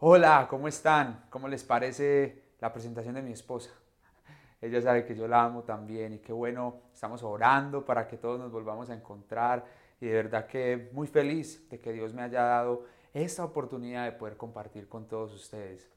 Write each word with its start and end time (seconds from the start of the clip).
Hola, 0.00 0.46
¿cómo 0.48 0.68
están? 0.68 1.24
¿Cómo 1.28 1.48
les 1.48 1.64
parece 1.64 2.40
la 2.60 2.72
presentación 2.72 3.16
de 3.16 3.22
mi 3.22 3.32
esposa? 3.32 3.70
Ella 4.60 4.80
sabe 4.80 5.04
que 5.04 5.16
yo 5.16 5.26
la 5.26 5.42
amo 5.42 5.64
también 5.64 6.14
y 6.14 6.18
qué 6.20 6.32
bueno, 6.32 6.82
estamos 6.94 7.24
orando 7.24 7.84
para 7.84 8.06
que 8.06 8.16
todos 8.16 8.38
nos 8.38 8.52
volvamos 8.52 8.90
a 8.90 8.94
encontrar 8.94 9.64
y 10.00 10.06
de 10.06 10.12
verdad 10.12 10.46
que 10.46 10.88
muy 10.92 11.08
feliz 11.08 11.68
de 11.68 11.80
que 11.80 11.92
Dios 11.92 12.14
me 12.14 12.22
haya 12.22 12.42
dado 12.42 12.84
esta 13.12 13.44
oportunidad 13.44 14.04
de 14.04 14.12
poder 14.12 14.36
compartir 14.36 14.88
con 14.88 15.08
todos 15.08 15.34
ustedes. 15.34 15.90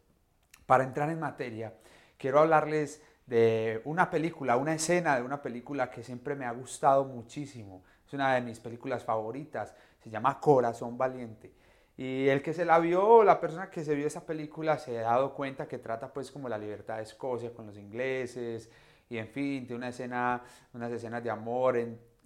Para 0.66 0.84
entrar 0.84 1.12
en 1.12 1.20
materia, 1.20 1.76
quiero 2.18 2.40
hablarles 2.40 3.04
de 3.28 3.84
una 3.86 4.10
película, 4.10 4.58
una 4.58 4.74
escena 4.74 5.16
de 5.16 5.22
una 5.22 5.44
película 5.44 5.92
que 5.92 6.04
siempre 6.04 6.34
me 6.34 6.46
ha 6.46 6.52
gustado 6.54 7.06
muchísimo. 7.06 7.84
Es 8.08 8.14
una 8.14 8.34
de 8.34 8.42
mis 8.42 8.60
películas 8.60 9.04
favoritas, 9.04 9.76
se 10.00 10.10
llama 10.10 10.40
Corazón 10.40 10.98
Valiente. 10.98 11.61
Y 12.04 12.30
el 12.30 12.42
que 12.42 12.52
se 12.52 12.66
la 12.66 12.80
vio, 12.80 13.24
la 13.24 13.40
persona 13.40 13.70
que 13.70 13.86
se 13.86 13.94
vio 13.94 14.08
esa 14.08 14.26
película, 14.26 14.80
se 14.80 14.98
ha 14.98 15.04
dado 15.04 15.36
cuenta 15.36 15.68
que 15.68 15.78
trata 15.78 16.12
pues 16.12 16.32
como 16.32 16.50
la 16.50 16.58
libertad 16.58 16.98
de 16.98 17.04
Escocia 17.04 17.54
con 17.54 17.68
los 17.68 17.78
ingleses 17.78 18.72
y 19.08 19.20
en 19.20 19.28
fin, 19.28 19.68
tiene 19.68 19.76
una 19.76 19.90
escena, 19.90 20.42
unas 20.74 20.92
escenas 20.92 21.24
de 21.24 21.30
amor. 21.30 21.78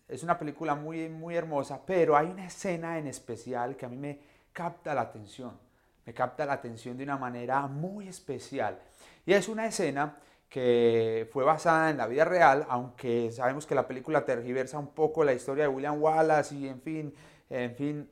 es 0.08 0.23
una 0.23 0.40
película 0.40 0.76
muy, 0.76 1.09
muy 1.09 1.35
hermosa, 1.35 1.82
pero 1.85 2.16
hay 2.16 2.27
una 2.27 2.46
escena 2.46 2.98
en 2.98 3.08
especial 3.08 3.76
que 3.76 3.85
a 3.85 3.90
mí 3.90 3.98
me 3.98 4.18
capta 4.54 4.94
la 4.96 5.02
atención, 5.02 5.59
me 6.05 6.13
capta 6.13 6.46
la 6.46 6.54
atención 6.54 6.96
de 6.96 7.04
una 7.04 7.18
manera 7.18 7.68
muy 7.68 8.07
especial. 8.07 8.80
Y 9.26 9.34
es 9.34 9.49
una 9.49 9.66
escena 9.68 10.16
que 10.48 11.27
fue 11.34 11.44
basada 11.44 11.90
en 11.90 11.98
la 11.98 12.07
vida 12.07 12.23
real, 12.23 12.66
aunque 12.70 13.30
sabemos 13.34 13.66
que 13.66 13.76
la 13.76 13.85
película 13.85 14.23
tergiversa 14.23 14.80
un 14.80 14.94
poco 14.94 15.26
la 15.26 15.34
historia 15.34 15.66
de 15.66 15.68
William 15.68 16.02
Wallace 16.02 16.55
y 16.55 16.70
en 16.70 16.80
fin, 16.80 17.13
en 17.49 17.76
fin, 17.76 18.10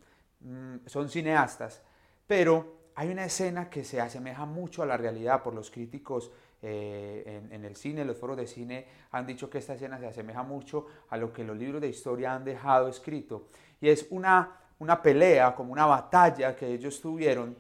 son 0.86 1.10
cineastas, 1.10 1.82
pero 2.28 2.84
hay 2.96 3.10
una 3.10 3.26
escena 3.26 3.70
que 3.70 3.84
se 3.84 4.00
asemeja 4.00 4.46
mucho 4.46 4.84
a 4.84 4.86
la 4.86 4.98
realidad 4.98 5.42
por 5.42 5.54
los 5.54 5.72
críticos 5.72 6.32
eh, 6.66 7.42
en, 7.52 7.66
el 7.66 7.76
cine, 7.76 8.06
los 8.06 8.18
foros 8.18 8.38
de 8.38 8.48
cine 8.48 8.86
han 9.12 9.26
dicho 9.28 9.50
que 9.50 9.58
esta 9.58 9.74
escena 9.74 10.00
se 10.00 10.08
asemeja 10.08 10.44
mucho 10.44 10.86
a 11.10 11.18
lo 11.18 11.34
que 11.34 11.44
los 11.44 11.58
libros 11.58 11.82
de 11.82 11.90
historia 11.90 12.34
han 12.34 12.46
dejado 12.46 12.88
escrito. 12.88 13.48
Y 13.82 13.90
es 13.90 14.08
una, 14.12 14.62
una 14.80 15.02
pelea, 15.02 15.54
como 15.56 15.74
una 15.74 15.86
batalla 15.86 16.56
que 16.56 16.68
ellos 16.68 17.02
tuvieron 17.02 17.58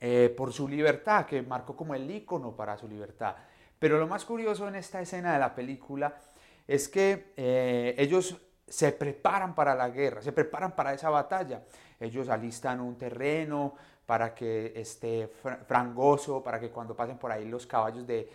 eh, 0.00 0.34
por 0.36 0.52
su 0.52 0.66
libertad, 0.66 1.26
que 1.26 1.42
marcó 1.42 1.76
como 1.76 1.94
el 1.94 2.10
icono 2.10 2.56
para 2.56 2.76
su 2.76 2.88
libertad. 2.88 3.36
Pero 3.78 3.98
lo 3.98 4.08
más 4.08 4.24
curioso 4.24 4.66
en 4.66 4.74
esta 4.74 5.00
escena 5.00 5.34
de 5.34 5.38
la 5.38 5.54
película 5.54 6.16
es 6.66 6.88
que 6.88 7.32
eh, 7.36 7.94
ellos 7.98 8.36
se 8.68 8.92
preparan 8.92 9.54
para 9.54 9.74
la 9.74 9.88
guerra, 9.90 10.22
se 10.22 10.32
preparan 10.32 10.72
para 10.72 10.94
esa 10.94 11.10
batalla. 11.10 11.62
Ellos 12.00 12.28
alistan 12.28 12.80
un 12.80 12.96
terreno 12.96 13.74
para 14.06 14.34
que 14.34 14.72
esté 14.76 15.28
frangoso, 15.66 16.42
para 16.42 16.60
que 16.60 16.70
cuando 16.70 16.94
pasen 16.94 17.18
por 17.18 17.32
ahí 17.32 17.46
los 17.46 17.66
caballos 17.66 18.06
de, 18.06 18.30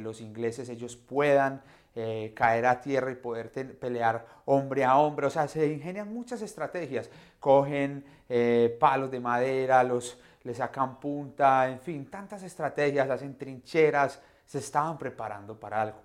los 0.00 0.20
ingleses 0.20 0.68
ellos 0.68 0.96
puedan 0.96 1.60
eh, 1.94 2.32
caer 2.34 2.66
a 2.66 2.80
tierra 2.80 3.10
y 3.10 3.16
poder 3.16 3.50
pelear 3.78 4.24
hombre 4.44 4.84
a 4.84 4.96
hombre. 4.96 5.26
O 5.26 5.30
sea, 5.30 5.48
se 5.48 5.66
ingenian 5.66 6.12
muchas 6.12 6.42
estrategias. 6.42 7.10
Cogen 7.40 8.04
eh, 8.28 8.76
palos 8.78 9.10
de 9.10 9.20
madera, 9.20 9.82
los, 9.82 10.18
le 10.42 10.54
sacan 10.54 11.00
punta, 11.00 11.68
en 11.68 11.80
fin, 11.80 12.10
tantas 12.10 12.42
estrategias, 12.42 13.10
hacen 13.10 13.36
trincheras, 13.36 14.20
se 14.44 14.58
estaban 14.58 14.98
preparando 14.98 15.58
para 15.58 15.82
algo. 15.82 15.98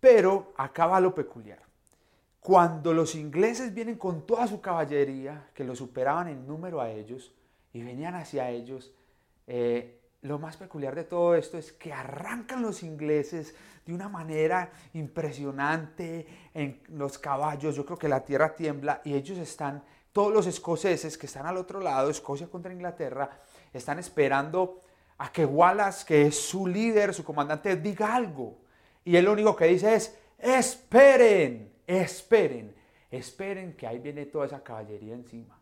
Pero 0.00 0.52
acaba 0.56 1.00
lo 1.00 1.14
peculiar 1.14 1.64
cuando 2.44 2.92
los 2.92 3.14
ingleses 3.14 3.72
vienen 3.72 3.96
con 3.96 4.26
toda 4.26 4.46
su 4.46 4.60
caballería, 4.60 5.48
que 5.54 5.64
lo 5.64 5.74
superaban 5.74 6.28
en 6.28 6.46
número 6.46 6.78
a 6.78 6.90
ellos, 6.90 7.32
y 7.72 7.82
venían 7.82 8.14
hacia 8.16 8.50
ellos, 8.50 8.92
eh, 9.46 10.02
lo 10.20 10.38
más 10.38 10.58
peculiar 10.58 10.94
de 10.94 11.04
todo 11.04 11.34
esto 11.36 11.56
es 11.56 11.72
que 11.72 11.90
arrancan 11.90 12.60
los 12.60 12.82
ingleses 12.82 13.54
de 13.86 13.94
una 13.94 14.10
manera 14.10 14.70
impresionante 14.92 16.26
en 16.52 16.82
los 16.88 17.16
caballos. 17.16 17.76
Yo 17.76 17.86
creo 17.86 17.96
que 17.96 18.10
la 18.10 18.26
tierra 18.26 18.54
tiembla 18.54 19.00
y 19.06 19.14
ellos 19.14 19.38
están, 19.38 19.82
todos 20.12 20.30
los 20.30 20.46
escoceses 20.46 21.16
que 21.16 21.24
están 21.24 21.46
al 21.46 21.56
otro 21.56 21.80
lado, 21.80 22.10
Escocia 22.10 22.48
contra 22.48 22.74
Inglaterra, 22.74 23.30
están 23.72 23.98
esperando 23.98 24.82
a 25.16 25.32
que 25.32 25.46
Wallace, 25.46 26.04
que 26.04 26.26
es 26.26 26.38
su 26.38 26.66
líder, 26.66 27.14
su 27.14 27.24
comandante, 27.24 27.76
diga 27.76 28.14
algo. 28.14 28.58
Y 29.02 29.16
él 29.16 29.24
lo 29.24 29.32
único 29.32 29.56
que 29.56 29.64
dice 29.64 29.94
es, 29.94 30.14
esperen 30.38 31.72
esperen, 31.86 32.74
esperen 33.10 33.74
que 33.74 33.86
ahí 33.86 33.98
viene 33.98 34.26
toda 34.26 34.46
esa 34.46 34.62
caballería 34.62 35.14
encima. 35.14 35.58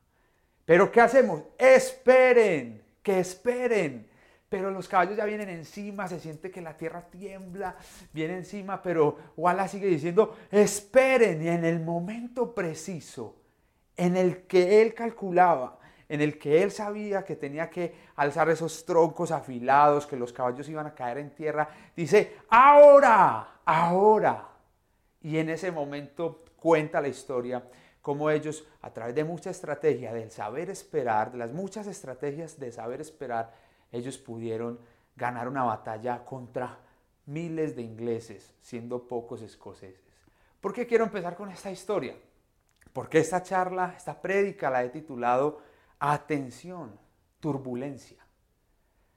Pero 0.65 0.91
¿qué 0.93 1.01
hacemos? 1.01 1.43
Esperen, 1.59 2.83
que 3.03 3.21
esperen. 3.21 4.09
Pero 4.49 4.71
los 4.71 4.87
caballos 4.87 5.17
ya 5.17 5.25
vienen 5.25 5.49
encima, 5.49 6.07
se 6.09 6.21
siente 6.21 6.51
que 6.51 6.61
la 6.61 6.77
tierra 6.77 7.07
tiembla, 7.11 7.75
viene 8.13 8.37
encima, 8.37 8.83
pero 8.83 9.17
Walla 9.37 9.67
sigue 9.67 9.87
diciendo, 9.87 10.37
esperen. 10.51 11.43
Y 11.43 11.49
en 11.49 11.65
el 11.65 11.81
momento 11.81 12.55
preciso 12.55 13.37
en 13.97 14.17
el 14.17 14.43
que 14.47 14.83
él 14.83 14.93
calculaba, 14.95 15.79
en 16.09 16.21
el 16.21 16.39
que 16.39 16.63
él 16.63 16.71
sabía 16.71 17.25
que 17.25 17.37
tenía 17.37 17.71
que 17.71 17.95
alzar 18.17 18.51
esos 18.51 18.85
troncos 18.85 19.31
afilados, 19.31 20.07
que 20.07 20.17
los 20.17 20.33
caballos 20.33 20.69
iban 20.69 20.87
a 20.87 20.95
caer 20.95 21.17
en 21.19 21.35
tierra, 21.35 21.69
dice, 21.97 22.37
ahora, 22.51 23.61
ahora. 23.65 24.52
Y 25.23 25.39
en 25.39 25.49
ese 25.49 25.71
momento 25.71 26.45
cuenta 26.57 27.01
la 27.01 27.09
historia 27.09 27.63
cómo 28.03 28.31
ellos, 28.31 28.67
a 28.83 28.93
través 28.93 29.15
de 29.15 29.25
mucha 29.25 29.51
estrategia, 29.51 30.13
del 30.13 30.31
saber 30.31 30.69
esperar, 30.69 31.33
de 31.33 31.39
las 31.39 31.53
muchas 31.53 31.87
estrategias 31.87 32.59
de 32.59 32.73
saber 32.73 33.01
esperar, 33.01 33.55
ellos 33.93 34.19
pudieron 34.19 34.81
ganar 35.17 35.49
una 35.49 35.63
batalla 35.63 36.25
contra 36.25 36.79
miles 37.27 37.77
de 37.77 37.83
ingleses, 37.83 38.53
siendo 38.61 39.07
pocos 39.07 39.41
escoceses. 39.43 40.03
¿Por 40.61 40.73
qué 40.73 40.87
quiero 40.87 41.05
empezar 41.05 41.37
con 41.37 41.51
esta 41.51 41.71
historia? 41.71 42.17
Porque 42.93 43.19
esta 43.19 43.43
charla, 43.43 43.95
esta 43.97 44.21
prédica 44.21 44.71
la 44.71 44.85
he 44.85 44.91
titulado 44.91 45.61
Atención, 46.01 46.99
turbulencia. 47.39 48.19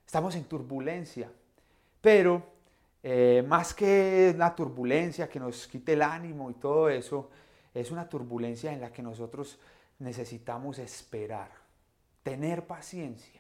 Estamos 0.06 0.36
en 0.36 0.46
turbulencia, 0.46 1.32
pero 2.02 2.55
eh, 3.08 3.44
más 3.48 3.76
que 3.76 4.34
la 4.36 4.56
turbulencia 4.56 5.30
que 5.30 5.40
nos 5.40 5.68
quite 5.68 5.94
el 5.94 6.02
ánimo 6.02 6.50
y 6.50 6.56
todo 6.56 6.90
eso, 6.90 7.30
es 7.72 7.92
una 7.92 8.10
turbulencia 8.10 8.74
en 8.74 8.82
la 8.82 8.92
que 8.92 9.04
nosotros 9.04 9.60
necesitamos 10.00 10.80
esperar, 10.80 11.52
tener 12.24 12.66
paciencia, 12.66 13.40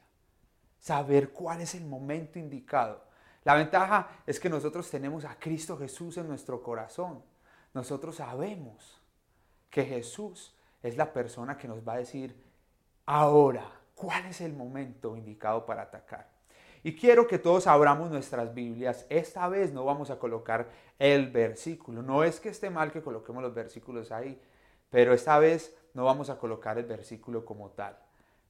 saber 0.77 1.31
cuál 1.31 1.61
es 1.61 1.73
el 1.73 1.83
momento 1.83 2.37
indicado. 2.37 3.05
La 3.43 3.55
ventaja 3.55 4.07
es 4.27 4.39
que 4.39 4.51
nosotros 4.51 4.87
tenemos 4.91 5.25
a 5.25 5.39
Cristo 5.39 5.75
Jesús 5.79 6.17
en 6.17 6.27
nuestro 6.27 6.61
corazón. 6.61 7.23
Nosotros 7.73 8.17
sabemos 8.17 9.01
que 9.71 9.83
Jesús 9.83 10.55
es 10.83 10.95
la 10.95 11.11
persona 11.11 11.57
que 11.57 11.67
nos 11.67 11.79
va 11.79 11.93
a 11.93 11.97
decir 11.97 12.39
ahora 13.07 13.67
cuál 13.95 14.27
es 14.27 14.41
el 14.41 14.53
momento 14.53 15.17
indicado 15.17 15.65
para 15.65 15.81
atacar. 15.81 16.34
Y 16.85 16.95
quiero 16.95 17.25
que 17.25 17.39
todos 17.39 17.65
abramos 17.65 18.11
nuestras 18.11 18.53
Biblias. 18.53 19.07
Esta 19.09 19.47
vez 19.47 19.73
no 19.73 19.85
vamos 19.85 20.11
a 20.11 20.19
colocar 20.19 20.67
el 20.99 21.31
versículo. 21.31 22.03
No 22.03 22.23
es 22.23 22.39
que 22.39 22.49
esté 22.49 22.69
mal 22.69 22.91
que 22.91 23.01
coloquemos 23.01 23.41
los 23.41 23.55
versículos 23.55 24.11
ahí, 24.11 24.39
pero 24.91 25.11
esta 25.11 25.39
vez 25.39 25.75
no 25.95 26.05
vamos 26.05 26.29
a 26.29 26.37
colocar 26.37 26.77
el 26.77 26.85
versículo 26.85 27.43
como 27.43 27.71
tal. 27.71 27.97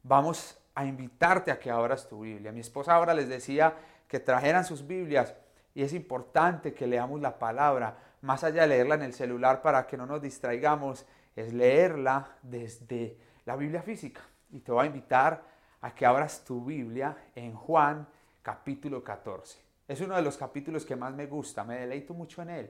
Vamos 0.03 0.57
a 0.73 0.83
invitarte 0.83 1.49
a 1.49 1.57
que 1.57 1.71
abras 1.71 2.09
tu 2.09 2.23
Biblia. 2.23 2.51
Mi 2.51 2.59
esposa 2.59 2.95
ahora 2.95 3.13
les 3.13 3.29
decía 3.29 3.73
que 4.05 4.19
trajeran 4.19 4.65
sus 4.65 4.85
Biblias 4.85 5.33
y 5.73 5.83
es 5.83 5.93
importante 5.93 6.73
que 6.73 6.87
leamos 6.87 7.21
la 7.21 7.39
palabra, 7.39 7.97
más 8.19 8.43
allá 8.43 8.63
de 8.63 8.67
leerla 8.67 8.95
en 8.95 9.03
el 9.03 9.13
celular 9.13 9.61
para 9.61 9.87
que 9.87 9.95
no 9.95 10.05
nos 10.05 10.21
distraigamos, 10.21 11.05
es 11.37 11.53
leerla 11.53 12.35
desde 12.41 13.17
la 13.45 13.55
Biblia 13.55 13.81
física. 13.81 14.19
Y 14.51 14.59
te 14.59 14.73
voy 14.73 14.83
a 14.83 14.87
invitar 14.87 15.41
a 15.79 15.95
que 15.95 16.05
abras 16.05 16.43
tu 16.43 16.65
Biblia 16.65 17.15
en 17.33 17.55
Juan 17.55 18.05
capítulo 18.45 19.03
14. 19.03 19.57
Es 19.87 20.01
uno 20.01 20.15
de 20.15 20.21
los 20.21 20.37
capítulos 20.37 20.85
que 20.85 20.95
más 20.95 21.15
me 21.15 21.25
gusta, 21.25 21.63
me 21.63 21.79
deleito 21.79 22.13
mucho 22.13 22.43
en 22.43 22.51
él, 22.51 22.69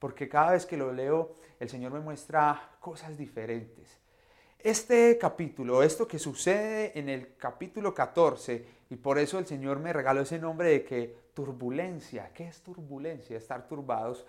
porque 0.00 0.28
cada 0.28 0.50
vez 0.50 0.66
que 0.66 0.76
lo 0.76 0.92
leo 0.92 1.36
el 1.60 1.68
Señor 1.68 1.92
me 1.92 2.00
muestra 2.00 2.70
cosas 2.80 3.16
diferentes. 3.16 4.00
Este 4.58 5.16
capítulo, 5.18 5.84
esto 5.84 6.08
que 6.08 6.18
sucede 6.18 6.98
en 6.98 7.08
el 7.08 7.36
capítulo 7.36 7.94
14, 7.94 8.66
y 8.90 8.96
por 8.96 9.16
eso 9.16 9.38
el 9.38 9.46
Señor 9.46 9.78
me 9.78 9.92
regaló 9.92 10.22
ese 10.22 10.40
nombre 10.40 10.70
de 10.70 10.84
que 10.84 11.16
turbulencia, 11.34 12.32
¿qué 12.34 12.48
es 12.48 12.60
turbulencia? 12.60 13.36
Estar 13.36 13.68
turbados. 13.68 14.26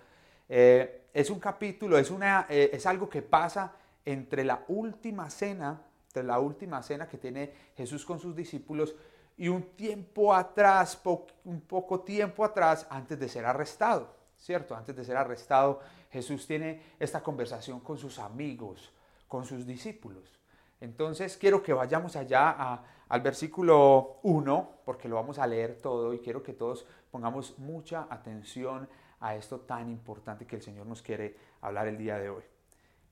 Eh, 0.48 1.06
es 1.12 1.32
un 1.32 1.40
capítulo, 1.40 1.98
es, 1.98 2.12
una, 2.12 2.46
eh, 2.48 2.70
es 2.72 2.86
algo 2.86 3.10
que 3.10 3.24
pasa 3.24 3.74
entre 4.06 4.44
la 4.44 4.64
última 4.68 5.32
cena, 5.32 5.82
entre 6.10 6.22
la 6.22 6.38
última 6.38 6.84
cena 6.84 7.08
que 7.08 7.18
tiene 7.18 7.52
Jesús 7.76 8.06
con 8.06 8.20
sus 8.20 8.36
discípulos 8.36 8.94
y 9.38 9.48
un 9.48 9.64
tiempo 9.76 10.34
atrás, 10.34 11.02
un 11.44 11.62
poco 11.62 12.02
tiempo 12.02 12.46
atrás, 12.46 12.86
antes 12.90 13.20
de 13.20 13.28
ser 13.28 13.46
arrestado, 13.46 14.16
¿cierto? 14.38 14.76
Antes 14.76 14.96
de 14.96 15.04
ser 15.04 15.18
arrestado, 15.18 15.80
Jesús 16.12 16.46
tiene 16.46 16.82
esta 17.00 17.22
conversación 17.24 17.80
con 17.80 17.98
sus 17.98 18.20
amigos, 18.20 18.92
con 19.28 19.46
sus 19.46 19.66
discípulos. 19.66 20.40
Entonces 20.80 21.38
quiero 21.38 21.64
que 21.64 21.74
vayamos 21.74 22.16
allá 22.16 22.84
al 23.08 23.22
versículo 23.22 24.20
1, 24.24 24.70
porque 24.86 25.08
lo 25.08 25.16
vamos 25.16 25.40
a 25.40 25.48
leer 25.48 25.78
todo 25.82 26.14
y 26.14 26.20
quiero 26.20 26.44
que 26.44 26.54
todos 26.54 26.86
pongamos 27.10 27.58
mucha 27.58 28.08
atención 28.10 28.88
a 29.20 29.36
esto 29.36 29.62
tan 29.62 29.90
importante 29.90 30.46
que 30.46 30.58
el 30.58 30.62
Señor 30.62 30.86
nos 30.86 31.02
quiere 31.02 31.38
hablar 31.62 31.88
el 31.88 31.98
día 31.98 32.18
de 32.20 32.30
hoy. 32.30 32.44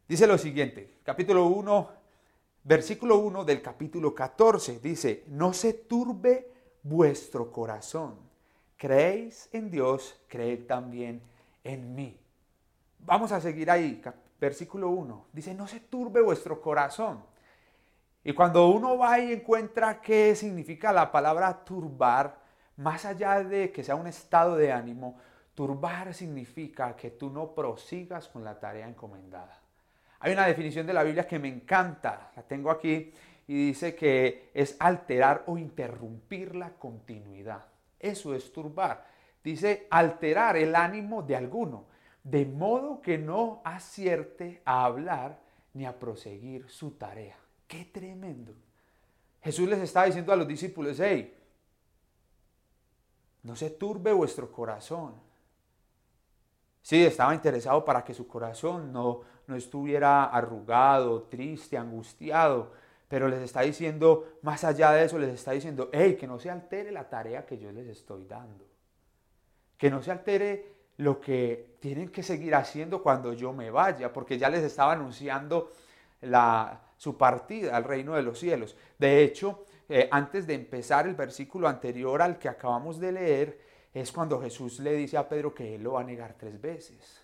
Dice 0.07 0.27
lo 0.27 0.37
siguiente, 0.37 0.97
capítulo 1.03 1.45
1, 1.45 2.00
versículo 2.63 3.17
1 3.19 3.43
del 3.43 3.61
capítulo 3.61 4.13
14, 4.13 4.79
dice, 4.79 5.23
no 5.27 5.53
se 5.53 5.73
turbe 5.73 6.51
vuestro 6.83 7.51
corazón. 7.51 8.15
Creéis 8.77 9.49
en 9.51 9.69
Dios, 9.69 10.19
creed 10.27 10.65
también 10.65 11.21
en 11.63 11.93
mí. 11.95 12.19
Vamos 12.99 13.31
a 13.31 13.41
seguir 13.41 13.69
ahí, 13.69 14.01
versículo 14.39 14.89
1. 14.89 15.27
Dice, 15.33 15.53
no 15.53 15.67
se 15.67 15.79
turbe 15.79 16.21
vuestro 16.21 16.61
corazón. 16.61 17.23
Y 18.23 18.33
cuando 18.33 18.69
uno 18.69 18.97
va 18.97 19.19
y 19.19 19.33
encuentra 19.33 20.01
qué 20.01 20.35
significa 20.35 20.91
la 20.93 21.11
palabra 21.11 21.63
turbar, 21.63 22.39
más 22.77 23.05
allá 23.05 23.43
de 23.43 23.71
que 23.71 23.83
sea 23.83 23.95
un 23.95 24.07
estado 24.07 24.55
de 24.55 24.71
ánimo, 24.71 25.17
turbar 25.55 26.13
significa 26.13 26.95
que 26.95 27.11
tú 27.11 27.29
no 27.29 27.53
prosigas 27.53 28.27
con 28.27 28.43
la 28.43 28.59
tarea 28.59 28.87
encomendada. 28.87 29.60
Hay 30.21 30.33
una 30.33 30.45
definición 30.45 30.85
de 30.85 30.93
la 30.93 31.03
Biblia 31.03 31.27
que 31.27 31.39
me 31.39 31.47
encanta, 31.47 32.31
la 32.35 32.43
tengo 32.43 32.69
aquí, 32.69 33.11
y 33.47 33.67
dice 33.67 33.95
que 33.95 34.51
es 34.53 34.77
alterar 34.79 35.43
o 35.47 35.57
interrumpir 35.57 36.55
la 36.55 36.69
continuidad. 36.69 37.65
Eso 37.99 38.33
es 38.35 38.53
turbar. 38.53 39.05
Dice 39.43 39.87
alterar 39.89 40.57
el 40.57 40.75
ánimo 40.75 41.23
de 41.23 41.35
alguno, 41.35 41.85
de 42.23 42.45
modo 42.45 43.01
que 43.01 43.17
no 43.17 43.61
acierte 43.65 44.61
a 44.63 44.85
hablar 44.85 45.39
ni 45.73 45.85
a 45.85 45.97
proseguir 45.97 46.69
su 46.69 46.91
tarea. 46.91 47.37
Qué 47.67 47.85
tremendo. 47.85 48.53
Jesús 49.41 49.67
les 49.67 49.79
está 49.79 50.03
diciendo 50.03 50.31
a 50.31 50.35
los 50.35 50.47
discípulos, 50.47 50.99
hey, 50.99 51.35
no 53.41 53.55
se 53.55 53.71
turbe 53.71 54.13
vuestro 54.13 54.51
corazón. 54.51 55.15
Sí, 56.81 57.05
estaba 57.05 57.33
interesado 57.33 57.85
para 57.85 58.03
que 58.03 58.13
su 58.13 58.27
corazón 58.27 58.91
no, 58.91 59.21
no 59.47 59.55
estuviera 59.55 60.25
arrugado, 60.25 61.23
triste, 61.23 61.77
angustiado, 61.77 62.71
pero 63.07 63.27
les 63.27 63.41
está 63.41 63.61
diciendo, 63.61 64.37
más 64.41 64.63
allá 64.63 64.91
de 64.91 65.05
eso, 65.05 65.19
les 65.19 65.33
está 65.33 65.51
diciendo, 65.51 65.89
hey, 65.91 66.15
que 66.19 66.27
no 66.27 66.39
se 66.39 66.49
altere 66.49 66.91
la 66.91 67.09
tarea 67.09 67.45
que 67.45 67.57
yo 67.57 67.71
les 67.71 67.87
estoy 67.87 68.25
dando. 68.25 68.65
Que 69.77 69.91
no 69.91 70.01
se 70.01 70.11
altere 70.11 70.71
lo 70.97 71.19
que 71.19 71.75
tienen 71.79 72.09
que 72.09 72.23
seguir 72.23 72.55
haciendo 72.55 73.03
cuando 73.03 73.33
yo 73.33 73.53
me 73.53 73.69
vaya, 73.69 74.13
porque 74.13 74.37
ya 74.37 74.49
les 74.49 74.63
estaba 74.63 74.93
anunciando 74.93 75.69
la, 76.21 76.81
su 76.95 77.17
partida 77.17 77.75
al 77.75 77.83
reino 77.83 78.15
de 78.15 78.21
los 78.21 78.39
cielos. 78.39 78.77
De 78.97 79.23
hecho, 79.23 79.65
eh, 79.89 80.07
antes 80.11 80.47
de 80.47 80.53
empezar 80.53 81.07
el 81.07 81.15
versículo 81.15 81.67
anterior 81.67 82.21
al 82.21 82.39
que 82.39 82.47
acabamos 82.47 82.99
de 82.99 83.11
leer, 83.11 83.59
es 83.93 84.11
cuando 84.11 84.41
Jesús 84.41 84.79
le 84.79 84.93
dice 84.93 85.17
a 85.17 85.27
Pedro 85.27 85.53
que 85.53 85.75
él 85.75 85.83
lo 85.83 85.93
va 85.93 86.01
a 86.01 86.03
negar 86.03 86.35
tres 86.37 86.59
veces. 86.61 87.21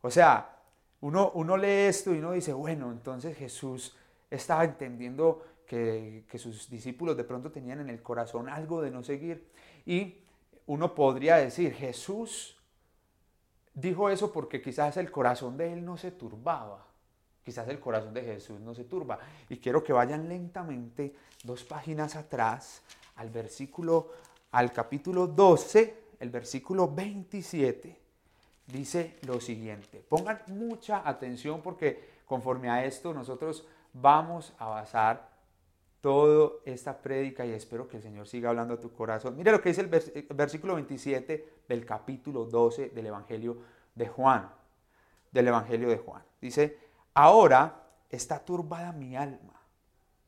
O 0.00 0.10
sea, 0.10 0.58
uno, 1.02 1.32
uno 1.34 1.56
lee 1.56 1.86
esto 1.88 2.14
y 2.14 2.18
uno 2.18 2.32
dice, 2.32 2.52
bueno, 2.52 2.90
entonces 2.90 3.36
Jesús 3.36 3.96
estaba 4.30 4.64
entendiendo 4.64 5.44
que, 5.66 6.24
que 6.28 6.38
sus 6.38 6.70
discípulos 6.70 7.16
de 7.16 7.24
pronto 7.24 7.50
tenían 7.50 7.80
en 7.80 7.90
el 7.90 8.02
corazón 8.02 8.48
algo 8.48 8.80
de 8.80 8.90
no 8.90 9.02
seguir. 9.02 9.48
Y 9.84 10.18
uno 10.66 10.94
podría 10.94 11.36
decir, 11.36 11.74
Jesús 11.74 12.56
dijo 13.74 14.10
eso 14.10 14.32
porque 14.32 14.62
quizás 14.62 14.96
el 14.96 15.10
corazón 15.10 15.56
de 15.56 15.72
él 15.72 15.84
no 15.84 15.96
se 15.96 16.12
turbaba. 16.12 16.86
Quizás 17.44 17.68
el 17.68 17.80
corazón 17.80 18.14
de 18.14 18.22
Jesús 18.22 18.60
no 18.60 18.74
se 18.74 18.84
turba. 18.84 19.18
Y 19.48 19.58
quiero 19.58 19.82
que 19.82 19.92
vayan 19.92 20.28
lentamente 20.28 21.14
dos 21.42 21.64
páginas 21.64 22.14
atrás 22.14 22.82
al 23.16 23.30
versículo, 23.30 24.10
al 24.52 24.72
capítulo 24.72 25.26
12, 25.26 26.02
el 26.20 26.30
versículo 26.30 26.88
27. 26.88 28.00
Dice 28.66 29.18
lo 29.26 29.40
siguiente. 29.40 30.04
Pongan 30.08 30.42
mucha 30.46 31.06
atención 31.06 31.60
porque 31.60 32.22
conforme 32.26 32.70
a 32.70 32.84
esto 32.84 33.12
nosotros 33.12 33.66
vamos 33.92 34.54
a 34.58 34.66
basar 34.66 35.30
toda 36.00 36.52
esta 36.64 36.96
prédica 36.96 37.44
y 37.44 37.52
espero 37.52 37.88
que 37.88 37.96
el 37.96 38.02
Señor 38.02 38.26
siga 38.26 38.50
hablando 38.50 38.74
a 38.74 38.80
tu 38.80 38.92
corazón. 38.92 39.36
Mire 39.36 39.52
lo 39.52 39.60
que 39.60 39.68
dice 39.68 39.82
el 39.82 39.88
versículo 40.34 40.74
27 40.74 41.48
del 41.68 41.84
capítulo 41.84 42.44
12 42.44 42.90
del 42.90 43.06
Evangelio 43.06 43.58
de 43.94 44.08
Juan. 44.08 44.50
Del 45.30 45.48
Evangelio 45.48 45.88
de 45.88 45.98
Juan. 45.98 46.22
Dice, 46.40 46.78
Ahora 47.14 47.82
está 48.08 48.38
turbada 48.38 48.92
mi 48.92 49.16
alma. 49.16 49.60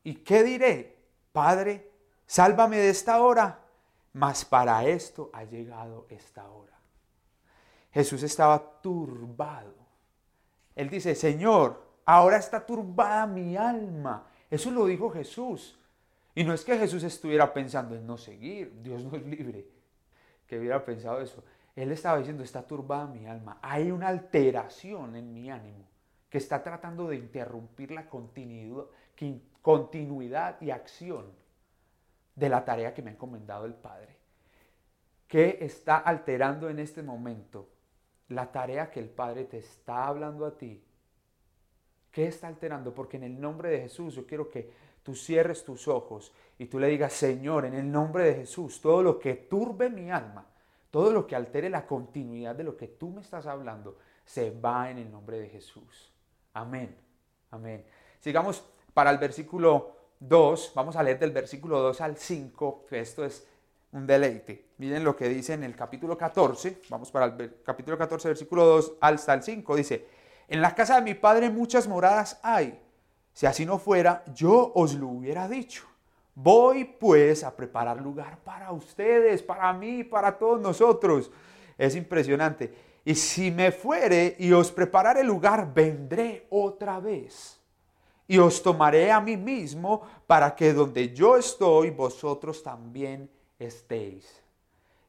¿Y 0.03 0.15
qué 0.15 0.43
diré? 0.43 0.97
Padre, 1.31 1.91
sálvame 2.25 2.77
de 2.77 2.89
esta 2.89 3.21
hora. 3.21 3.64
Mas 4.15 4.45
para 4.45 4.85
esto 4.85 5.29
ha 5.33 5.43
llegado 5.43 6.07
esta 6.09 6.49
hora. 6.49 6.71
Jesús 7.91 8.23
estaba 8.23 8.79
turbado. 8.81 9.75
Él 10.73 10.89
dice, 10.89 11.13
Señor, 11.15 11.83
ahora 12.05 12.37
está 12.37 12.65
turbada 12.65 13.27
mi 13.27 13.57
alma. 13.57 14.25
Eso 14.49 14.71
lo 14.71 14.85
dijo 14.85 15.09
Jesús. 15.09 15.77
Y 16.33 16.45
no 16.45 16.53
es 16.53 16.63
que 16.63 16.77
Jesús 16.77 17.03
estuviera 17.03 17.53
pensando 17.53 17.93
en 17.93 18.07
no 18.07 18.17
seguir, 18.17 18.81
Dios 18.81 19.03
no 19.03 19.17
es 19.17 19.25
libre, 19.25 19.67
que 20.47 20.59
hubiera 20.59 20.85
pensado 20.85 21.19
eso. 21.19 21.43
Él 21.75 21.91
estaba 21.91 22.17
diciendo, 22.17 22.41
está 22.41 22.65
turbada 22.65 23.07
mi 23.07 23.25
alma. 23.25 23.59
Hay 23.61 23.91
una 23.91 24.07
alteración 24.07 25.17
en 25.17 25.33
mi 25.33 25.51
ánimo 25.51 25.89
que 26.29 26.37
está 26.37 26.63
tratando 26.63 27.09
de 27.09 27.17
interrumpir 27.17 27.91
la 27.91 28.07
continuidad 29.61 30.61
y 30.61 30.71
acción 30.71 31.44
de 32.35 32.49
la 32.49 32.65
tarea 32.65 32.93
que 32.93 33.01
me 33.01 33.09
ha 33.09 33.13
encomendado 33.13 33.65
el 33.65 33.73
Padre. 33.73 34.17
¿Qué 35.27 35.57
está 35.61 35.97
alterando 35.97 36.69
en 36.69 36.79
este 36.79 37.01
momento 37.01 37.69
la 38.29 38.51
tarea 38.51 38.91
que 38.91 38.99
el 38.99 39.09
Padre 39.09 39.45
te 39.45 39.57
está 39.57 40.07
hablando 40.07 40.45
a 40.45 40.57
ti? 40.57 40.83
¿Qué 42.11 42.27
está 42.27 42.47
alterando? 42.47 42.93
Porque 42.93 43.17
en 43.17 43.23
el 43.23 43.39
nombre 43.39 43.69
de 43.69 43.81
Jesús 43.81 44.15
yo 44.15 44.25
quiero 44.25 44.49
que 44.49 44.71
tú 45.03 45.15
cierres 45.15 45.63
tus 45.63 45.87
ojos 45.87 46.33
y 46.57 46.65
tú 46.65 46.79
le 46.79 46.87
digas, 46.87 47.13
Señor, 47.13 47.65
en 47.65 47.73
el 47.73 47.91
nombre 47.91 48.23
de 48.23 48.35
Jesús, 48.35 48.79
todo 48.81 49.03
lo 49.03 49.19
que 49.19 49.35
turbe 49.35 49.89
mi 49.89 50.09
alma, 50.09 50.45
todo 50.91 51.11
lo 51.11 51.27
que 51.27 51.35
altere 51.35 51.69
la 51.69 51.85
continuidad 51.85 52.55
de 52.55 52.63
lo 52.63 52.77
que 52.77 52.87
tú 52.87 53.09
me 53.09 53.21
estás 53.21 53.45
hablando, 53.45 53.97
se 54.23 54.51
va 54.51 54.89
en 54.89 54.97
el 54.97 55.11
nombre 55.11 55.39
de 55.39 55.49
Jesús. 55.49 56.13
Amén. 56.53 56.95
Amén. 57.51 57.85
Sigamos 58.19 58.65
para 58.93 59.11
el 59.11 59.17
versículo 59.17 59.94
2. 60.19 60.71
Vamos 60.75 60.95
a 60.95 61.03
leer 61.03 61.19
del 61.19 61.31
versículo 61.31 61.79
2 61.79 62.01
al 62.01 62.17
5, 62.17 62.85
que 62.89 62.99
esto 62.99 63.25
es 63.25 63.47
un 63.91 64.05
deleite. 64.05 64.65
Miren 64.77 65.03
lo 65.03 65.15
que 65.15 65.29
dice 65.29 65.53
en 65.53 65.63
el 65.63 65.75
capítulo 65.75 66.17
14. 66.17 66.81
Vamos 66.89 67.11
para 67.11 67.25
el 67.25 67.61
capítulo 67.63 67.97
14, 67.97 68.27
versículo 68.27 68.65
2 68.65 68.93
hasta 69.01 69.33
el 69.33 69.43
5. 69.43 69.75
Dice, 69.75 70.07
en 70.47 70.61
la 70.61 70.75
casa 70.75 70.95
de 70.95 71.01
mi 71.01 71.13
padre 71.13 71.49
muchas 71.49 71.87
moradas 71.87 72.39
hay. 72.43 72.79
Si 73.33 73.45
así 73.45 73.65
no 73.65 73.79
fuera, 73.79 74.23
yo 74.33 74.71
os 74.75 74.93
lo 74.93 75.07
hubiera 75.07 75.47
dicho. 75.47 75.85
Voy 76.35 76.83
pues 76.83 77.43
a 77.43 77.55
preparar 77.55 78.01
lugar 78.01 78.39
para 78.43 78.71
ustedes, 78.71 79.41
para 79.41 79.71
mí, 79.73 80.03
para 80.03 80.37
todos 80.37 80.59
nosotros. 80.59 81.31
Es 81.77 81.95
impresionante. 81.95 82.73
Y 83.05 83.15
si 83.15 83.51
me 83.51 83.71
fuere 83.71 84.35
y 84.39 84.51
os 84.51 84.71
preparare 84.71 85.23
lugar, 85.23 85.73
vendré 85.73 86.47
otra 86.49 86.99
vez. 86.99 87.61
Y 88.27 88.37
os 88.37 88.61
tomaré 88.61 89.11
a 89.11 89.21
mí 89.21 89.37
mismo 89.37 90.01
para 90.25 90.55
que 90.55 90.73
donde 90.73 91.13
yo 91.13 91.37
estoy, 91.37 91.91
vosotros 91.91 92.63
también 92.63 93.29
estéis. 93.59 94.41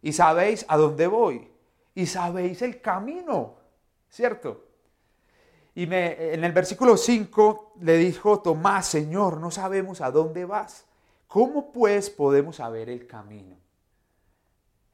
Y 0.03 0.13
sabéis 0.13 0.65
a 0.69 0.77
dónde 0.77 1.07
voy. 1.07 1.51
Y 1.95 2.07
sabéis 2.07 2.61
el 2.63 2.81
camino. 2.81 3.55
¿Cierto? 4.11 4.65
Y 5.75 5.87
me, 5.87 6.33
en 6.33 6.45
el 6.45 6.53
versículo 6.53 6.97
5 6.97 7.75
le 7.81 7.97
dijo 7.99 8.41
Tomás, 8.41 8.87
Señor, 8.87 9.39
no 9.39 9.51
sabemos 9.51 10.01
a 10.01 10.11
dónde 10.11 10.45
vas. 10.45 10.87
¿Cómo 11.27 11.71
pues 11.73 12.09
podemos 12.09 12.57
saber 12.57 12.89
el 12.89 13.07
camino? 13.07 13.57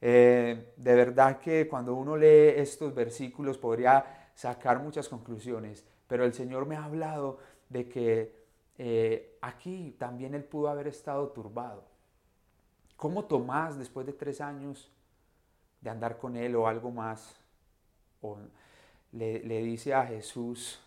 Eh, 0.01 0.73
de 0.75 0.95
verdad 0.95 1.39
que 1.39 1.67
cuando 1.69 1.93
uno 1.93 2.17
lee 2.17 2.53
estos 2.57 2.93
versículos 2.93 3.57
podría 3.57 4.31
sacar 4.35 4.83
muchas 4.83 5.07
conclusiones, 5.07 5.85
pero 6.07 6.25
el 6.25 6.33
Señor 6.33 6.65
me 6.65 6.75
ha 6.75 6.83
hablado 6.83 7.37
de 7.73 7.89
que 7.89 8.43
eh, 8.77 9.37
aquí 9.41 9.95
también 9.97 10.35
él 10.35 10.43
pudo 10.43 10.69
haber 10.69 10.87
estado 10.87 11.27
turbado. 11.29 11.83
¿Cómo 12.95 13.25
Tomás, 13.25 13.77
después 13.77 14.05
de 14.05 14.13
tres 14.13 14.39
años 14.39 14.89
de 15.81 15.89
andar 15.89 16.17
con 16.17 16.37
él 16.37 16.55
o 16.55 16.67
algo 16.67 16.91
más, 16.91 17.35
le, 19.11 19.39
le 19.43 19.63
dice 19.63 19.93
a 19.93 20.05
Jesús, 20.05 20.79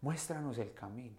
muéstranos 0.00 0.58
el 0.58 0.72
camino? 0.72 1.16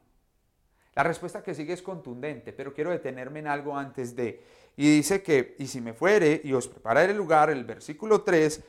La 0.96 1.04
respuesta 1.04 1.42
que 1.42 1.54
sigue 1.54 1.74
es 1.74 1.82
contundente, 1.82 2.52
pero 2.52 2.74
quiero 2.74 2.90
detenerme 2.90 3.40
en 3.40 3.48
algo 3.48 3.78
antes 3.78 4.16
de... 4.16 4.44
Y 4.76 4.98
dice 4.98 5.22
que, 5.22 5.56
y 5.60 5.68
si 5.68 5.80
me 5.80 5.94
fuere 5.94 6.42
y 6.44 6.54
os 6.54 6.68
prepararé 6.68 7.12
el 7.12 7.18
lugar, 7.18 7.50
el 7.50 7.64
versículo 7.64 8.22
3, 8.22 8.64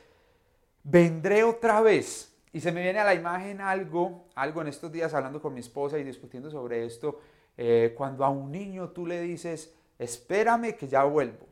vendré 0.83 1.43
otra 1.43 1.81
vez. 1.81 2.30
Y 2.53 2.59
se 2.59 2.71
me 2.71 2.81
viene 2.81 2.99
a 2.99 3.05
la 3.05 3.13
imagen 3.13 3.61
algo, 3.61 4.25
algo 4.35 4.61
en 4.61 4.67
estos 4.67 4.91
días 4.91 5.13
hablando 5.13 5.41
con 5.41 5.53
mi 5.53 5.61
esposa 5.61 5.97
y 5.97 6.03
discutiendo 6.03 6.51
sobre 6.51 6.85
esto, 6.85 7.19
eh, 7.57 7.93
cuando 7.97 8.25
a 8.25 8.29
un 8.29 8.51
niño 8.51 8.89
tú 8.89 9.05
le 9.05 9.21
dices, 9.21 9.73
espérame 9.97 10.75
que 10.75 10.87
ya 10.87 11.03
vuelvo, 11.03 11.47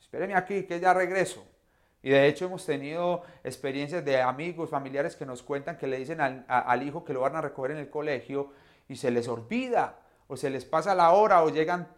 espérame 0.00 0.36
aquí 0.36 0.64
que 0.64 0.78
ya 0.78 0.94
regreso. 0.94 1.44
Y 2.02 2.10
de 2.10 2.28
hecho 2.28 2.44
hemos 2.44 2.64
tenido 2.64 3.22
experiencias 3.42 4.04
de 4.04 4.22
amigos, 4.22 4.70
familiares 4.70 5.16
que 5.16 5.26
nos 5.26 5.42
cuentan 5.42 5.76
que 5.76 5.88
le 5.88 5.98
dicen 5.98 6.20
al, 6.20 6.44
al 6.48 6.82
hijo 6.84 7.04
que 7.04 7.12
lo 7.12 7.20
van 7.20 7.34
a 7.34 7.40
recoger 7.40 7.72
en 7.72 7.78
el 7.78 7.90
colegio 7.90 8.52
y 8.88 8.96
se 8.96 9.10
les 9.10 9.26
olvida 9.26 9.98
o 10.28 10.36
se 10.36 10.50
les 10.50 10.64
pasa 10.64 10.94
la 10.94 11.10
hora 11.10 11.42
o 11.42 11.50
llegan 11.50 11.88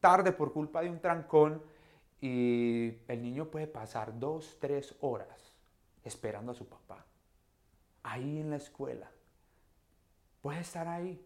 tarde 0.00 0.32
por 0.32 0.52
culpa 0.52 0.80
de 0.80 0.88
un 0.88 1.00
trancón 1.00 1.62
y 2.20 2.94
el 3.08 3.22
niño 3.22 3.46
puede 3.46 3.66
pasar 3.66 4.18
dos, 4.18 4.56
tres 4.60 4.94
horas 5.00 5.52
esperando 6.04 6.52
a 6.52 6.54
su 6.54 6.66
papá. 6.66 7.04
Ahí 8.02 8.38
en 8.38 8.50
la 8.50 8.56
escuela. 8.56 9.10
Puede 10.40 10.60
estar 10.60 10.88
ahí. 10.88 11.24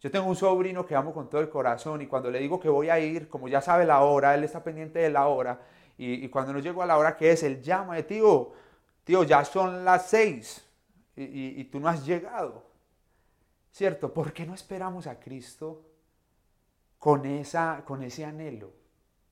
Yo 0.00 0.10
tengo 0.10 0.26
un 0.26 0.36
sobrino 0.36 0.84
que 0.84 0.96
amo 0.96 1.12
con 1.12 1.30
todo 1.30 1.40
el 1.40 1.48
corazón 1.48 2.02
y 2.02 2.06
cuando 2.06 2.30
le 2.30 2.40
digo 2.40 2.58
que 2.58 2.68
voy 2.68 2.90
a 2.90 2.98
ir, 2.98 3.28
como 3.28 3.48
ya 3.48 3.60
sabe 3.60 3.86
la 3.86 4.00
hora, 4.00 4.34
él 4.34 4.44
está 4.44 4.62
pendiente 4.62 4.98
de 4.98 5.10
la 5.10 5.28
hora 5.28 5.60
y, 5.96 6.28
cuando 6.28 6.52
no 6.52 6.58
llego 6.58 6.82
a 6.82 6.86
la 6.86 6.98
hora 6.98 7.16
que 7.16 7.30
es, 7.30 7.42
él 7.44 7.62
llama 7.62 7.94
de 7.94 8.02
tío, 8.02 8.52
tío, 9.04 9.22
ya 9.22 9.44
son 9.44 9.84
las 9.84 10.08
seis 10.08 10.66
y, 11.14 11.60
y 11.60 11.64
tú 11.64 11.78
no 11.78 11.88
has 11.88 12.04
llegado. 12.04 12.72
¿Cierto? 13.72 14.12
¿Por 14.12 14.32
qué 14.32 14.44
no 14.44 14.54
esperamos 14.54 15.06
a 15.06 15.18
Cristo 15.18 15.82
con, 16.98 17.24
esa, 17.24 17.82
con 17.86 18.02
ese 18.02 18.24
anhelo? 18.24 18.70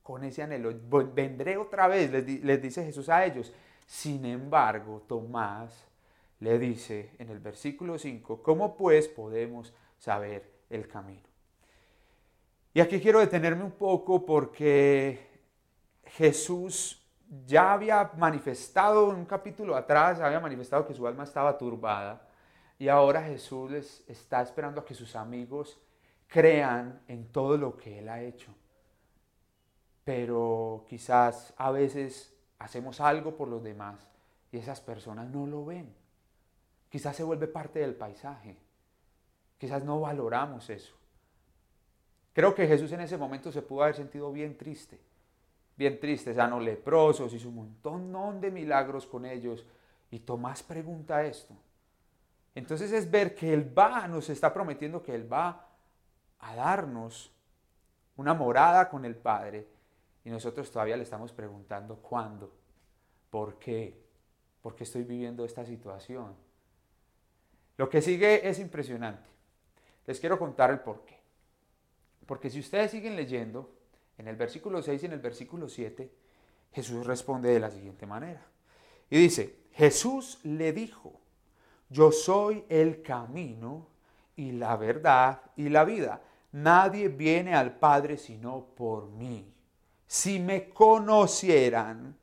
Con 0.01 0.23
ese 0.23 0.41
anhelo. 0.41 0.73
Vendré 1.13 1.57
otra 1.57 1.87
vez, 1.87 2.11
les, 2.11 2.61
dice 2.61 2.83
Jesús 2.83 3.07
a 3.09 3.23
ellos. 3.23 3.53
Sin 3.85 4.25
embargo, 4.25 5.03
Tomás 5.07 5.87
le 6.41 6.59
dice 6.59 7.11
en 7.19 7.29
el 7.29 7.39
versículo 7.39 7.97
5, 7.97 8.41
¿cómo 8.43 8.75
pues 8.75 9.07
podemos 9.07 9.73
saber 9.97 10.51
el 10.69 10.87
camino? 10.87 11.29
Y 12.73 12.81
aquí 12.81 12.99
quiero 12.99 13.19
detenerme 13.19 13.63
un 13.63 13.71
poco 13.71 14.25
porque 14.25 15.19
Jesús 16.03 17.07
ya 17.45 17.73
había 17.73 18.11
manifestado 18.17 19.11
en 19.11 19.17
un 19.17 19.25
capítulo 19.25 19.75
atrás, 19.75 20.19
había 20.19 20.39
manifestado 20.39 20.85
que 20.85 20.95
su 20.95 21.05
alma 21.07 21.23
estaba 21.23 21.57
turbada 21.57 22.27
y 22.79 22.87
ahora 22.87 23.21
Jesús 23.23 23.69
les 23.69 24.03
está 24.09 24.41
esperando 24.41 24.81
a 24.81 24.85
que 24.85 24.95
sus 24.95 25.15
amigos 25.15 25.79
crean 26.27 27.03
en 27.07 27.31
todo 27.31 27.55
lo 27.55 27.77
que 27.77 27.99
Él 27.99 28.09
ha 28.09 28.21
hecho. 28.21 28.51
Pero 30.03 30.85
quizás 30.89 31.53
a 31.57 31.69
veces 31.69 32.35
hacemos 32.57 32.99
algo 32.99 33.35
por 33.35 33.47
los 33.47 33.63
demás 33.63 34.09
y 34.51 34.57
esas 34.57 34.81
personas 34.81 35.29
no 35.29 35.45
lo 35.45 35.65
ven. 35.65 36.00
Quizás 36.91 37.15
se 37.15 37.23
vuelve 37.23 37.47
parte 37.47 37.79
del 37.79 37.95
paisaje. 37.95 38.57
Quizás 39.57 39.83
no 39.83 40.01
valoramos 40.01 40.69
eso. 40.69 40.93
Creo 42.33 42.53
que 42.53 42.67
Jesús 42.67 42.91
en 42.91 43.01
ese 43.01 43.17
momento 43.17 43.51
se 43.51 43.61
pudo 43.61 43.83
haber 43.83 43.95
sentido 43.95 44.31
bien 44.31 44.57
triste. 44.57 44.99
Bien 45.77 45.99
triste, 45.99 46.35
sanó 46.35 46.59
leprosos, 46.59 47.33
hizo 47.33 47.47
un 47.47 47.55
montón 47.55 48.41
de 48.41 48.51
milagros 48.51 49.05
con 49.05 49.25
ellos. 49.25 49.65
Y 50.11 50.19
Tomás 50.19 50.61
pregunta 50.61 51.23
esto. 51.23 51.55
Entonces 52.53 52.91
es 52.91 53.09
ver 53.09 53.33
que 53.33 53.53
Él 53.53 53.77
va, 53.77 54.05
nos 54.07 54.29
está 54.29 54.53
prometiendo 54.53 55.01
que 55.01 55.15
Él 55.15 55.31
va 55.31 55.69
a 56.39 56.55
darnos 56.55 57.31
una 58.17 58.33
morada 58.33 58.89
con 58.89 59.05
el 59.05 59.15
Padre 59.15 59.65
y 60.25 60.29
nosotros 60.29 60.69
todavía 60.69 60.97
le 60.97 61.03
estamos 61.03 61.31
preguntando 61.31 61.95
cuándo, 61.95 62.51
por 63.29 63.57
qué, 63.57 63.97
por 64.61 64.75
qué 64.75 64.83
estoy 64.83 65.03
viviendo 65.03 65.45
esta 65.45 65.65
situación. 65.65 66.35
Lo 67.81 67.89
que 67.89 67.99
sigue 67.99 68.47
es 68.47 68.59
impresionante. 68.59 69.27
Les 70.05 70.19
quiero 70.19 70.37
contar 70.37 70.69
el 70.69 70.81
por 70.81 71.03
qué. 71.03 71.19
Porque 72.27 72.51
si 72.51 72.59
ustedes 72.59 72.91
siguen 72.91 73.15
leyendo, 73.15 73.71
en 74.19 74.27
el 74.27 74.35
versículo 74.35 74.83
6 74.83 75.01
y 75.01 75.05
en 75.07 75.13
el 75.13 75.19
versículo 75.19 75.67
7, 75.67 76.11
Jesús 76.73 77.07
responde 77.07 77.49
de 77.49 77.59
la 77.59 77.71
siguiente 77.71 78.05
manera. 78.05 78.45
Y 79.09 79.17
dice, 79.17 79.61
Jesús 79.71 80.37
le 80.43 80.73
dijo, 80.73 81.19
yo 81.89 82.11
soy 82.11 82.63
el 82.69 83.01
camino 83.01 83.87
y 84.35 84.51
la 84.51 84.75
verdad 84.75 85.41
y 85.55 85.69
la 85.69 85.83
vida. 85.83 86.21
Nadie 86.51 87.07
viene 87.07 87.55
al 87.55 87.79
Padre 87.79 88.17
sino 88.17 88.63
por 88.75 89.09
mí. 89.09 89.51
Si 90.05 90.37
me 90.37 90.69
conocieran, 90.69 92.15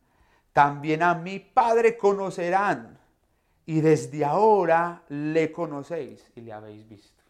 también 0.53 1.03
a 1.03 1.17
mi 1.17 1.41
Padre 1.41 1.99
conocerán. 1.99 2.98
Y 3.69 3.83
desde 3.83 4.25
ahora 4.25 5.03
le 5.11 5.53
conocéis 5.53 6.33
y 6.35 6.41
le 6.41 6.55
habéis 6.55 6.89
visto. 6.89 7.23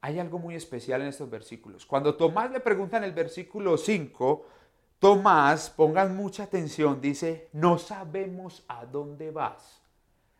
Hay 0.00 0.20
algo 0.20 0.38
muy 0.38 0.54
especial 0.54 1.02
en 1.02 1.08
estos 1.08 1.28
versículos. 1.28 1.84
Cuando 1.84 2.14
Tomás 2.14 2.52
le 2.52 2.60
pregunta 2.60 2.96
en 2.96 3.02
el 3.02 3.12
versículo 3.12 3.76
5, 3.76 4.46
Tomás, 5.00 5.68
pongan 5.68 6.14
mucha 6.14 6.44
atención, 6.44 7.00
dice, 7.00 7.48
no 7.52 7.76
sabemos 7.76 8.64
a 8.68 8.86
dónde 8.86 9.32
vas 9.32 9.82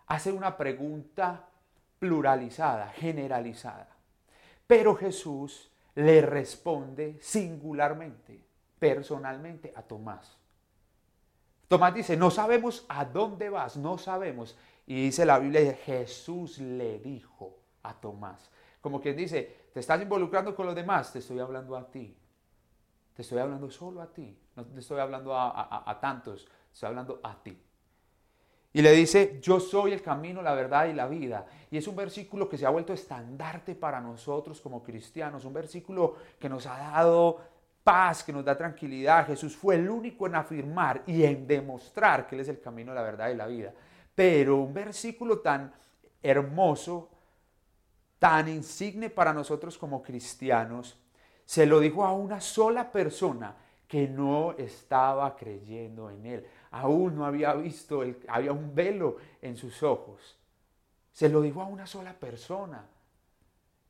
hace 0.07 0.31
una 0.31 0.57
pregunta 0.57 1.49
pluralizada, 1.99 2.91
generalizada. 2.91 3.89
Pero 4.69 4.95
Jesús 4.95 5.73
le 5.97 6.23
responde 6.23 7.19
singularmente, 7.21 8.41
personalmente 8.79 9.73
a 9.75 9.83
Tomás. 9.83 10.38
Tomás 11.69 11.95
dice, 11.95 12.17
no 12.17 12.31
sabemos 12.31 12.87
a 12.89 13.05
dónde 13.05 13.51
vas, 13.51 13.77
no 13.77 13.99
sabemos. 13.99 14.57
Y 14.87 15.03
dice 15.03 15.27
la 15.27 15.39
Biblia, 15.39 15.75
Jesús 15.85 16.59
le 16.59 16.99
dijo 16.99 17.59
a 17.83 17.93
Tomás. 17.93 18.51
Como 18.81 19.03
quien 19.03 19.17
dice, 19.17 19.69
te 19.75 19.81
estás 19.81 20.01
involucrando 20.01 20.57
con 20.57 20.65
los 20.65 20.75
demás, 20.75 21.13
te 21.13 21.19
estoy 21.19 21.39
hablando 21.41 21.77
a 21.77 21.91
ti. 21.91 22.17
Te 23.15 23.23
estoy 23.23 23.39
hablando 23.39 23.71
solo 23.71 24.01
a 24.01 24.07
ti. 24.07 24.39
No 24.57 24.65
te 24.65 24.81
estoy 24.81 24.99
hablando 24.99 25.37
a, 25.37 25.99
tantos, 26.01 26.49
estoy 26.73 26.89
hablando 26.89 27.21
a 27.23 27.35
ti. 27.43 27.61
Y 28.73 28.81
le 28.81 28.93
dice, 28.93 29.39
yo 29.43 29.61
soy 29.61 29.93
el 29.93 30.03
camino, 30.03 30.41
la 30.41 30.55
verdad 30.55 30.87
y 30.87 30.95
la 30.95 31.07
vida. 31.07 31.47
Y 31.71 31.77
es 31.77 31.87
un 31.87 31.97
versículo 31.97 32.49
que 32.49 32.57
se 32.57 32.65
ha 32.65 32.71
vuelto 32.71 32.93
estandarte 32.93 33.75
para 33.75 34.01
nosotros 34.01 34.61
como 34.61 34.83
cristianos, 34.83 35.45
un 35.45 35.53
versículo 35.53 36.17
que 36.39 36.49
nos 36.49 36.67
ha 36.67 36.79
dado 36.79 37.41
paz, 37.89 38.23
que 38.23 38.33
nos 38.33 38.45
da 38.45 38.55
tranquilidad. 38.55 39.27
Jesús 39.27 39.57
fue 39.57 39.77
el 39.77 39.89
único 39.89 40.27
en 40.27 40.35
afirmar 40.35 41.03
y 41.07 41.25
en 41.25 41.47
demostrar 41.47 42.27
que 42.27 42.35
Él 42.35 42.43
es 42.43 42.49
el 42.49 42.61
camino, 42.61 42.93
la 42.93 43.03
verdad 43.03 43.31
y 43.31 43.35
la 43.35 43.47
vida. 43.47 43.73
Pero 44.15 44.57
un 44.57 44.75
versículo 44.75 45.39
tan 45.39 45.73
hermoso, 46.23 47.09
tan 48.19 48.49
insigne 48.49 49.09
para 49.09 49.33
nosotros 49.33 49.79
como 49.79 50.03
cristianos, 50.03 50.99
se 51.45 51.65
lo 51.65 51.81
dijo 51.81 52.05
a 52.05 52.13
una 52.13 52.41
sola 52.41 52.93
persona 52.93 53.57
que 53.87 54.07
no 54.07 54.53
estaba 54.59 55.35
creyendo 55.35 56.11
en 56.11 56.27
Él 56.27 56.47
aún 56.71 57.17
no 57.17 57.25
había 57.25 57.55
visto, 57.55 58.03
había 58.29 58.53
un 58.53 58.75
velo 58.75 59.17
en 59.41 59.57
sus 59.57 59.83
ojos. 59.83 60.39
Se 61.13 61.29
lo 61.29 61.41
dijo 61.41 61.61
a 61.63 61.67
una 61.67 61.87
sola 61.87 62.13
persona. 62.13 62.87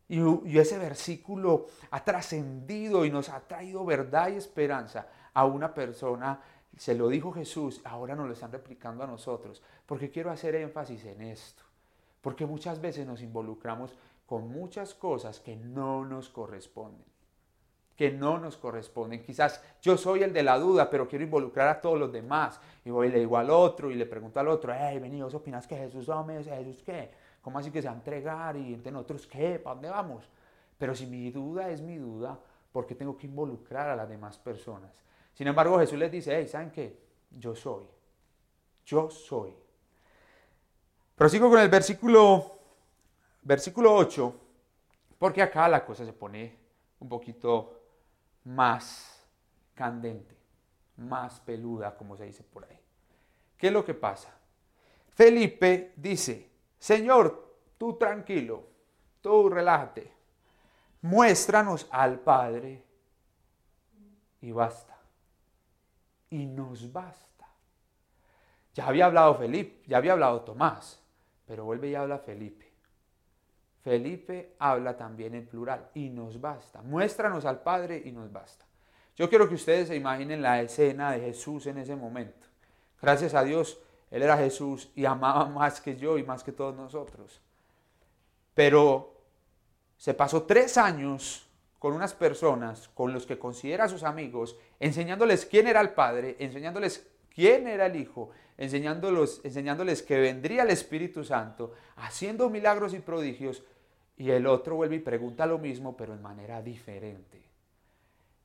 Y, 0.09 0.59
ese 0.59 0.79
versículo 0.79 1.67
ha 1.91 2.03
trascendido 2.03 3.05
y 3.05 3.11
nos 3.11 3.29
ha 3.29 3.41
traído 3.41 3.85
verdad 3.85 4.31
y 4.31 4.37
esperanza 4.37 5.07
a 5.35 5.45
una 5.45 5.75
persona. 5.75 6.41
Se 6.77 6.95
lo 6.95 7.09
dijo 7.09 7.33
Jesús, 7.33 7.81
ahora 7.85 8.15
nos 8.15 8.27
lo 8.27 8.33
están 8.33 8.53
replicando 8.53 9.05
a 9.05 9.07
nosotros. 9.07 9.63
Porque 9.85 10.11
quiero 10.11 10.31
hacer 10.31 10.55
énfasis 10.55 11.05
en 11.05 11.23
esto. 11.23 11.63
Porque 12.23 12.47
muchas 12.47 12.81
veces 12.81 13.07
nos 13.07 13.21
involucramos 13.21 13.95
con 14.27 14.49
muchas 14.49 14.95
cosas 14.95 15.41
que 15.41 15.57
no 15.57 16.05
nos 16.05 16.31
corresponden 16.31 17.19
que 17.99 18.13
no 18.13 18.39
nos 18.39 18.57
corresponden. 18.57 19.25
Quizás 19.25 19.61
yo 19.83 19.97
soy 19.97 20.23
el 20.23 20.33
de 20.33 20.45
la 20.45 20.57
duda, 20.57 20.89
pero 20.89 21.09
quiero 21.09 21.25
involucrar 21.25 21.67
a 21.67 21.81
todos 21.81 21.99
los 21.99 22.13
demás. 22.13 22.61
Y 22.85 22.91
voy 22.91 23.09
y 23.09 23.11
le 23.11 23.19
digo 23.19 23.37
al 23.37 23.51
otro 23.51 23.91
y 23.91 23.97
le 23.97 24.07
pregunto 24.07 24.39
al 24.39 24.47
otro, 24.47 24.73
hey, 24.73 25.01
vení, 25.01 25.21
¿vos 25.21 25.35
opinas 25.35 25.67
que 25.67 25.77
Jesús 25.77 26.09
hombre, 26.09 26.45
Jesús 26.45 26.81
qué? 26.87 27.11
¿Cómo 27.49 27.61
así 27.61 27.71
que 27.71 27.81
se 27.81 27.89
va 27.89 27.95
a 27.95 27.97
entregar? 27.97 28.59
Y 28.59 28.75
entre 28.75 28.93
nosotros, 28.93 29.27
¿qué? 29.27 29.59
¿Para 29.59 29.73
dónde 29.73 29.89
vamos? 29.89 30.29
Pero 30.77 30.95
si 30.95 31.07
mi 31.07 31.31
duda 31.31 31.71
es 31.71 31.81
mi 31.81 31.97
duda, 31.97 32.39
¿por 32.71 32.87
qué 32.87 32.95
tengo 32.95 33.17
que 33.17 33.27
involucrar 33.27 33.89
a 33.89 33.97
las 33.97 34.07
demás 34.07 34.37
personas? 34.37 35.03
Sin 35.33 35.47
embargo, 35.47 35.79
Jesús 35.79 35.99
les 35.99 36.13
dice, 36.13 36.37
hey, 36.37 36.47
¿saben 36.47 36.71
qué? 36.71 37.01
Yo 37.31 37.55
soy. 37.55 37.87
Yo 38.85 39.09
soy. 39.09 39.55
Prosigo 41.15 41.49
con 41.49 41.59
el 41.59 41.71
versículo, 41.71 42.59
versículo 43.41 43.95
8, 43.95 44.41
porque 45.19 45.41
acá 45.41 45.71
la 45.71 45.87
cosa 45.87 46.05
se 46.05 46.13
pone 46.13 46.55
un 47.01 47.09
poquito 47.09 47.81
más 48.45 49.27
candente, 49.73 50.37
más 50.99 51.41
peluda, 51.41 51.97
como 51.97 52.15
se 52.15 52.25
dice 52.27 52.43
por 52.43 52.67
ahí. 52.67 52.79
¿Qué 53.57 53.69
es 53.69 53.73
lo 53.73 53.87
que 53.87 53.95
pasa? 53.95 54.39
Felipe 55.15 55.95
dice, 55.97 56.48
Señor, 56.79 57.57
tú 57.77 57.97
tranquilo, 57.97 58.65
tú 59.21 59.49
relájate, 59.49 60.13
muéstranos 61.03 61.87
al 61.91 62.21
Padre 62.21 62.85
y 64.41 64.53
basta. 64.53 64.97
Y 66.31 66.47
nos 66.47 66.93
basta. 66.93 67.47
Ya 68.75 68.87
había 68.87 69.07
hablado 69.07 69.35
Felipe, 69.35 69.83
ya 69.87 69.97
había 69.97 70.13
hablado 70.13 70.43
Tomás, 70.43 71.03
pero 71.47 71.65
vuelve 71.65 71.89
y 71.89 71.95
habla 71.95 72.19
Felipe. 72.19 72.71
Felipe 73.83 74.55
habla 74.59 74.97
también 74.97 75.35
en 75.35 75.47
plural 75.47 75.89
y 75.95 76.11
nos 76.11 76.41
basta. 76.41 76.83
Muéstranos 76.83 77.45
al 77.45 77.63
Padre 77.63 78.03
y 78.05 78.13
nos 78.13 78.31
basta. 78.31 78.67
Yo 79.17 79.29
quiero 79.29 79.49
que 79.49 79.55
ustedes 79.55 79.89
se 79.89 79.97
imaginen 79.97 80.43
la 80.43 80.61
escena 80.61 81.13
de 81.13 81.21
Jesús 81.21 81.67
en 81.67 81.79
ese 81.79 81.97
momento. 81.97 82.47
Gracias 83.01 83.35
a 83.35 83.43
Dios, 83.43 83.81
Él 84.11 84.23
era 84.23 84.37
Jesús 84.37 84.91
y 84.95 85.05
amaba 85.05 85.47
más 85.47 85.81
que 85.81 85.97
yo 85.97 86.19
y 86.19 86.23
más 86.23 86.43
que 86.43 86.53
todos 86.53 86.75
nosotros. 86.75 87.41
Pero 88.55 89.15
se 89.97 90.15
pasó 90.15 90.45
tres 90.45 90.79
años 90.79 91.49
con 91.79 91.93
unas 91.93 92.15
personas, 92.15 92.89
con 92.89 93.13
los 93.13 93.27
que 93.27 93.39
considera 93.39 93.89
sus 93.89 94.03
amigos, 94.03 94.57
enseñándoles 94.81 95.47
quién 95.47 95.67
era 95.67 95.81
el 95.81 95.91
Padre, 95.91 96.37
enseñándoles 96.39 97.07
quién 97.35 97.69
era 97.69 97.87
el 97.87 97.97
Hijo, 97.97 98.31
enseñándoles, 98.57 99.41
enseñándoles 99.45 100.03
que 100.03 100.19
vendría 100.19 100.63
el 100.63 100.71
Espíritu 100.71 101.23
Santo, 101.23 101.73
haciendo 101.97 102.51
milagros 102.51 102.95
y 102.95 102.99
prodigios, 102.99 103.63
y 104.17 104.31
el 104.31 104.47
otro 104.49 104.75
vuelve 104.75 104.97
y 104.97 105.01
pregunta 105.01 105.47
lo 105.47 105.59
mismo, 105.59 105.97
pero 105.97 106.15
en 106.15 106.23
manera 106.23 106.61
diferente. 106.61 107.41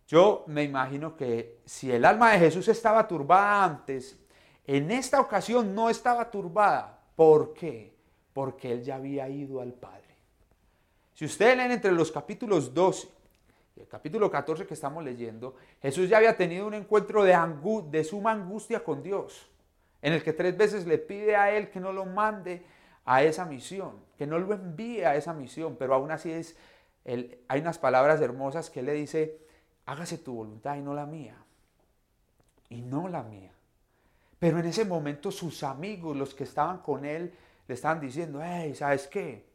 Yo 0.07 0.43
me 0.47 0.63
imagino 0.63 1.15
que 1.15 1.61
si 1.65 1.91
el 1.91 2.05
alma 2.05 2.31
de 2.31 2.39
Jesús 2.39 2.67
estaba 2.67 3.07
turbada 3.07 3.63
antes, 3.63 4.22
en 4.65 4.91
esta 4.91 5.19
ocasión 5.19 5.75
no 5.75 5.89
estaba 5.89 6.31
turbada. 6.31 6.99
¿Por 7.15 7.53
qué? 7.53 7.93
Porque 8.33 8.71
él 8.71 8.83
ya 8.83 8.95
había 8.95 9.27
ido 9.29 9.61
al 9.61 9.73
Padre. 9.73 10.03
Si 11.13 11.25
ustedes 11.25 11.55
leen 11.55 11.71
entre 11.71 11.91
los 11.91 12.11
capítulos 12.11 12.73
12 12.73 13.07
y 13.75 13.81
el 13.81 13.87
capítulo 13.87 14.31
14 14.31 14.65
que 14.65 14.73
estamos 14.73 15.03
leyendo, 15.03 15.55
Jesús 15.81 16.09
ya 16.09 16.17
había 16.17 16.35
tenido 16.35 16.65
un 16.65 16.73
encuentro 16.73 17.23
de, 17.23 17.37
de 17.89 18.03
suma 18.03 18.31
angustia 18.31 18.83
con 18.83 19.03
Dios, 19.03 19.49
en 20.01 20.13
el 20.13 20.23
que 20.23 20.33
tres 20.33 20.57
veces 20.57 20.87
le 20.87 20.97
pide 20.97 21.35
a 21.35 21.51
Él 21.51 21.69
que 21.69 21.79
no 21.79 21.93
lo 21.93 22.05
mande 22.05 22.65
a 23.05 23.23
esa 23.23 23.45
misión, 23.45 23.93
que 24.17 24.25
no 24.25 24.39
lo 24.39 24.53
envíe 24.53 25.03
a 25.03 25.15
esa 25.15 25.33
misión, 25.33 25.75
pero 25.77 25.93
aún 25.93 26.11
así 26.11 26.33
hay 27.05 27.59
unas 27.59 27.77
palabras 27.77 28.21
hermosas 28.21 28.69
que 28.69 28.79
Él 28.79 28.87
le 28.87 28.93
dice, 28.93 29.39
hágase 29.85 30.17
tu 30.17 30.33
voluntad 30.33 30.75
y 30.77 30.81
no 30.81 30.93
la 30.93 31.05
mía, 31.05 31.35
y 32.69 32.81
no 32.81 33.07
la 33.07 33.23
mía. 33.23 33.52
Pero 34.43 34.59
en 34.59 34.65
ese 34.65 34.83
momento 34.83 35.31
sus 35.31 35.63
amigos, 35.63 36.17
los 36.17 36.35
que 36.35 36.43
estaban 36.43 36.79
con 36.79 37.05
Él, 37.05 37.33
le 37.65 37.73
estaban 37.73 38.01
diciendo, 38.01 38.41
hey, 38.43 38.75
¿sabes 38.75 39.07
qué? 39.07 39.47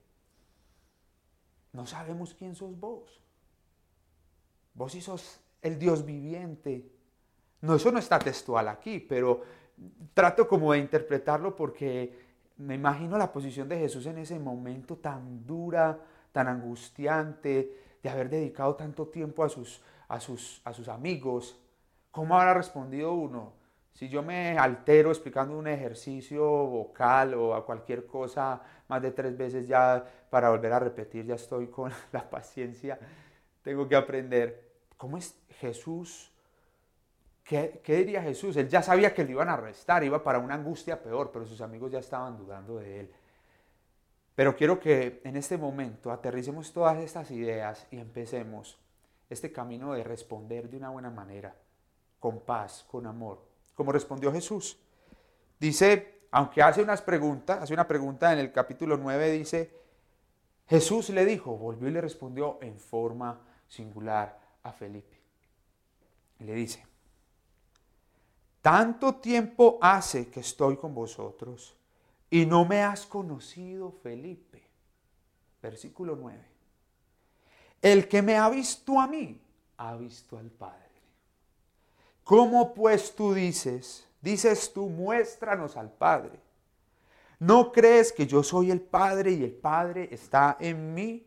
No 1.75 1.85
sabemos 1.85 2.33
quién 2.33 2.55
sos 2.55 2.81
vos. 2.81 3.21
Vos 4.73 4.93
sí 4.93 5.03
sos 5.03 5.41
el 5.61 5.79
Dios 5.79 6.07
viviente. 6.07 6.91
No, 7.61 7.75
eso 7.75 7.93
no 7.93 7.99
está 7.99 8.19
textual 8.19 8.67
aquí, 8.67 8.99
pero 8.99 9.43
trato 10.15 10.49
como 10.49 10.73
de 10.73 10.79
interpretarlo 10.79 11.55
porque 11.55 12.19
me 12.57 12.77
imagino 12.77 13.19
la 13.19 13.31
posición 13.31 13.69
de 13.69 13.81
Jesús 13.81 14.07
en 14.07 14.17
ese 14.17 14.39
momento 14.39 14.97
tan 14.97 15.47
dura, 15.47 16.03
tan 16.33 16.49
angustiante, 16.49 17.99
de 18.03 18.09
haber 18.09 18.31
dedicado 18.31 18.75
tanto 18.75 19.09
tiempo 19.09 19.45
a 19.45 19.51
sus, 19.51 19.83
a 20.09 20.19
sus, 20.19 20.63
a 20.65 20.73
sus 20.73 20.89
amigos. 20.89 21.61
¿Cómo 22.11 22.39
habrá 22.39 22.55
respondido 22.55 23.13
uno? 23.13 23.58
Si 23.99 24.09
yo 24.09 24.23
me 24.23 24.57
altero 24.57 25.11
explicando 25.11 25.59
un 25.59 25.67
ejercicio 25.67 26.45
vocal 26.45 27.35
o 27.35 27.53
a 27.53 27.67
cualquier 27.67 28.07
cosa 28.07 28.63
más 28.87 29.03
de 29.03 29.11
tres 29.11 29.37
veces 29.37 29.67
ya 29.67 30.05
para 30.31 30.51
volver 30.51 30.73
a 30.73 30.79
repetir, 30.79 31.27
ya 31.27 31.35
estoy 31.35 31.67
con 31.67 31.91
la 32.13 32.31
paciencia, 32.31 32.97
tengo 33.61 33.89
que 33.89 33.97
aprender. 33.97 34.71
¿Cómo 34.97 35.19
es 35.19 35.37
Jesús? 35.59 36.31
¿Qué, 37.43 37.81
¿Qué, 37.83 37.97
diría 37.97 38.23
Jesús? 38.23 38.57
Él 38.57 38.69
ya 38.69 38.83
sabía 38.83 39.13
que 39.13 39.25
lo 39.25 39.33
iban 39.33 39.49
a 39.49 39.55
arrestar, 39.55 40.05
iba 40.05 40.23
para 40.23 40.39
una 40.39 40.55
angustia 40.55 41.03
peor, 41.03 41.33
pero 41.33 41.45
sus 41.45 41.61
amigos 41.61 41.91
ya 41.91 41.99
estaban 41.99 42.37
dudando 42.37 42.77
de 42.77 43.01
él. 43.01 43.13
Pero 44.37 44.55
quiero 44.55 44.79
que 44.79 45.21
en 45.25 45.35
este 45.35 45.59
momento 45.59 46.13
aterricemos 46.13 46.73
todas 46.73 46.99
estas 46.99 47.33
ideas 47.33 47.85
y 47.91 47.99
empecemos 47.99 48.79
este 49.29 49.51
camino 49.51 49.93
de 49.95 50.05
responder 50.05 50.71
de 50.71 50.77
una 50.77 50.91
buena 50.91 51.11
manera, 51.11 51.57
con 52.21 52.39
paz, 52.43 52.87
con 52.89 53.05
amor, 53.05 53.48
como 53.79 53.93
respondió 53.93 54.33
Jesús. 54.33 54.77
Dice, 55.61 56.23
aunque 56.33 56.61
hace 56.61 56.83
unas 56.83 57.01
preguntas, 57.01 57.63
hace 57.63 57.73
una 57.73 57.87
pregunta 57.87 58.33
en 58.33 58.41
el 58.41 58.51
capítulo 58.51 58.97
9, 58.97 59.31
dice, 59.31 59.73
Jesús 60.67 61.11
le 61.11 61.25
dijo, 61.25 61.57
volvió 61.57 61.89
y 61.89 61.93
le 61.93 62.01
respondió 62.01 62.59
en 62.61 62.77
forma 62.81 63.41
singular 63.69 64.37
a 64.65 64.73
Felipe. 64.73 65.17
le 66.41 66.55
dice, 66.55 66.85
tanto 68.61 69.15
tiempo 69.15 69.79
hace 69.81 70.29
que 70.29 70.41
estoy 70.41 70.77
con 70.77 70.93
vosotros 70.93 71.77
y 72.29 72.47
no 72.47 72.65
me 72.65 72.83
has 72.83 73.07
conocido, 73.07 73.93
Felipe. 73.93 74.61
Versículo 75.63 76.17
9. 76.17 76.45
El 77.81 78.09
que 78.09 78.23
me 78.23 78.37
ha 78.37 78.49
visto 78.51 79.01
a 79.01 79.07
mí, 79.07 79.41
ha 79.77 79.95
visto 79.95 80.37
al 80.37 80.51
Padre. 80.51 80.88
¿Cómo 82.29 82.75
pues 82.75 83.15
tú 83.15 83.33
dices, 83.33 84.07
dices 84.21 84.75
tú, 84.75 84.91
muéstranos 84.91 85.79
al 85.79 85.91
Padre? 85.91 86.39
¿No 87.39 87.73
crees 87.73 88.13
que 88.13 88.27
yo 88.27 88.43
soy 88.43 88.71
el 88.71 88.83
Padre 88.83 89.31
y 89.31 89.45
el 89.45 89.53
Padre 89.53 90.11
está 90.13 90.59
en 90.61 90.93
mí? 90.93 91.27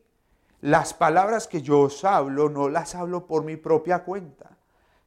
Las 0.59 0.93
palabras 0.93 1.47
que 1.47 1.63
yo 1.63 1.79
os 1.79 2.05
hablo 2.05 2.49
no 2.49 2.69
las 2.69 2.93
hablo 2.93 3.25
por 3.25 3.43
mi 3.43 3.57
propia 3.57 4.03
cuenta, 4.03 4.59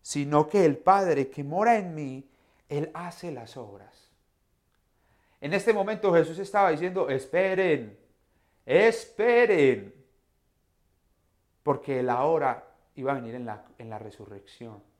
sino 0.02 0.48
que 0.48 0.64
el 0.64 0.78
Padre 0.78 1.30
que 1.30 1.44
mora 1.44 1.76
en 1.78 1.94
mí, 1.94 2.28
Él 2.68 2.90
hace 2.92 3.30
las 3.30 3.56
obras. 3.56 4.10
En 5.40 5.54
este 5.54 5.72
momento 5.72 6.12
Jesús 6.12 6.40
estaba 6.40 6.72
diciendo, 6.72 7.08
esperen, 7.08 7.96
esperen, 8.66 9.94
porque 11.62 12.02
la 12.02 12.24
hora 12.24 12.64
iba 12.96 13.12
a 13.12 13.14
venir 13.14 13.36
en 13.36 13.46
la, 13.46 13.64
en 13.78 13.90
la 13.90 14.00
resurrección 14.00 14.93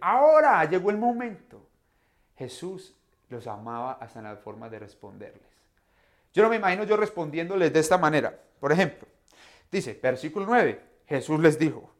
ahora 0.00 0.64
llegó 0.64 0.90
el 0.90 0.98
momento. 0.98 1.68
Jesús 2.36 2.96
los 3.28 3.46
amaba 3.46 3.92
hasta 4.00 4.20
en 4.20 4.24
la 4.24 4.36
forma 4.36 4.68
de 4.68 4.78
responderles. 4.78 5.42
Yo 6.32 6.42
no 6.42 6.48
me 6.48 6.56
imagino 6.56 6.84
yo 6.84 6.96
respondiéndoles 6.96 7.72
de 7.72 7.80
esta 7.80 7.98
manera. 7.98 8.38
Por 8.60 8.72
ejemplo, 8.72 9.08
dice, 9.70 9.98
versículo 10.02 10.46
9, 10.46 10.80
Jesús 11.06 11.40
les 11.40 11.58
dijo, 11.58 11.90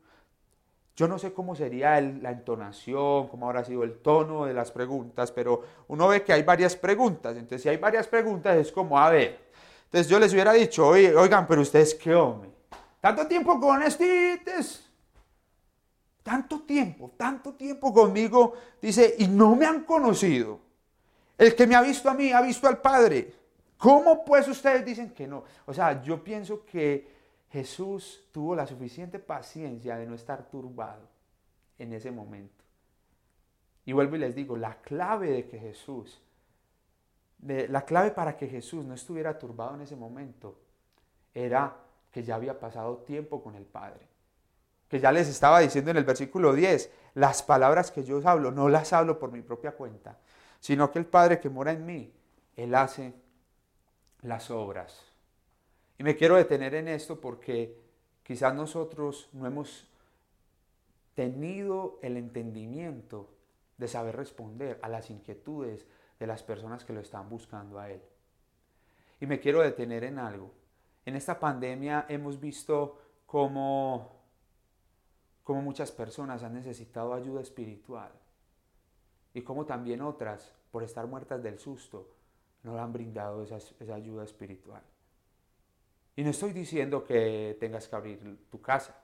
yo 0.97 1.07
no 1.07 1.19
sé 1.19 1.33
cómo 1.33 1.55
sería 1.55 2.01
la 2.01 2.33
entonación, 2.33 3.29
cómo 3.29 3.47
habrá 3.47 3.65
sido 3.65 3.85
el 3.85 3.99
tono 3.99 4.47
de 4.47 4.55
las 4.55 4.73
preguntas, 4.73 5.31
pero 5.31 5.63
uno 5.87 6.09
ve 6.09 6.25
que 6.25 6.33
hay 6.33 6.43
varias 6.43 6.75
preguntas. 6.75 7.37
Entonces, 7.37 7.63
si 7.63 7.69
hay 7.69 7.77
varias 7.77 8.09
preguntas, 8.09 8.57
es 8.57 8.73
como, 8.73 8.99
a 8.99 9.09
ver. 9.09 9.39
Entonces, 9.85 10.09
yo 10.09 10.19
les 10.19 10.33
hubiera 10.33 10.53
dicho, 10.53 10.89
oigan, 10.89 11.47
pero 11.47 11.61
ustedes 11.61 11.95
qué 11.95 12.15
hombre. 12.15 12.51
Tanto 13.01 13.29
tiempo 13.29 13.61
con 13.61 13.81
estites 13.83 14.88
tanto 16.29 16.61
tiempo, 16.61 17.13
tanto 17.17 17.55
tiempo 17.55 17.91
conmigo, 17.91 18.53
dice, 18.83 19.15
y 19.19 19.29
no 19.29 19.57
me 19.57 19.65
han 19.65 19.85
conocido. 19.85 20.61
El 21.39 21.57
que 21.57 21.67
me 21.67 21.75
ha 21.75 21.81
visto 21.81 22.11
a 22.11 22.13
mí 22.13 22.33
ha 22.33 22.43
visto 22.43 22.69
al 22.69 22.83
Padre. 22.83 23.33
¿Cómo 23.79 24.27
pues 24.27 24.47
ustedes 24.47 24.85
dicen 24.85 25.15
que 25.15 25.27
no? 25.27 25.45
O 25.65 25.73
sea, 25.73 26.03
yo 26.03 26.23
pienso 26.23 26.67
que 26.67 27.09
Jesús 27.51 28.29
tuvo 28.31 28.55
la 28.55 28.67
suficiente 28.67 29.19
paciencia 29.19 29.97
de 29.97 30.05
no 30.05 30.15
estar 30.15 30.51
turbado 30.51 31.09
en 31.79 31.95
ese 31.95 32.11
momento. 32.11 32.63
Y 33.87 33.95
vuelvo 33.95 34.17
y 34.17 34.19
les 34.19 34.35
digo, 34.35 34.55
la 34.55 34.83
clave 34.83 35.31
de 35.31 35.47
que 35.47 35.59
Jesús, 35.59 36.21
la 37.41 37.87
clave 37.87 38.11
para 38.11 38.37
que 38.37 38.49
Jesús 38.49 38.85
no 38.85 38.93
estuviera 38.93 39.39
turbado 39.39 39.77
en 39.77 39.81
ese 39.81 39.97
momento, 39.97 40.59
era 41.33 41.75
que 42.13 42.23
ya 42.23 42.35
había 42.35 42.61
pasado 42.61 42.99
tiempo 42.99 43.43
con 43.43 43.55
el 43.55 43.65
Padre 43.65 44.08
que 44.89 45.01
ya 45.01 45.13
les 45.13 45.29
estaba 45.29 45.61
diciendo 45.61 45.91
en 45.91 45.99
el 45.99 46.05
versículo 46.05 46.55
10, 46.55 46.91
las 47.15 47.43
palabras 47.43 47.91
que 47.91 48.05
yo 48.05 48.19
os 48.19 48.27
hablo 48.27 48.51
no 48.51 48.69
las 48.69 48.93
hablo 48.93 49.19
por 49.19 49.31
mi 49.31 49.43
propia 49.43 49.73
cuenta, 49.73 50.19
sino 50.61 50.91
que 50.91 50.99
el 50.99 51.07
Padre 51.07 51.41
que 51.41 51.51
mora 51.51 51.73
en 51.73 51.85
mí, 51.85 52.13
Él 52.57 52.75
hace 52.75 53.15
las 54.23 54.51
obras. 54.51 55.05
Y 55.99 56.05
me 56.05 56.17
quiero 56.17 56.37
detener 56.37 56.75
en 56.75 56.89
esto 56.89 57.21
porque 57.21 57.77
quizás 58.23 58.55
nosotros 58.55 59.29
no 59.33 59.47
hemos 59.47 59.89
tenido 61.15 61.99
el 62.03 62.17
entendimiento 62.17 63.29
de 63.77 63.89
saber 63.89 64.17
responder 64.17 64.79
a 64.83 64.89
las 64.89 65.11
inquietudes 65.11 65.87
de 66.19 66.27
las 66.27 66.43
personas 66.43 66.85
que 66.85 66.93
lo 66.93 67.01
están 67.01 67.29
buscando 67.29 67.79
a 67.79 67.91
Él. 67.91 68.01
Y 69.21 69.27
me 69.27 69.41
quiero 69.41 69.61
detener 69.61 70.05
en 70.05 70.19
algo. 70.19 70.53
En 71.05 71.17
esta 71.17 71.39
pandemia 71.39 72.07
hemos 72.09 72.39
visto 72.39 72.99
cómo 73.27 74.18
como 75.49 75.63
muchas 75.63 75.91
personas 75.91 76.43
han 76.43 76.53
necesitado 76.53 77.15
ayuda 77.15 77.41
espiritual 77.41 78.13
y 79.33 79.41
como 79.41 79.65
también 79.65 80.03
otras, 80.03 80.53
por 80.71 80.83
estar 80.83 81.07
muertas 81.07 81.43
del 81.43 81.59
susto, 81.59 82.07
no 82.65 82.75
le 82.75 82.81
han 82.81 82.93
brindado 82.93 83.43
esa, 83.43 83.57
esa 83.57 83.95
ayuda 83.95 84.25
espiritual. 84.25 84.83
Y 86.17 86.23
no 86.23 86.29
estoy 86.29 86.53
diciendo 86.53 87.03
que 87.03 87.57
tengas 87.59 87.89
que 87.89 87.97
abrir 87.97 88.47
tu 88.51 88.61
casa, 88.61 89.01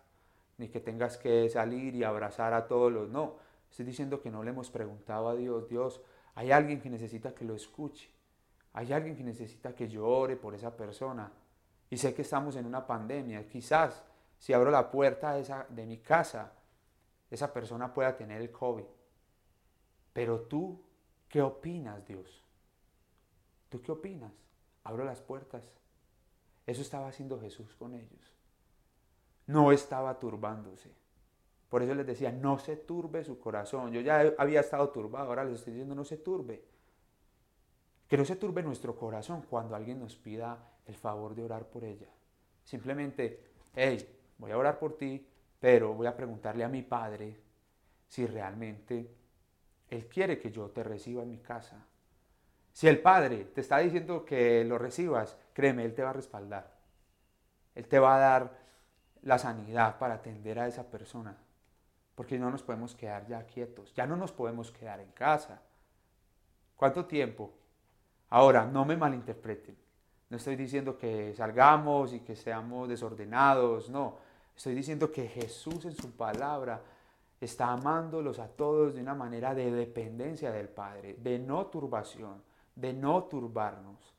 ni 0.58 0.68
que 0.68 0.80
tengas 0.80 1.16
que 1.16 1.48
salir 1.48 1.94
y 1.94 2.04
abrazar 2.04 2.52
a 2.52 2.68
todos 2.68 2.92
los... 2.92 3.08
No, 3.08 3.36
estoy 3.70 3.86
diciendo 3.86 4.20
que 4.20 4.30
no 4.30 4.42
le 4.42 4.50
hemos 4.50 4.70
preguntado 4.70 5.30
a 5.30 5.34
Dios, 5.34 5.66
Dios, 5.70 6.02
hay 6.34 6.52
alguien 6.52 6.78
que 6.78 6.90
necesita 6.90 7.34
que 7.34 7.46
lo 7.46 7.54
escuche, 7.54 8.10
hay 8.74 8.92
alguien 8.92 9.16
que 9.16 9.24
necesita 9.24 9.74
que 9.74 9.88
llore 9.88 10.36
por 10.36 10.54
esa 10.54 10.76
persona. 10.76 11.32
Y 11.88 11.96
sé 11.96 12.12
que 12.12 12.20
estamos 12.20 12.54
en 12.56 12.66
una 12.66 12.86
pandemia. 12.86 13.48
Quizás 13.48 14.04
si 14.44 14.52
abro 14.52 14.70
la 14.70 14.90
puerta 14.90 15.32
de, 15.32 15.40
esa, 15.40 15.64
de 15.70 15.86
mi 15.86 15.96
casa, 15.96 16.52
esa 17.30 17.50
persona 17.50 17.94
pueda 17.94 18.14
tener 18.14 18.42
el 18.42 18.50
COVID. 18.52 18.84
Pero 20.12 20.40
tú, 20.42 20.82
¿qué 21.30 21.40
opinas, 21.40 22.06
Dios? 22.06 22.44
¿Tú 23.70 23.80
qué 23.80 23.90
opinas? 23.90 24.34
Abro 24.82 25.02
las 25.06 25.22
puertas. 25.22 25.62
Eso 26.66 26.82
estaba 26.82 27.08
haciendo 27.08 27.40
Jesús 27.40 27.74
con 27.74 27.94
ellos. 27.94 28.36
No 29.46 29.72
estaba 29.72 30.18
turbándose. 30.18 30.94
Por 31.70 31.82
eso 31.82 31.94
les 31.94 32.06
decía, 32.06 32.30
no 32.30 32.58
se 32.58 32.76
turbe 32.76 33.24
su 33.24 33.38
corazón. 33.38 33.92
Yo 33.92 34.02
ya 34.02 34.34
había 34.36 34.60
estado 34.60 34.90
turbado, 34.90 35.30
ahora 35.30 35.44
les 35.44 35.54
estoy 35.54 35.72
diciendo, 35.72 35.94
no 35.94 36.04
se 36.04 36.18
turbe. 36.18 36.62
Que 38.06 38.18
no 38.18 38.26
se 38.26 38.36
turbe 38.36 38.62
nuestro 38.62 38.94
corazón 38.94 39.46
cuando 39.48 39.74
alguien 39.74 40.00
nos 40.00 40.16
pida 40.16 40.58
el 40.84 40.96
favor 40.96 41.34
de 41.34 41.44
orar 41.44 41.64
por 41.64 41.82
ella. 41.82 42.10
Simplemente, 42.62 43.42
hey, 43.74 44.20
voy 44.44 44.52
a 44.52 44.58
orar 44.58 44.78
por 44.78 44.96
ti, 44.96 45.26
pero 45.58 45.94
voy 45.94 46.06
a 46.06 46.16
preguntarle 46.16 46.64
a 46.64 46.68
mi 46.68 46.82
padre 46.82 47.36
si 48.06 48.26
realmente 48.26 49.10
él 49.88 50.06
quiere 50.06 50.38
que 50.38 50.50
yo 50.50 50.70
te 50.70 50.82
reciba 50.84 51.22
en 51.22 51.30
mi 51.30 51.38
casa. 51.38 51.84
Si 52.72 52.88
el 52.88 53.00
padre 53.00 53.46
te 53.54 53.60
está 53.60 53.78
diciendo 53.78 54.24
que 54.24 54.64
lo 54.64 54.78
recibas, 54.78 55.36
créeme, 55.52 55.84
él 55.84 55.94
te 55.94 56.02
va 56.02 56.10
a 56.10 56.14
respaldar. 56.14 56.74
Él 57.74 57.88
te 57.88 57.98
va 57.98 58.16
a 58.16 58.18
dar 58.18 58.58
la 59.22 59.38
sanidad 59.38 59.98
para 59.98 60.14
atender 60.14 60.58
a 60.58 60.66
esa 60.66 60.90
persona 60.90 61.36
porque 62.14 62.38
no 62.38 62.50
nos 62.50 62.62
podemos 62.62 62.94
quedar 62.94 63.26
ya 63.26 63.44
quietos, 63.44 63.92
ya 63.94 64.06
no 64.06 64.16
nos 64.16 64.32
podemos 64.32 64.70
quedar 64.70 65.00
en 65.00 65.10
casa. 65.12 65.60
¿Cuánto 66.76 67.06
tiempo? 67.06 67.52
Ahora, 68.30 68.66
no 68.66 68.84
me 68.84 68.96
malinterpreten. 68.96 69.76
No 70.30 70.36
estoy 70.36 70.56
diciendo 70.56 70.96
que 70.96 71.34
salgamos 71.34 72.12
y 72.12 72.20
que 72.20 72.36
seamos 72.36 72.88
desordenados, 72.88 73.90
no. 73.90 74.18
Estoy 74.56 74.74
diciendo 74.74 75.10
que 75.10 75.28
Jesús 75.28 75.84
en 75.84 75.94
su 75.94 76.12
palabra 76.12 76.82
está 77.40 77.72
amándolos 77.72 78.38
a 78.38 78.48
todos 78.48 78.94
de 78.94 79.00
una 79.00 79.14
manera 79.14 79.54
de 79.54 79.70
dependencia 79.70 80.50
del 80.50 80.68
Padre, 80.68 81.14
de 81.14 81.38
no 81.38 81.66
turbación, 81.66 82.42
de 82.74 82.92
no 82.92 83.24
turbarnos, 83.24 84.14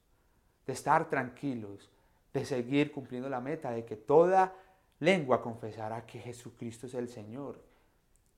de 0.66 0.74
estar 0.74 1.10
tranquilos, 1.10 1.90
de 2.34 2.46
seguir 2.46 2.92
cumpliendo 2.92 3.30
la 3.30 3.42
meta 3.42 3.72
de 3.72 3.86
que 3.86 3.96
toda 3.96 4.54
lengua 5.00 5.42
confesará 5.42 6.06
que 6.06 6.20
Jesucristo 6.20 6.88
es 6.88 6.94
el 6.94 7.10
Señor 7.10 7.60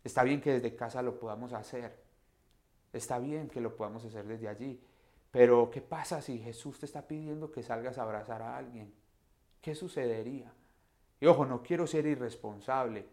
Está 0.08 0.24
bien 0.24 0.40
que 0.40 0.54
desde 0.54 0.74
casa 0.74 1.02
lo 1.02 1.20
podamos 1.20 1.52
hacer. 1.52 2.02
Está 2.94 3.20
bien 3.20 3.50
que 3.50 3.60
lo 3.60 3.76
podamos 3.76 4.06
hacer 4.06 4.26
desde 4.26 4.48
allí. 4.48 4.82
Pero 5.32 5.70
¿qué 5.70 5.82
pasa 5.82 6.22
si 6.22 6.40
Jesús 6.40 6.80
te 6.80 6.86
está 6.86 7.06
pidiendo 7.06 7.52
que 7.52 7.62
salgas 7.62 7.98
a 7.98 8.04
abrazar 8.04 8.42
a 8.42 8.56
alguien? 8.56 8.94
¿Qué 9.62 9.76
sucedería? 9.76 10.54
Y 11.20 11.26
ojo, 11.26 11.46
no 11.46 11.64
quiero 11.64 11.88
ser 11.88 12.06
irresponsable 12.06 13.06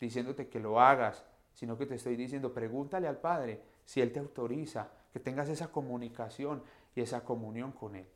diciéndote 0.00 0.48
que 0.48 0.58
lo 0.58 0.80
hagas, 0.80 1.24
sino 1.54 1.78
que 1.78 1.86
te 1.86 1.94
estoy 1.94 2.16
diciendo, 2.16 2.52
pregúntale 2.52 3.06
al 3.06 3.18
Padre 3.18 3.60
si 3.84 4.00
Él 4.00 4.12
te 4.12 4.18
autoriza, 4.18 4.90
que 5.12 5.20
tengas 5.20 5.48
esa 5.48 5.70
comunicación 5.70 6.62
y 6.94 7.02
esa 7.02 7.24
comunión 7.24 7.72
con 7.72 7.96
Él. 7.96 8.06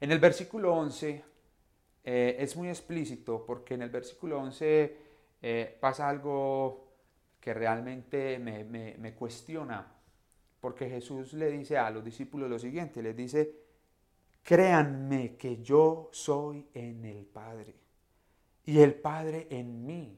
En 0.00 0.10
el 0.10 0.18
versículo 0.18 0.74
11 0.74 1.24
eh, 2.04 2.36
es 2.38 2.56
muy 2.56 2.68
explícito 2.68 3.44
porque 3.46 3.74
en 3.74 3.82
el 3.82 3.90
versículo 3.90 4.38
11 4.40 4.96
eh, 5.42 5.76
pasa 5.80 6.08
algo 6.08 6.86
que 7.40 7.54
realmente 7.54 8.38
me, 8.38 9.14
cuestiona, 9.14 9.86
porque 10.60 10.88
Jesús 10.88 11.32
le 11.32 11.50
dice 11.50 11.78
a 11.78 11.90
los 11.90 12.04
discípulos 12.04 12.50
lo 12.50 12.58
siguiente, 12.58 13.00
les 13.02 13.16
dice, 13.16 13.65
créanme 14.46 15.34
que 15.34 15.60
yo 15.60 16.08
soy 16.12 16.68
en 16.72 17.04
el 17.04 17.24
Padre 17.24 17.74
y 18.64 18.80
el 18.80 18.94
Padre 18.94 19.48
en 19.50 19.84
mí. 19.84 20.16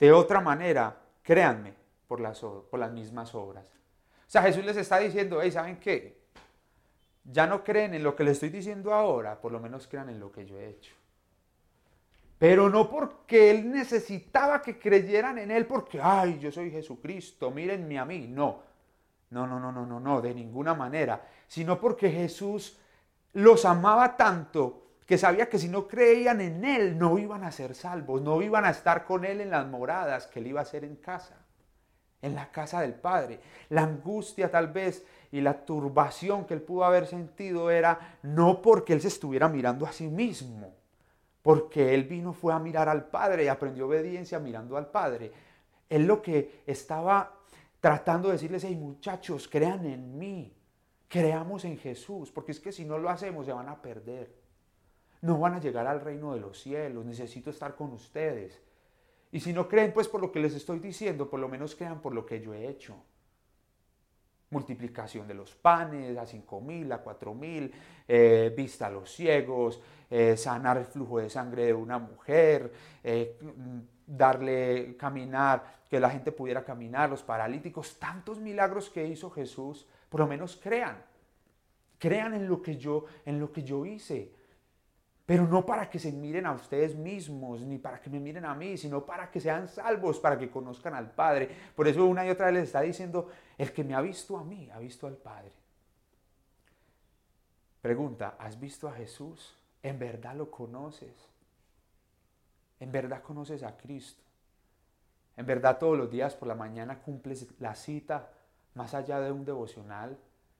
De 0.00 0.10
otra 0.10 0.40
manera, 0.40 0.96
créanme 1.22 1.74
por 2.08 2.18
las, 2.18 2.40
por 2.40 2.80
las 2.80 2.90
mismas 2.92 3.34
obras. 3.34 3.66
O 3.66 4.30
sea, 4.30 4.40
Jesús 4.40 4.64
les 4.64 4.78
está 4.78 4.98
diciendo, 5.00 5.40
hey, 5.42 5.52
¿saben 5.52 5.78
qué? 5.78 6.16
Ya 7.24 7.46
no 7.46 7.62
creen 7.62 7.92
en 7.92 8.02
lo 8.02 8.16
que 8.16 8.24
les 8.24 8.34
estoy 8.34 8.48
diciendo 8.48 8.94
ahora, 8.94 9.38
por 9.38 9.52
lo 9.52 9.60
menos 9.60 9.86
crean 9.86 10.08
en 10.08 10.18
lo 10.18 10.32
que 10.32 10.46
yo 10.46 10.58
he 10.58 10.70
hecho. 10.70 10.94
Pero 12.38 12.70
no 12.70 12.88
porque 12.88 13.50
Él 13.50 13.70
necesitaba 13.70 14.62
que 14.62 14.78
creyeran 14.78 15.36
en 15.36 15.50
Él 15.50 15.66
porque, 15.66 16.00
ay, 16.02 16.38
yo 16.38 16.50
soy 16.50 16.70
Jesucristo, 16.70 17.50
mírenme 17.50 17.98
a 17.98 18.06
mí. 18.06 18.28
No, 18.28 18.62
no, 19.28 19.46
no, 19.46 19.60
no, 19.60 19.72
no, 19.72 19.84
no, 19.84 20.00
no, 20.00 20.22
de 20.22 20.34
ninguna 20.34 20.72
manera. 20.72 21.22
Sino 21.46 21.78
porque 21.78 22.10
Jesús 22.10 22.78
los 23.36 23.66
amaba 23.66 24.16
tanto 24.16 24.82
que 25.04 25.18
sabía 25.18 25.50
que 25.50 25.58
si 25.58 25.68
no 25.68 25.86
creían 25.86 26.40
en 26.40 26.64
Él 26.64 26.98
no 26.98 27.18
iban 27.18 27.44
a 27.44 27.52
ser 27.52 27.74
salvos, 27.74 28.22
no 28.22 28.40
iban 28.40 28.64
a 28.64 28.70
estar 28.70 29.04
con 29.04 29.26
Él 29.26 29.42
en 29.42 29.50
las 29.50 29.66
moradas 29.66 30.26
que 30.26 30.38
Él 30.38 30.46
iba 30.46 30.60
a 30.60 30.62
hacer 30.62 30.84
en 30.84 30.96
casa, 30.96 31.36
en 32.22 32.34
la 32.34 32.50
casa 32.50 32.80
del 32.80 32.94
Padre. 32.94 33.40
La 33.68 33.82
angustia 33.82 34.50
tal 34.50 34.68
vez 34.68 35.04
y 35.30 35.42
la 35.42 35.66
turbación 35.66 36.46
que 36.46 36.54
Él 36.54 36.62
pudo 36.62 36.84
haber 36.84 37.06
sentido 37.06 37.70
era 37.70 38.18
no 38.22 38.62
porque 38.62 38.94
Él 38.94 39.02
se 39.02 39.08
estuviera 39.08 39.50
mirando 39.50 39.84
a 39.84 39.92
sí 39.92 40.08
mismo, 40.08 40.74
porque 41.42 41.92
él 41.92 42.04
vino 42.04 42.32
fue 42.32 42.54
a 42.54 42.58
mirar 42.58 42.88
al 42.88 43.04
Padre 43.04 43.44
y 43.44 43.48
aprendió 43.48 43.86
obediencia 43.86 44.38
mirando 44.38 44.78
al 44.78 44.90
Padre. 44.90 45.30
Él 45.90 46.06
lo 46.06 46.22
que 46.22 46.62
estaba 46.66 47.34
tratando 47.80 48.28
de 48.28 48.32
decirles, 48.32 48.64
hey 48.64 48.76
muchachos, 48.76 49.46
crean 49.46 49.84
en 49.84 50.18
mí, 50.18 50.56
creamos 51.08 51.64
en 51.64 51.78
Jesús, 51.78 52.30
porque 52.30 52.52
es 52.52 52.60
que 52.60 52.72
si 52.72 52.84
no 52.84 52.98
lo 52.98 53.10
hacemos 53.10 53.46
se 53.46 53.52
van 53.52 53.68
a 53.68 53.80
perder. 53.80 54.34
No 55.22 55.38
van 55.38 55.54
a 55.54 55.60
llegar 55.60 55.86
al 55.86 56.00
reino 56.00 56.34
de 56.34 56.40
los 56.40 56.60
cielos, 56.60 57.04
necesito 57.04 57.50
estar 57.50 57.74
con 57.74 57.92
ustedes. 57.92 58.60
Y 59.32 59.40
si 59.40 59.52
no 59.52 59.68
creen, 59.68 59.92
pues 59.92 60.08
por 60.08 60.20
lo 60.20 60.30
que 60.30 60.40
les 60.40 60.54
estoy 60.54 60.78
diciendo, 60.78 61.28
por 61.28 61.40
lo 61.40 61.48
menos 61.48 61.74
crean 61.74 62.00
por 62.00 62.14
lo 62.14 62.24
que 62.24 62.40
yo 62.40 62.54
he 62.54 62.68
hecho 62.68 62.96
multiplicación 64.50 65.26
de 65.26 65.34
los 65.34 65.54
panes 65.54 66.16
a 66.16 66.26
cinco 66.26 66.60
mil, 66.60 66.90
a 66.92 66.98
cuatro 66.98 67.34
mil, 67.34 67.72
eh, 68.06 68.52
vista 68.56 68.86
a 68.86 68.90
los 68.90 69.10
ciegos, 69.12 69.80
eh, 70.08 70.36
sanar 70.36 70.76
el 70.78 70.84
flujo 70.84 71.18
de 71.18 71.28
sangre 71.28 71.66
de 71.66 71.74
una 71.74 71.98
mujer, 71.98 72.72
eh, 73.02 73.36
darle 74.06 74.96
caminar, 74.96 75.76
que 75.90 76.00
la 76.00 76.10
gente 76.10 76.32
pudiera 76.32 76.64
caminar, 76.64 77.10
los 77.10 77.22
paralíticos, 77.22 77.98
tantos 77.98 78.38
milagros 78.38 78.88
que 78.90 79.06
hizo 79.06 79.30
Jesús, 79.30 79.86
por 80.08 80.20
lo 80.20 80.26
menos 80.26 80.58
crean, 80.62 81.02
crean 81.98 82.34
en 82.34 82.48
lo 82.48 82.62
que 82.62 82.76
yo, 82.76 83.06
en 83.24 83.40
lo 83.40 83.52
que 83.52 83.62
yo 83.62 83.84
hice 83.84 84.36
pero 85.26 85.44
no 85.44 85.66
para 85.66 85.90
que 85.90 85.98
se 85.98 86.12
miren 86.12 86.46
a 86.46 86.52
ustedes 86.52 86.94
mismos, 86.94 87.60
ni 87.62 87.78
para 87.78 88.00
que 88.00 88.08
me 88.08 88.20
miren 88.20 88.44
a 88.44 88.54
mí, 88.54 88.78
sino 88.78 89.04
para 89.04 89.28
que 89.28 89.40
sean 89.40 89.66
salvos, 89.66 90.20
para 90.20 90.38
que 90.38 90.48
conozcan 90.48 90.94
al 90.94 91.10
Padre. 91.10 91.50
Por 91.74 91.88
eso 91.88 92.06
una 92.06 92.24
y 92.24 92.30
otra 92.30 92.46
vez 92.46 92.54
les 92.54 92.64
está 92.64 92.82
diciendo, 92.82 93.28
el 93.58 93.72
que 93.72 93.82
me 93.82 93.94
ha 93.94 94.00
visto 94.00 94.38
a 94.38 94.44
mí, 94.44 94.70
ha 94.70 94.78
visto 94.78 95.08
al 95.08 95.16
Padre. 95.16 95.50
Pregunta, 97.82 98.36
¿has 98.38 98.58
visto 98.60 98.86
a 98.86 98.92
Jesús? 98.92 99.56
¿En 99.82 99.98
verdad 99.98 100.36
lo 100.36 100.48
conoces? 100.48 101.28
¿En 102.78 102.92
verdad 102.92 103.20
conoces 103.20 103.64
a 103.64 103.76
Cristo? 103.76 104.22
¿En 105.36 105.44
verdad 105.44 105.78
todos 105.78 105.98
los 105.98 106.08
días 106.08 106.36
por 106.36 106.46
la 106.46 106.54
mañana 106.54 107.00
cumples 107.00 107.48
la 107.58 107.74
cita 107.74 108.30
más 108.76 108.94
allá 108.94 109.20
de 109.20 109.32
un 109.32 109.44
devocional, 109.44 110.16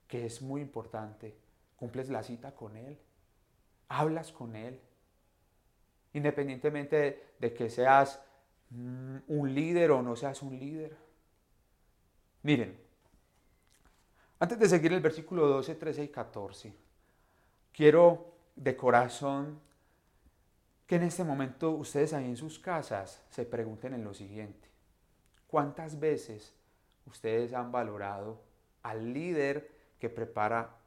que 0.07 0.25
es 0.25 0.41
muy 0.41 0.59
importante? 0.61 1.37
¿Cumples 1.77 2.09
la 2.09 2.23
cita 2.23 2.53
con 2.53 2.75
Él? 2.75 2.99
hablas 3.89 4.31
con 4.31 4.55
Él. 4.55 4.79
Independientemente 6.13 7.33
de, 7.39 7.53
que 7.53 7.69
seas 7.69 8.21
mm, 8.69 9.17
un 9.27 9.53
líder 9.53 9.91
o 9.91 10.01
no 10.01 10.15
seas 10.15 10.41
un 10.41 10.57
líder. 10.57 10.97
Miren, 12.43 12.79
antes 14.39 14.59
de 14.59 14.69
seguir 14.69 14.93
el 14.93 15.01
versículo 15.01 15.47
12, 15.47 15.75
13 15.75 16.03
y 16.03 16.07
14, 16.09 16.73
quiero 17.71 18.33
de 18.55 18.75
corazón 18.75 19.59
que 20.85 20.95
en 20.95 21.03
este 21.03 21.23
momento 21.23 21.71
ustedes 21.71 22.13
ahí 22.13 22.25
en 22.25 22.37
sus 22.37 22.59
casas 22.59 23.23
se 23.29 23.45
pregunten 23.45 23.93
en 23.93 24.03
lo 24.03 24.13
siguiente. 24.13 24.69
¿Cuántas 25.47 25.99
veces 25.99 26.53
ustedes 27.09 27.53
han 27.53 27.71
valorado 27.71 28.41
al 28.83 29.13
líder 29.13 29.71
que 29.99 30.09
prepara 30.09 30.77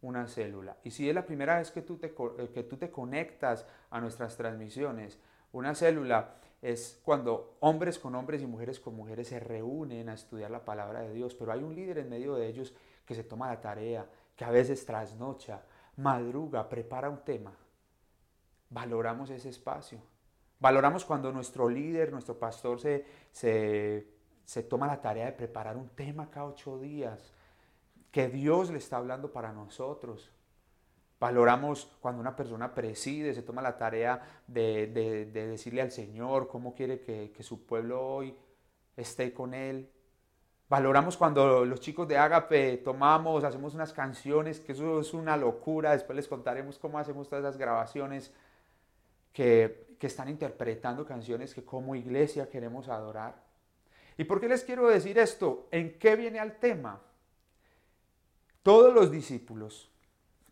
una 0.00 0.26
célula. 0.26 0.76
Y 0.84 0.90
si 0.90 1.08
es 1.08 1.14
la 1.14 1.24
primera 1.24 1.58
vez 1.58 1.70
que 1.70 1.82
tú, 1.82 1.96
te, 1.96 2.08
eh, 2.38 2.50
que 2.52 2.62
tú 2.64 2.76
te 2.76 2.90
conectas 2.90 3.66
a 3.90 4.00
nuestras 4.00 4.36
transmisiones, 4.36 5.18
una 5.52 5.74
célula 5.74 6.36
es 6.60 7.00
cuando 7.04 7.56
hombres 7.60 7.98
con 7.98 8.14
hombres 8.14 8.42
y 8.42 8.46
mujeres 8.46 8.80
con 8.80 8.94
mujeres 8.94 9.28
se 9.28 9.40
reúnen 9.40 10.08
a 10.08 10.14
estudiar 10.14 10.50
la 10.50 10.64
palabra 10.64 11.00
de 11.00 11.12
Dios, 11.12 11.34
pero 11.34 11.52
hay 11.52 11.62
un 11.62 11.74
líder 11.74 11.98
en 11.98 12.08
medio 12.08 12.34
de 12.34 12.46
ellos 12.46 12.72
que 13.04 13.14
se 13.14 13.24
toma 13.24 13.48
la 13.48 13.60
tarea, 13.60 14.06
que 14.36 14.44
a 14.44 14.50
veces 14.50 14.86
trasnocha, 14.86 15.62
madruga, 15.96 16.68
prepara 16.68 17.10
un 17.10 17.24
tema. 17.24 17.52
Valoramos 18.70 19.30
ese 19.30 19.48
espacio. 19.48 20.00
Valoramos 20.58 21.04
cuando 21.04 21.32
nuestro 21.32 21.68
líder, 21.68 22.12
nuestro 22.12 22.38
pastor 22.38 22.80
se, 22.80 23.04
se, 23.32 24.11
se 24.44 24.62
toma 24.62 24.86
la 24.86 25.00
tarea 25.00 25.26
de 25.26 25.32
preparar 25.32 25.76
un 25.76 25.88
tema 25.90 26.30
cada 26.30 26.46
ocho 26.46 26.78
días 26.78 27.32
que 28.12 28.28
Dios 28.28 28.70
le 28.70 28.78
está 28.78 28.98
hablando 28.98 29.32
para 29.32 29.52
nosotros. 29.52 30.30
Valoramos 31.18 31.88
cuando 32.00 32.20
una 32.20 32.36
persona 32.36 32.74
preside, 32.74 33.32
se 33.32 33.42
toma 33.42 33.62
la 33.62 33.78
tarea 33.78 34.42
de, 34.46 35.30
decirle 35.32 35.80
al 35.80 35.90
Señor 35.90 36.48
cómo 36.48 36.74
quiere 36.74 37.00
que, 37.00 37.42
su 37.42 37.64
pueblo 37.64 38.06
hoy 38.06 38.36
esté 38.96 39.32
con 39.32 39.54
Él. 39.54 39.90
Valoramos 40.68 41.16
cuando 41.16 41.64
los 41.64 41.80
chicos 41.80 42.08
de 42.08 42.18
Ágape 42.18 42.78
tomamos, 42.78 43.44
hacemos 43.44 43.74
unas 43.74 43.92
canciones, 43.92 44.60
que 44.60 44.72
eso 44.72 45.00
es 45.00 45.14
una 45.14 45.36
locura. 45.36 45.92
Después 45.92 46.16
les 46.16 46.28
contaremos 46.28 46.78
cómo 46.78 46.98
hacemos 46.98 47.28
todas 47.28 47.44
esas 47.44 47.56
grabaciones 47.56 48.32
que 49.32 49.86
están 50.00 50.28
interpretando 50.28 51.06
canciones 51.06 51.54
que 51.54 51.64
como 51.64 51.94
iglesia 51.94 52.50
queremos 52.50 52.88
adorar. 52.88 53.51
¿Y 54.18 54.24
por 54.24 54.40
qué 54.40 54.48
les 54.48 54.64
quiero 54.64 54.88
decir 54.88 55.18
esto? 55.18 55.68
¿En 55.70 55.98
qué 55.98 56.16
viene 56.16 56.38
al 56.38 56.58
tema? 56.58 57.00
Todos 58.62 58.94
los 58.94 59.10
discípulos, 59.10 59.90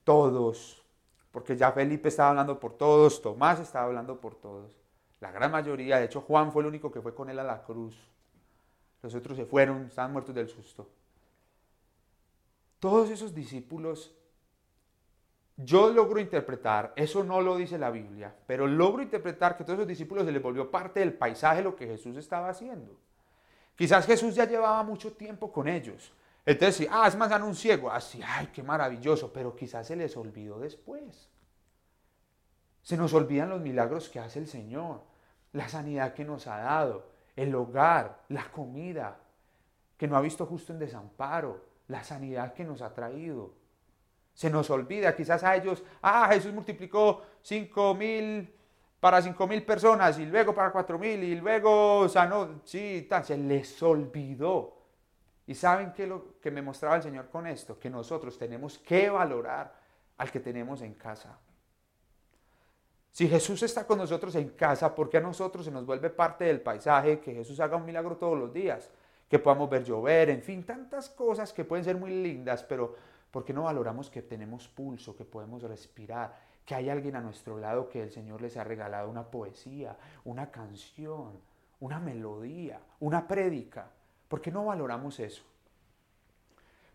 todos, 0.04 0.82
porque 1.30 1.56
ya 1.56 1.70
Felipe 1.72 2.08
estaba 2.08 2.30
hablando 2.30 2.58
por 2.58 2.76
todos, 2.76 3.22
Tomás 3.22 3.60
estaba 3.60 3.86
hablando 3.86 4.20
por 4.20 4.34
todos, 4.34 4.76
la 5.20 5.30
gran 5.30 5.50
mayoría, 5.52 5.98
de 5.98 6.06
hecho 6.06 6.22
Juan 6.22 6.50
fue 6.50 6.62
el 6.62 6.68
único 6.68 6.90
que 6.90 7.00
fue 7.00 7.14
con 7.14 7.30
él 7.30 7.38
a 7.38 7.44
la 7.44 7.62
cruz, 7.62 7.96
los 9.02 9.14
otros 9.14 9.36
se 9.36 9.44
fueron, 9.44 9.86
estaban 9.86 10.12
muertos 10.12 10.34
del 10.34 10.48
susto. 10.48 10.88
Todos 12.80 13.10
esos 13.10 13.34
discípulos, 13.34 14.14
yo 15.56 15.90
logro 15.90 16.18
interpretar, 16.18 16.92
eso 16.96 17.22
no 17.22 17.40
lo 17.42 17.56
dice 17.56 17.78
la 17.78 17.90
Biblia, 17.90 18.34
pero 18.46 18.66
logro 18.66 19.02
interpretar 19.02 19.56
que 19.56 19.64
todos 19.64 19.80
esos 19.80 19.88
discípulos 19.88 20.24
se 20.24 20.32
les 20.32 20.42
volvió 20.42 20.70
parte 20.70 21.00
del 21.00 21.12
paisaje 21.12 21.62
lo 21.62 21.76
que 21.76 21.86
Jesús 21.86 22.16
estaba 22.16 22.48
haciendo. 22.48 22.96
Quizás 23.80 24.04
Jesús 24.04 24.34
ya 24.34 24.44
llevaba 24.44 24.82
mucho 24.82 25.10
tiempo 25.14 25.50
con 25.50 25.66
ellos. 25.66 26.12
Entonces, 26.44 26.86
ah, 26.90 27.08
es 27.08 27.16
más, 27.16 27.32
un 27.40 27.54
ciego. 27.54 27.90
Así, 27.90 28.20
ah, 28.22 28.40
ay, 28.40 28.50
qué 28.52 28.62
maravilloso. 28.62 29.32
Pero 29.32 29.56
quizás 29.56 29.86
se 29.86 29.96
les 29.96 30.14
olvidó 30.18 30.58
después. 30.58 31.30
Se 32.82 32.94
nos 32.98 33.14
olvidan 33.14 33.48
los 33.48 33.62
milagros 33.62 34.10
que 34.10 34.20
hace 34.20 34.38
el 34.38 34.48
Señor, 34.48 35.00
la 35.54 35.66
sanidad 35.66 36.12
que 36.12 36.26
nos 36.26 36.46
ha 36.46 36.58
dado, 36.58 37.08
el 37.34 37.54
hogar, 37.54 38.20
la 38.28 38.50
comida, 38.52 39.16
que 39.96 40.06
no 40.06 40.18
ha 40.18 40.20
visto 40.20 40.44
justo 40.44 40.74
en 40.74 40.78
desamparo, 40.78 41.64
la 41.88 42.04
sanidad 42.04 42.52
que 42.52 42.64
nos 42.64 42.82
ha 42.82 42.92
traído. 42.92 43.54
Se 44.34 44.50
nos 44.50 44.68
olvida, 44.68 45.16
quizás 45.16 45.42
a 45.42 45.56
ellos, 45.56 45.82
ah, 46.02 46.28
Jesús 46.30 46.52
multiplicó 46.52 47.22
cinco 47.40 47.94
mil 47.94 48.54
para 49.00 49.22
cinco 49.22 49.46
mil 49.46 49.64
personas 49.64 50.18
y 50.18 50.26
luego 50.26 50.54
para 50.54 50.70
cuatro 50.70 50.98
mil 50.98 51.24
y 51.24 51.34
luego 51.36 52.08
sanó, 52.08 52.60
sí, 52.64 53.08
se 53.24 53.36
les 53.36 53.82
olvidó. 53.82 54.76
Y 55.46 55.54
saben 55.54 55.92
qué 55.92 56.06
lo 56.06 56.38
que 56.38 56.50
me 56.50 56.62
mostraba 56.62 56.96
el 56.96 57.02
Señor 57.02 57.28
con 57.28 57.46
esto, 57.46 57.78
que 57.78 57.90
nosotros 57.90 58.38
tenemos 58.38 58.78
que 58.78 59.10
valorar 59.10 59.74
al 60.18 60.30
que 60.30 60.38
tenemos 60.38 60.82
en 60.82 60.94
casa. 60.94 61.36
Si 63.10 63.26
Jesús 63.26 63.62
está 63.64 63.84
con 63.86 63.98
nosotros 63.98 64.34
en 64.36 64.50
casa, 64.50 64.94
¿por 64.94 65.10
qué 65.10 65.16
a 65.16 65.20
nosotros 65.20 65.64
se 65.64 65.70
nos 65.70 65.84
vuelve 65.84 66.10
parte 66.10 66.44
del 66.44 66.60
paisaje 66.60 67.18
que 67.18 67.34
Jesús 67.34 67.58
haga 67.58 67.76
un 67.76 67.84
milagro 67.84 68.16
todos 68.16 68.38
los 68.38 68.52
días? 68.52 68.88
Que 69.28 69.38
podamos 69.38 69.68
ver 69.68 69.82
llover, 69.82 70.30
en 70.30 70.42
fin, 70.42 70.62
tantas 70.62 71.08
cosas 71.08 71.52
que 71.52 71.64
pueden 71.64 71.84
ser 71.84 71.96
muy 71.96 72.10
lindas, 72.10 72.62
pero 72.62 72.94
¿por 73.30 73.44
qué 73.44 73.52
no 73.52 73.64
valoramos 73.64 74.10
que 74.10 74.22
tenemos 74.22 74.68
pulso, 74.68 75.16
que 75.16 75.24
podemos 75.24 75.62
respirar, 75.62 76.49
que 76.70 76.76
hay 76.76 76.88
alguien 76.88 77.16
a 77.16 77.20
nuestro 77.20 77.58
lado 77.58 77.88
que 77.88 78.00
el 78.00 78.12
Señor 78.12 78.40
les 78.40 78.56
ha 78.56 78.62
regalado 78.62 79.10
una 79.10 79.24
poesía, 79.24 79.96
una 80.24 80.52
canción, 80.52 81.32
una 81.80 81.98
melodía, 81.98 82.78
una 83.00 83.26
prédica. 83.26 83.90
¿Por 84.28 84.40
qué 84.40 84.52
no 84.52 84.66
valoramos 84.66 85.18
eso? 85.18 85.42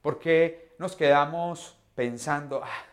¿Por 0.01 0.17
qué 0.17 0.75
nos 0.79 0.95
quedamos 0.95 1.77
pensando, 1.93 2.61
ah, 2.63 2.85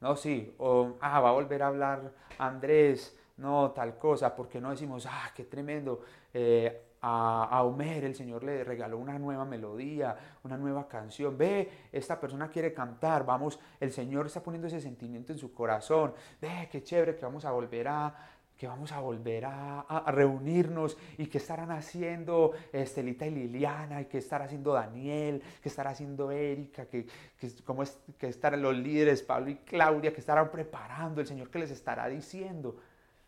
no, 0.00 0.16
sí, 0.16 0.52
o 0.58 0.96
ah, 1.00 1.20
va 1.20 1.28
a 1.28 1.32
volver 1.32 1.62
a 1.62 1.68
hablar 1.68 2.12
Andrés, 2.38 3.16
no, 3.36 3.70
tal 3.70 3.96
cosa? 3.96 4.34
¿Por 4.34 4.48
qué 4.48 4.60
no 4.60 4.70
decimos, 4.72 5.06
ah, 5.08 5.30
qué 5.32 5.44
tremendo? 5.44 6.00
Eh, 6.34 6.85
a, 7.02 7.62
Homer 7.62 8.04
el 8.04 8.14
Señor 8.14 8.44
le 8.44 8.64
regaló 8.64 8.98
una 8.98 9.18
nueva 9.18 9.44
melodía, 9.44 10.16
una 10.44 10.56
nueva 10.56 10.88
canción. 10.88 11.36
Ve, 11.36 11.68
esta 11.92 12.18
persona 12.20 12.48
quiere 12.48 12.72
cantar, 12.72 13.24
vamos, 13.24 13.58
el 13.80 13.92
Señor 13.92 14.26
está 14.26 14.42
poniendo 14.42 14.68
ese 14.68 14.80
sentimiento 14.80 15.32
en 15.32 15.38
su 15.38 15.52
corazón. 15.52 16.14
Ve, 16.40 16.68
qué 16.70 16.82
chévere 16.82 17.16
que 17.16 17.24
vamos 17.24 17.44
a 17.44 17.52
volver 17.52 17.88
a, 17.88 18.14
que 18.56 18.66
vamos 18.66 18.90
a 18.92 19.00
volver 19.00 19.44
a, 19.44 20.04
reunirnos 20.08 20.96
y 21.18 21.26
que 21.26 21.38
estarán 21.38 21.70
haciendo 21.70 22.52
Estelita 22.72 23.26
y 23.26 23.30
Liliana 23.30 24.00
y 24.00 24.06
que 24.06 24.18
estará 24.18 24.46
haciendo 24.46 24.72
Daniel, 24.72 25.42
que 25.62 25.68
estará 25.68 25.90
haciendo 25.90 26.30
Erika, 26.30 26.86
que, 26.86 27.06
que, 27.38 27.52
como 27.64 27.82
es, 27.82 27.98
que 28.18 28.28
estarán 28.28 28.62
los 28.62 28.74
líderes 28.74 29.22
Pablo 29.22 29.50
y 29.50 29.56
Claudia, 29.56 30.12
que 30.12 30.20
estarán 30.20 30.50
preparando, 30.50 31.20
el 31.20 31.26
Señor 31.26 31.50
que 31.50 31.58
les 31.58 31.70
estará 31.70 32.08
diciendo, 32.08 32.76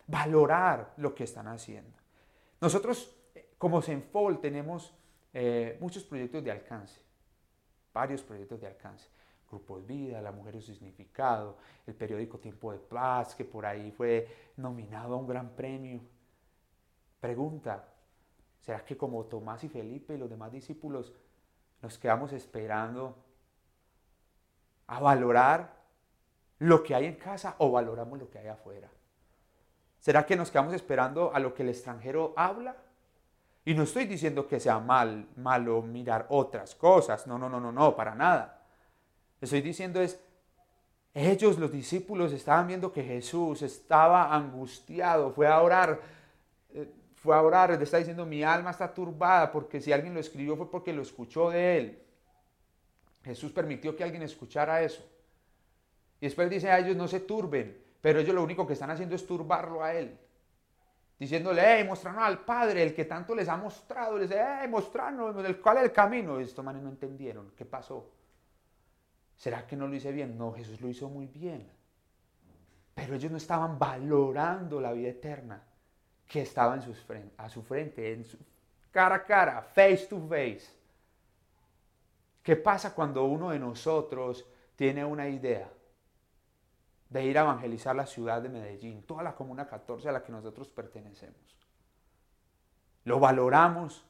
valorar 0.07 0.95
lo 0.97 1.15
que 1.15 1.25
están 1.25 1.47
haciendo. 1.49 1.99
Nosotros 2.61 3.15
como 3.59 3.83
Senfol 3.83 4.41
tenemos 4.41 4.95
eh, 5.35 5.77
muchos 5.81 6.05
proyectos 6.05 6.43
de 6.43 6.53
alcance, 6.53 7.01
varios 7.93 8.23
proyectos 8.23 8.61
de 8.61 8.69
alcance. 8.69 9.09
Grupo 9.51 9.79
de 9.79 9.87
Vida, 9.87 10.21
La 10.21 10.31
Mujer 10.31 10.57
y 10.57 10.61
su 10.61 10.75
Significado, 10.75 11.57
el 11.87 11.95
periódico 11.95 12.39
Tiempo 12.39 12.71
de 12.71 12.79
Paz, 12.79 13.35
que 13.35 13.45
por 13.45 13.65
ahí 13.65 13.91
fue 13.91 14.53
nominado 14.57 15.15
a 15.15 15.17
un 15.17 15.27
gran 15.27 15.51
premio. 15.57 16.03
Pregunta, 17.19 17.89
¿será 18.61 18.85
que 18.85 18.97
como 18.97 19.25
Tomás 19.25 19.65
y 19.65 19.69
Felipe 19.69 20.15
y 20.15 20.19
los 20.19 20.29
demás 20.29 20.53
discípulos 20.53 21.15
nos 21.81 21.97
quedamos 21.97 22.33
esperando 22.35 23.17
a 24.87 25.01
valorar 25.01 25.79
lo 26.59 26.83
que 26.83 26.95
hay 26.95 27.07
en 27.07 27.17
casa 27.17 27.55
o 27.59 27.71
valoramos 27.71 28.19
lo 28.19 28.29
que 28.29 28.39
hay 28.39 28.49
afuera? 28.49 28.91
¿Será 29.99 30.27
que 30.27 30.37
nos 30.37 30.51
quedamos 30.51 30.75
esperando 30.75 31.35
a 31.35 31.41
lo 31.41 31.55
que 31.55 31.63
el 31.63 31.71
extranjero 31.71 32.35
habla 32.37 32.77
y 33.69 33.75
no 33.75 33.83
estoy 33.83 34.07
diciendo 34.07 34.49
que 34.49 34.59
sea 34.59 34.79
mal, 34.79 35.27
malo 35.37 35.83
mirar 35.83 36.25
otras 36.31 36.75
cosas, 36.75 37.27
no, 37.27 37.37
no, 37.37 37.51
no, 37.51 37.61
no, 37.61 37.71
no, 37.71 37.95
para 37.95 38.15
nada. 38.15 38.63
Estoy 39.43 39.61
diciendo 39.61 40.01
es, 40.01 40.19
ellos, 41.13 41.59
los 41.59 41.71
discípulos, 41.71 42.33
estaban 42.33 42.67
viendo 42.67 42.91
que 42.91 43.05
Jesús 43.05 43.61
estaba 43.61 44.35
angustiado, 44.35 45.33
fue 45.33 45.47
a 45.47 45.61
orar, 45.61 46.01
eh, 46.73 46.91
fue 47.17 47.37
a 47.37 47.43
orar, 47.43 47.77
le 47.77 47.85
está 47.85 47.99
diciendo, 47.99 48.25
mi 48.25 48.43
alma 48.43 48.71
está 48.71 48.95
turbada, 48.95 49.53
porque 49.53 49.83
si 49.83 49.93
alguien 49.93 50.15
lo 50.15 50.21
escribió 50.21 50.57
fue 50.57 50.71
porque 50.71 50.95
lo 50.95 51.03
escuchó 51.03 51.51
de 51.51 51.77
él. 51.77 52.03
Jesús 53.23 53.53
permitió 53.53 53.95
que 53.95 54.03
alguien 54.03 54.23
escuchara 54.23 54.81
eso. 54.81 55.05
Y 56.23 56.25
después 56.25 56.49
dice 56.49 56.71
a 56.71 56.79
ellos, 56.79 56.97
no 56.97 57.07
se 57.07 57.21
turben, 57.21 57.77
pero 58.01 58.21
ellos 58.21 58.35
lo 58.35 58.43
único 58.43 58.67
que 58.67 58.73
están 58.73 58.91
haciendo 58.91 59.15
es 59.15 59.27
turbarlo 59.27 59.85
a 59.85 59.93
él 59.93 60.19
diciéndole, 61.19 61.63
hey, 61.65 61.85
mostranos 61.85 62.23
al 62.23 62.45
Padre, 62.45 62.83
el 62.83 62.95
que 62.95 63.05
tanto 63.05 63.35
les 63.35 63.49
ha 63.49 63.57
mostrado, 63.57 64.19
les 64.19 64.29
dice, 64.29 64.43
hey, 64.43 64.69
mostranos, 64.69 65.35
¿cuál 65.63 65.79
es 65.79 65.85
el 65.85 65.93
camino? 65.93 66.41
Y 66.41 66.45
estos 66.45 66.65
manes 66.65 66.83
no 66.83 66.91
entendieron, 66.91 67.53
¿qué 67.57 67.65
pasó? 67.65 68.11
¿Será 69.37 69.67
que 69.67 69.77
no 69.77 69.87
lo 69.87 69.95
hice 69.95 70.13
bien? 70.13 70.37
No, 70.37 70.53
Jesús 70.53 70.81
lo 70.81 70.89
hizo 70.89 71.09
muy 71.09 71.27
bien. 71.27 71.69
Pero 72.95 73.15
ellos 73.15 73.31
no 73.31 73.37
estaban 73.37 73.79
valorando 73.79 74.81
la 74.81 74.93
vida 74.93 75.11
eterna 75.11 75.63
que 76.27 76.43
estaba 76.43 76.75
en 76.75 76.83
sus 76.83 77.05
a 77.37 77.49
su 77.49 77.63
frente, 77.63 78.13
en 78.13 78.27
cara 78.91 79.17
a 79.17 79.25
cara, 79.25 79.63
face 79.63 80.07
to 80.07 80.21
face. 80.29 80.69
¿Qué 82.43 82.57
pasa 82.57 82.95
cuando 82.95 83.25
uno 83.25 83.51
de 83.51 83.59
nosotros 83.59 84.45
tiene 84.75 85.05
una 85.05 85.29
idea? 85.29 85.71
De 87.11 87.25
ir 87.25 87.39
a 87.39 87.43
evangelizar 87.43 87.97
la 87.97 88.07
ciudad 88.07 88.43
de 88.43 88.49
Medellín, 88.49 89.03
toda 89.03 89.23
la 89.23 89.35
comuna 89.35 89.67
14 89.67 90.09
a 90.09 90.13
la 90.13 90.23
que 90.23 90.33
nosotros 90.33 90.69
pertenecemos. 90.69 91.57
Lo 93.05 93.19
valoramos, 93.19 94.05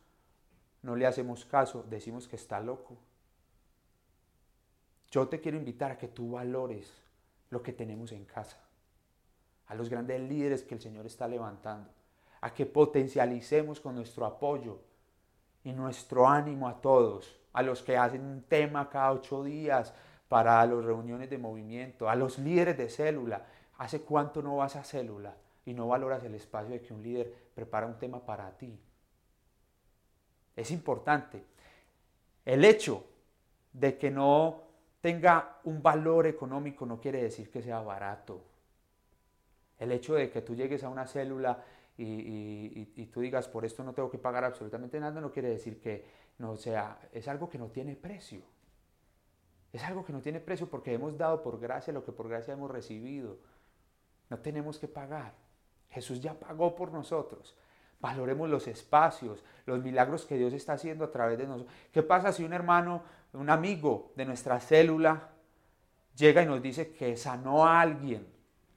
no 0.83 0.97
le 0.97 1.07
hacemos 1.07 1.45
caso, 1.45 1.85
decimos 1.89 2.27
que 2.27 2.37
está 2.37 2.61
loco. 2.61 2.97
Yo 5.11 5.29
te 5.29 5.41
quiero 5.41 5.57
invitar 5.57 5.93
a 5.93 5.99
que 5.99 6.09
tú 6.09 6.33
valores 6.33 6.93
lo 7.51 7.63
que 7.63 7.73
tenemos 7.73 8.13
en 8.13 8.25
casa, 8.25 8.59
a 9.69 9.75
los 9.75 9.89
grandes 9.89 10.21
líderes 10.21 10.65
que 10.65 10.75
el 10.75 10.81
Señor 10.81 11.07
está 11.07 11.29
levantando, 11.29 11.91
a 12.41 12.53
que 12.53 12.67
potencialicemos 12.67 13.81
con 13.81 13.95
nuestro 13.95 14.27
apoyo 14.27 14.81
y 15.65 15.73
nuestro 15.73 16.29
ánimo 16.29 16.69
a 16.69 16.81
todos, 16.81 17.41
a 17.53 17.63
los 17.63 17.83
que 17.83 17.97
hacen 17.97 18.23
un 18.23 18.43
tema 18.43 18.89
cada 18.91 19.13
ocho 19.13 19.45
días, 19.45 19.95
para 20.29 20.65
las 20.65 20.85
reuniones 20.85 21.31
de 21.31 21.39
movimiento, 21.39 22.09
a 22.09 22.15
los 22.15 22.39
líderes 22.39 22.77
de 22.77 22.89
célula. 22.89 23.47
¿Hace 23.79 24.03
cuánto 24.03 24.43
no 24.43 24.57
vas 24.57 24.77
a 24.77 24.85
célula 24.85 25.35
y 25.65 25.73
no 25.73 25.89
valoras 25.89 26.23
el 26.25 26.35
espacio 26.35 26.73
de 26.73 26.81
que 26.81 26.93
un 26.93 27.03
líder 27.03 27.33
prepara 27.55 27.87
un 27.87 27.99
tema 27.99 28.25
para 28.25 28.51
ti? 28.57 28.79
Es 30.57 30.71
importante. 30.71 31.45
El 32.45 32.65
hecho 32.65 33.05
de 33.73 33.97
que 33.97 34.11
no 34.11 34.63
tenga 35.01 35.61
un 35.65 35.83
valor 35.83 36.27
económico 36.27 36.85
no 36.85 37.01
quiere 37.01 37.23
decir 37.23 37.51
que 37.51 37.63
sea 37.63 37.81
barato. 37.81 38.43
El 39.79 39.93
hecho 39.93 40.15
de 40.15 40.31
que 40.31 40.43
tú 40.43 40.55
llegues 40.57 40.83
a 40.83 40.89
una 40.89 41.07
célula 41.07 41.65
y, 41.97 42.91
y, 42.95 43.07
tú 43.07 43.21
digas, 43.21 43.49
por 43.49 43.65
esto 43.65 43.83
no 43.83 43.93
tengo 43.93 44.11
que 44.11 44.19
pagar 44.19 44.45
absolutamente 44.45 45.01
nada, 45.01 45.21
no 45.21 45.33
quiere 45.33 45.49
decir 45.49 45.81
que 45.81 46.05
no 46.39 46.57
sea, 46.57 46.99
es 47.13 47.27
algo 47.27 47.49
que 47.49 47.59
no 47.59 47.67
tiene 47.69 47.97
precio. 47.97 48.41
Es 49.79 49.85
algo 49.85 50.05
que 50.05 50.13
no 50.13 50.21
tiene 50.21 50.41
precio 50.41 50.69
porque 50.69 50.93
hemos 50.93 51.17
dado 51.17 51.41
por 51.41 51.61
gracia 51.61 51.93
lo 51.93 52.05
que 52.05 52.11
por 52.11 52.29
gracia 52.29 52.53
hemos 52.53 52.69
recibido. 52.69 53.39
No 54.29 54.41
tenemos 54.41 54.77
que 54.77 54.89
pagar. 54.89 55.35
Jesús 55.91 56.21
ya 56.21 56.35
pagó 56.35 56.75
por 56.75 56.91
nosotros. 56.91 57.55
Valoremos 58.01 58.51
los 58.51 58.67
espacios, 58.67 59.45
los 59.67 59.81
milagros 59.81 60.27
que 60.27 60.37
Dios 60.37 60.53
está 60.53 60.73
haciendo 60.73 61.05
a 61.05 61.13
través 61.13 61.39
de 61.39 61.47
nosotros. 61.47 61.73
¿Qué 61.93 62.03
pasa 62.03 62.33
si 62.33 62.43
un 62.43 62.53
hermano, 62.55 63.05
un 63.35 63.51
amigo 63.51 64.11
de 64.17 64.25
nuestra 64.25 64.59
célula 64.59 65.29
llega 66.17 66.43
y 66.43 66.47
nos 66.47 66.61
dice 66.61 66.91
que 66.93 67.17
sanó 67.17 67.65
a 67.65 67.81
alguien, 67.81 68.27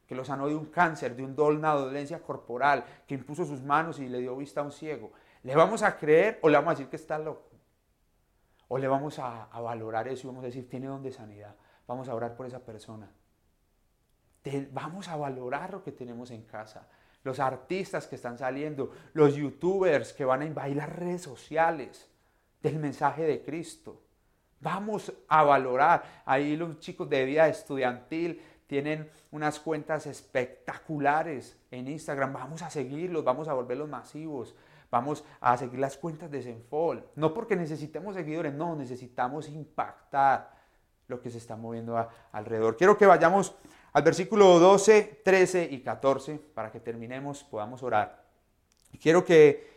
que 0.05 0.13
lo 0.13 0.23
sanó 0.23 0.49
de 0.49 0.55
un 0.55 0.67
cáncer, 0.67 1.15
de 1.15 1.23
una 1.23 1.73
dolencia 1.73 2.21
corporal, 2.21 2.85
que 3.07 3.15
impuso 3.15 3.43
sus 3.43 3.63
manos 3.63 3.97
y 3.99 4.07
le 4.07 4.19
dio 4.19 4.37
vista 4.37 4.61
a 4.61 4.65
un 4.65 4.71
ciego? 4.71 5.13
¿Le 5.41 5.55
vamos 5.55 5.81
a 5.81 5.97
creer 5.97 6.37
o 6.43 6.49
le 6.49 6.57
vamos 6.57 6.73
a 6.73 6.75
decir 6.75 6.89
que 6.89 6.97
está 6.97 7.17
loco? 7.17 7.50
¿O 8.73 8.77
le 8.77 8.87
vamos 8.87 9.19
a, 9.19 9.49
valorar 9.59 10.07
eso 10.07 10.25
y 10.25 10.27
vamos 10.29 10.45
a 10.45 10.47
decir, 10.47 10.69
tiene 10.69 10.87
don 10.87 11.03
de 11.03 11.11
sanidad? 11.11 11.53
Vamos 11.85 12.07
a 12.07 12.15
orar 12.15 12.37
por 12.37 12.45
esa 12.45 12.59
persona. 12.59 13.11
vamos 14.71 15.09
a 15.09 15.17
valorar 15.17 15.71
lo 15.71 15.83
que 15.83 15.91
tenemos 15.91 16.31
en 16.31 16.43
casa 16.43 16.87
los 17.23 17.39
artistas 17.39 18.07
que 18.07 18.15
están 18.15 18.37
saliendo, 18.37 18.91
los 19.13 19.35
youtubers 19.35 20.13
que 20.13 20.23
van 20.25 20.41
a 20.41 20.45
invadir 20.45 20.77
las 20.77 20.89
redes 20.89 21.21
sociales 21.21 22.09
del 22.63 22.79
mensaje 22.79 23.23
de 23.23 23.43
Cristo. 23.43 24.01
Vamos 24.61 25.11
a 25.27 25.43
valorar. 25.43 26.23
Ahí 26.25 26.55
los 26.55 26.79
chicos 26.79 27.09
de 27.09 27.25
vida 27.25 27.47
estudiantil 27.49 28.41
tienen 28.67 29.11
unas 29.31 29.59
cuentas 29.59 30.07
espectaculares 30.07 31.59
en 31.71 31.89
Instagram. 31.89 32.31
Vamos 32.31 32.61
a 32.61 32.69
seguirlos, 32.69 33.23
vamos 33.23 33.49
a 33.49 33.53
volverlos 33.53 33.89
masivos. 33.89 34.55
Vamos 34.91 35.23
a 35.39 35.57
seguir 35.57 35.79
las 35.79 35.97
cuentas 35.97 36.29
de 36.29 36.43
Zenfol. 36.43 37.03
No 37.15 37.33
porque 37.33 37.55
necesitemos 37.55 38.13
seguidores, 38.13 38.53
no, 38.53 38.75
necesitamos 38.75 39.47
impactar 39.47 40.51
lo 41.07 41.21
que 41.21 41.29
se 41.29 41.37
está 41.37 41.55
moviendo 41.55 42.07
alrededor. 42.33 42.75
Quiero 42.75 42.97
que 42.97 43.05
vayamos 43.05 43.55
al 43.93 44.03
versículo 44.03 44.59
12, 44.59 45.21
13 45.23 45.69
y 45.71 45.81
14 45.81 46.39
para 46.53 46.71
que 46.71 46.79
terminemos, 46.79 47.43
podamos 47.43 47.83
orar. 47.83 48.23
quiero 49.01 49.23
que 49.23 49.71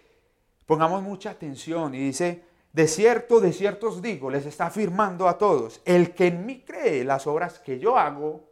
pongamos 0.67 1.03
mucha 1.03 1.31
atención 1.31 1.95
y 1.95 1.99
dice, 1.99 2.45
de 2.73 2.89
cierto, 2.89 3.41
de 3.41 3.53
cierto 3.53 3.89
os 3.89 4.03
digo, 4.03 4.31
les 4.31 4.47
está 4.47 4.67
afirmando 4.67 5.29
a 5.29 5.39
todos, 5.39 5.81
el 5.85 6.15
que 6.15 6.29
en 6.29 6.45
mí 6.45 6.65
cree 6.65 7.05
las 7.05 7.27
obras 7.27 7.59
que 7.61 7.79
yo 7.79 7.97
hago, 7.97 8.49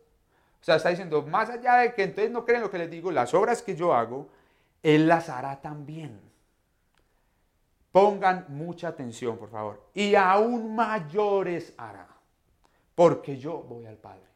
o 0.60 0.64
sea, 0.64 0.76
está 0.76 0.90
diciendo, 0.90 1.22
más 1.22 1.50
allá 1.50 1.78
de 1.78 1.94
que 1.94 2.04
entonces 2.04 2.30
no 2.30 2.44
creen 2.44 2.62
lo 2.62 2.70
que 2.70 2.78
les 2.78 2.90
digo, 2.90 3.10
las 3.10 3.34
obras 3.34 3.62
que 3.62 3.74
yo 3.74 3.92
hago, 3.94 4.28
él 4.82 5.08
las 5.08 5.28
hará 5.28 5.60
también. 5.60 6.31
Pongan 7.92 8.46
mucha 8.48 8.88
atención, 8.88 9.36
por 9.36 9.50
favor. 9.50 9.90
Y 9.94 10.14
aún 10.14 10.74
mayores 10.74 11.74
hará, 11.76 12.08
porque 12.94 13.36
yo 13.36 13.62
voy 13.62 13.86
al 13.86 13.98
Padre. 13.98 14.26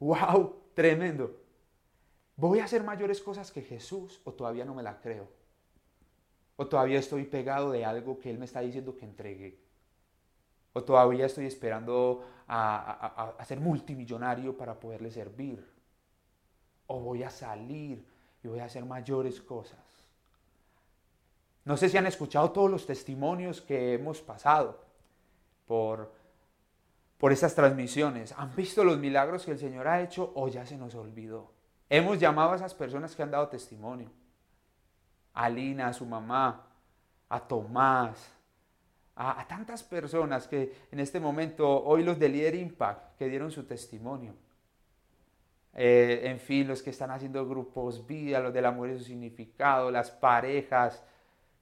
¡Wow! 0.00 0.56
Tremendo. 0.74 1.36
¿Voy 2.36 2.58
a 2.60 2.64
hacer 2.64 2.82
mayores 2.82 3.20
cosas 3.20 3.50
que 3.50 3.62
Jesús 3.62 4.20
o 4.24 4.32
todavía 4.32 4.64
no 4.64 4.74
me 4.74 4.82
la 4.82 5.00
creo? 5.00 5.28
¿O 6.56 6.66
todavía 6.66 6.98
estoy 6.98 7.24
pegado 7.24 7.70
de 7.70 7.84
algo 7.84 8.18
que 8.18 8.30
Él 8.30 8.38
me 8.38 8.46
está 8.46 8.60
diciendo 8.60 8.96
que 8.96 9.04
entregue? 9.04 9.58
¿O 10.72 10.82
todavía 10.84 11.24
estoy 11.24 11.46
esperando 11.46 12.22
a, 12.46 13.34
ser 13.46 13.60
multimillonario 13.60 14.56
para 14.56 14.78
poderle 14.78 15.10
servir? 15.10 15.66
¿O 16.86 17.00
voy 17.00 17.22
a 17.22 17.30
salir 17.30 18.06
y 18.42 18.48
voy 18.48 18.58
a 18.58 18.66
hacer 18.66 18.84
mayores 18.84 19.40
cosas? 19.40 19.85
No 21.66 21.76
sé 21.76 21.90
si 21.90 21.98
han 21.98 22.06
escuchado 22.06 22.50
todos 22.52 22.70
los 22.70 22.86
testimonios 22.86 23.60
que 23.60 23.92
hemos 23.92 24.22
pasado 24.22 24.82
por 25.66 26.10
por 27.18 27.32
estas 27.32 27.54
transmisiones. 27.54 28.34
¿Han 28.36 28.54
visto 28.54 28.84
los 28.84 28.98
milagros 28.98 29.44
que 29.44 29.52
el 29.52 29.58
Señor 29.58 29.88
ha 29.88 30.02
hecho 30.02 30.32
o 30.34 30.48
ya 30.48 30.66
se 30.66 30.76
nos 30.76 30.94
olvidó? 30.94 31.52
Hemos 31.88 32.18
llamado 32.18 32.52
a 32.52 32.56
esas 32.56 32.74
personas 32.74 33.14
que 33.14 33.22
han 33.22 33.30
dado 33.30 33.48
testimonio. 33.48 34.10
A 35.34 35.48
Lina, 35.48 35.88
a 35.88 35.92
su 35.92 36.04
mamá, 36.04 36.66
a 37.28 37.40
Tomás, 37.40 38.32
a, 39.14 39.46
tantas 39.46 39.82
personas 39.82 40.46
que 40.46 40.86
en 40.90 41.00
este 41.00 41.20
momento, 41.20 41.84
hoy 41.84 42.02
los 42.02 42.18
de 42.18 42.28
Líder 42.28 42.54
Impact, 42.54 43.16
que 43.16 43.28
dieron 43.28 43.50
su 43.50 43.64
testimonio. 43.64 44.34
Eh, 45.74 46.22
en 46.24 46.38
fin, 46.38 46.66
los 46.66 46.82
que 46.82 46.90
están 46.90 47.10
haciendo 47.10 47.46
grupos 47.46 48.06
vida, 48.06 48.40
los 48.40 48.52
del 48.52 48.64
amor 48.64 48.88
y 48.88 48.98
su 48.98 49.04
significado, 49.04 49.90
las 49.90 50.10
parejas, 50.10 51.02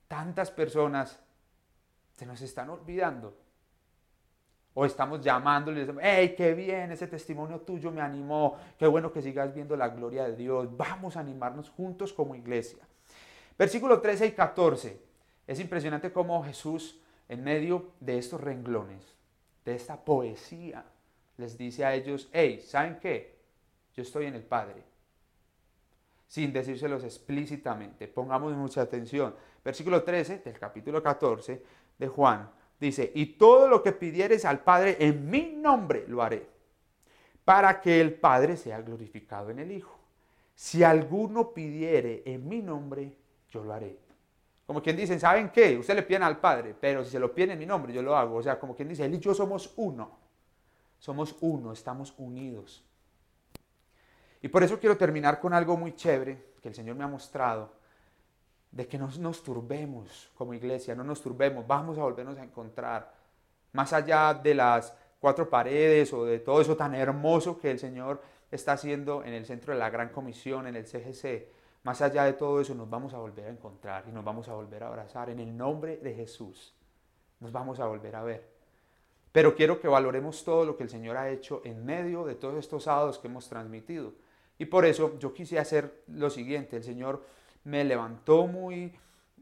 tantas 0.09 0.51
personas 0.51 1.19
se 2.13 2.27
nos 2.27 2.41
están 2.41 2.71
olvidando 2.71 3.37
o 4.75 4.85
estamos 4.85 5.21
llamándole 5.21 5.79
y 5.79 5.81
decimos, 5.83 6.03
hey, 6.05 6.35
qué 6.37 6.53
bien, 6.53 6.91
ese 6.91 7.07
testimonio 7.07 7.61
tuyo 7.61 7.93
me 7.93 8.01
animó, 8.01 8.59
qué 8.77 8.87
bueno 8.89 9.13
que 9.13 9.23
sigas 9.23 9.55
viendo 9.55 9.77
la 9.77 9.89
gloria 9.89 10.25
de 10.25 10.35
Dios, 10.35 10.77
vamos 10.77 11.17
a 11.17 11.21
animarnos 11.21 11.71
juntos 11.71 12.13
como 12.13 12.35
iglesia. 12.35 12.85
Versículo 13.57 14.01
13 14.01 14.27
y 14.27 14.33
14, 14.33 15.01
es 15.47 15.61
impresionante 15.61 16.13
cómo 16.13 16.43
Jesús, 16.43 17.01
en 17.29 17.45
medio 17.45 17.93
de 18.01 18.19
estos 18.19 18.41
renglones, 18.41 19.15
de 19.65 19.77
esta 19.77 20.05
poesía, 20.05 20.85
les 21.37 21.57
dice 21.57 21.85
a 21.85 21.95
ellos, 21.95 22.29
hey, 22.33 22.61
¿saben 22.67 22.99
qué? 23.01 23.39
Yo 23.95 24.03
estoy 24.03 24.27
en 24.27 24.35
el 24.35 24.43
Padre. 24.43 24.83
Sin 26.27 26.53
decírselos 26.53 27.05
explícitamente, 27.05 28.09
pongamos 28.09 28.55
mucha 28.55 28.83
atención. 28.83 29.37
Versículo 29.65 30.03
13 30.03 30.39
del 30.39 30.59
capítulo 30.59 31.03
14 31.03 31.63
de 31.99 32.09
Juan 32.09 32.51
Dice, 32.81 33.13
y 33.15 33.27
todo 33.27 33.69
lo 33.69 33.83
que 33.83 33.93
pidieres 33.93 34.45
al 34.45 34.61
Padre 34.61 34.97
en 34.99 35.31
mi 35.31 35.53
nombre 35.57 36.05
lo 36.09 36.23
haré, 36.23 36.47
para 37.45 37.81
que 37.81 38.01
el 38.01 38.15
Padre 38.15 38.57
sea 38.57 38.81
glorificado 38.83 39.51
en 39.51 39.61
el 39.61 39.73
Hijo. 39.73 39.99
Si 40.55 40.83
alguno 40.83 41.53
pidiere 41.53 42.23
en 42.27 42.49
mi 42.49 42.63
nombre, 42.63 43.17
yo 43.49 43.65
lo 43.65 43.73
haré. 43.73 43.99
Como 44.67 44.83
quien 44.83 44.97
dice, 44.97 45.19
¿saben 45.19 45.51
qué? 45.51 45.79
Usted 45.79 45.95
le 45.95 46.03
piden 46.03 46.23
al 46.23 46.39
Padre, 46.39 46.75
pero 46.79 47.05
si 47.05 47.11
se 47.11 47.19
lo 47.19 47.35
piden 47.35 47.53
en 47.53 47.59
mi 47.59 47.67
nombre, 47.67 47.93
yo 47.93 48.03
lo 48.03 48.17
hago. 48.17 48.37
O 48.37 48.43
sea, 48.43 48.59
como 48.59 48.75
quien 48.75 48.89
dice, 48.89 49.05
Él 49.05 49.15
y 49.15 49.19
yo 49.19 49.35
somos 49.35 49.73
uno. 49.77 50.19
Somos 50.99 51.37
uno, 51.41 51.73
estamos 51.73 52.15
unidos. 52.17 52.85
Y 54.41 54.49
por 54.49 54.63
eso 54.63 54.79
quiero 54.79 54.97
terminar 54.97 55.41
con 55.41 55.53
algo 55.53 55.77
muy 55.77 55.95
chévere 55.95 56.55
que 56.61 56.69
el 56.69 56.75
Señor 56.75 56.97
me 56.97 57.05
ha 57.05 57.09
mostrado 57.09 57.73
de 58.75 58.89
que 58.89 58.99
no 58.99 59.09
nos 59.19 59.43
turbemos 59.43 60.33
como 60.35 60.53
iglesia, 60.53 60.97
no 60.97 61.05
nos 61.05 61.23
turbemos, 61.23 61.65
vamos 61.65 61.97
a 61.97 62.03
volvernos 62.03 62.37
a 62.39 62.43
encontrar. 62.43 63.15
Más 63.73 63.93
allá 63.93 64.35
de 64.35 64.53
las 64.53 64.93
cuatro 65.21 65.49
paredes 65.49 66.13
o 66.13 66.25
de 66.25 66.41
todo 66.41 66.61
eso 66.61 66.77
tan 66.77 66.95
hermoso 66.95 67.57
que 67.59 67.71
el 67.71 67.79
Señor 67.79 68.21
está 68.51 68.73
haciendo 68.73 69.23
en 69.23 69.33
el 69.33 69.47
centro 69.47 69.73
de 69.73 69.79
la 69.79 69.91
Gran 69.91 70.09
Comisión, 70.09 70.67
en 70.67 70.75
el 70.75 70.87
CGC, 70.87 71.49
más 71.85 72.03
allá 72.03 72.25
de 72.25 72.33
todo 72.33 72.61
eso 72.61 72.75
nos 72.75 72.91
vamos 72.91 73.15
a 73.15 73.19
volver 73.19 73.47
a 73.47 73.51
encontrar 73.51 74.05
y 74.09 74.13
nos 74.13 74.25
vamos 74.25 74.49
a 74.49 74.55
volver 74.55 74.83
a 74.83 74.89
abrazar 74.89 75.31
en 75.31 75.39
el 75.39 75.57
nombre 75.57 75.99
de 75.99 76.15
Jesús. 76.15 76.75
Nos 77.39 77.53
vamos 77.53 77.79
a 77.79 77.87
volver 77.87 78.17
a 78.17 78.25
ver. 78.25 78.49
Pero 79.31 79.55
quiero 79.55 79.81
que 79.81 79.87
valoremos 79.87 80.43
todo 80.45 80.65
lo 80.65 80.77
que 80.77 80.83
el 80.83 80.89
Señor 80.89 81.17
ha 81.17 81.31
hecho 81.31 81.61
en 81.65 81.85
medio 81.85 82.25
de 82.25 82.35
todos 82.35 82.57
estos 82.57 82.85
sábados 82.85 83.19
que 83.19 83.29
hemos 83.29 83.49
transmitido. 83.49 84.15
Y 84.59 84.65
por 84.65 84.85
eso 84.85 85.19
yo 85.19 85.33
quise 85.33 85.59
hacer 85.59 86.03
lo 86.09 86.31
siguiente. 86.31 86.77
El 86.77 86.85
Señor 86.85 87.23
me 87.65 87.83
levantó 87.85 88.47
muy, 88.47 88.93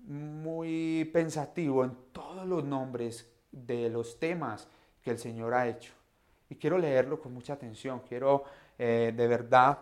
muy 0.07 1.09
pensativo 1.13 1.85
en 1.85 1.97
todos 2.13 2.47
los 2.47 2.65
nombres 2.65 3.29
de 3.51 3.89
los 3.91 4.19
temas 4.19 4.69
que 5.03 5.11
el 5.11 5.19
Señor 5.19 5.55
ha 5.55 5.69
hecho. 5.69 5.93
Y 6.49 6.57
quiero 6.57 6.79
leerlo 6.79 7.21
con 7.21 7.35
mucha 7.35 7.55
atención, 7.55 8.03
quiero 8.09 8.45
eh, 8.79 9.13
de 9.15 9.27
verdad 9.27 9.79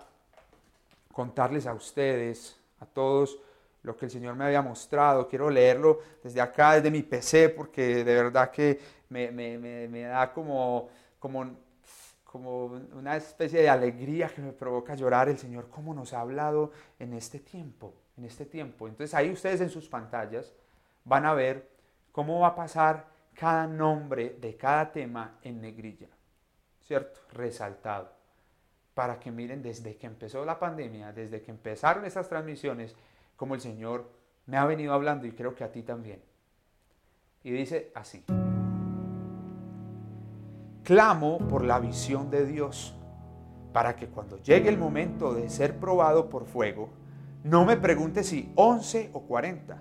contarles 1.13 1.67
a 1.67 1.75
ustedes, 1.75 2.59
a 2.81 2.87
todos, 2.87 3.39
lo 3.83 3.97
que 3.97 4.07
el 4.07 4.11
Señor 4.11 4.35
me 4.37 4.45
había 4.45 4.63
mostrado. 4.63 5.29
Quiero 5.29 5.51
leerlo 5.51 6.01
desde 6.23 6.41
acá, 6.41 6.75
desde 6.75 6.91
mi 6.91 7.03
PC, 7.03 7.51
porque 7.51 8.05
de 8.05 8.15
verdad 8.15 8.51
que 8.51 8.79
me, 9.09 9.31
me, 9.31 10.03
da 10.03 10.33
como, 10.33 10.89
como, 11.19 11.51
como 12.25 12.67
una 12.95 13.17
especie 13.17 13.61
de 13.61 13.69
alegría 13.69 14.29
que 14.29 14.41
me 14.41 14.53
provoca 14.53 14.95
llorar 14.95 15.29
el 15.29 15.39
Señor, 15.39 15.69
cómo 15.69 15.93
nos 15.93 16.13
ha 16.13 16.21
hablado 16.21 16.73
en 16.99 17.15
este 17.15 17.41
tiempo 17.41 17.95
en 18.17 18.25
este 18.25 18.47
tiempo. 18.47 18.89
Entonces 18.89 19.15
ahí 19.15 19.31
ustedes 19.31 19.61
en 19.61 19.71
sus 19.71 19.89
pantallas 19.89 20.53
van 21.05 21.27
a 21.27 21.35
ver 21.35 21.69
cómo 22.13 22.41
va 22.41 22.49
a 22.49 22.55
pasar 22.55 23.07
cada 23.35 23.67
nombre 23.67 24.37
de 24.41 24.57
cada 24.57 24.93
tema 24.93 25.39
en 25.43 25.61
negrilla, 25.61 26.09
¿cierto? 26.83 27.21
Resaltado. 27.33 28.13
Para 28.95 29.19
que 29.19 29.31
miren 29.31 29.63
desde 29.63 29.97
que 29.97 30.07
empezó 30.07 30.45
la 30.45 30.59
pandemia, 30.59 31.13
desde 31.13 31.41
que 31.41 31.51
empezaron 31.51 32.05
estas 32.05 32.29
transmisiones, 32.29 32.95
como 33.37 33.55
el 33.55 33.61
Señor 33.61 34.11
me 34.47 34.59
ha 34.59 34.67
venido 34.67 34.93
hablando 34.93 35.27
y 35.27 35.33
creo 35.33 35.55
que 35.55 35.65
a 35.65 35.73
ti 35.73 35.83
también. 35.83 36.21
Y 37.43 37.53
dice 37.53 37.91
así. 37.95 38.25
Clamo 40.85 41.39
por 41.49 41.65
la 41.65 41.79
visión 41.79 42.31
de 42.31 42.45
Dios, 42.45 42.95
para 43.73 43.97
que 43.97 44.09
cuando 44.09 44.39
llegue 44.39 44.69
el 44.69 44.77
momento 44.77 45.33
de 45.33 45.49
ser 45.49 45.79
probado 45.79 46.29
por 46.29 46.47
fuego, 46.47 46.91
no 47.43 47.65
me 47.65 47.79
pregunte 47.79 48.23
si 48.23 48.53
11 48.55 49.11
o 49.15 49.23
40, 49.23 49.79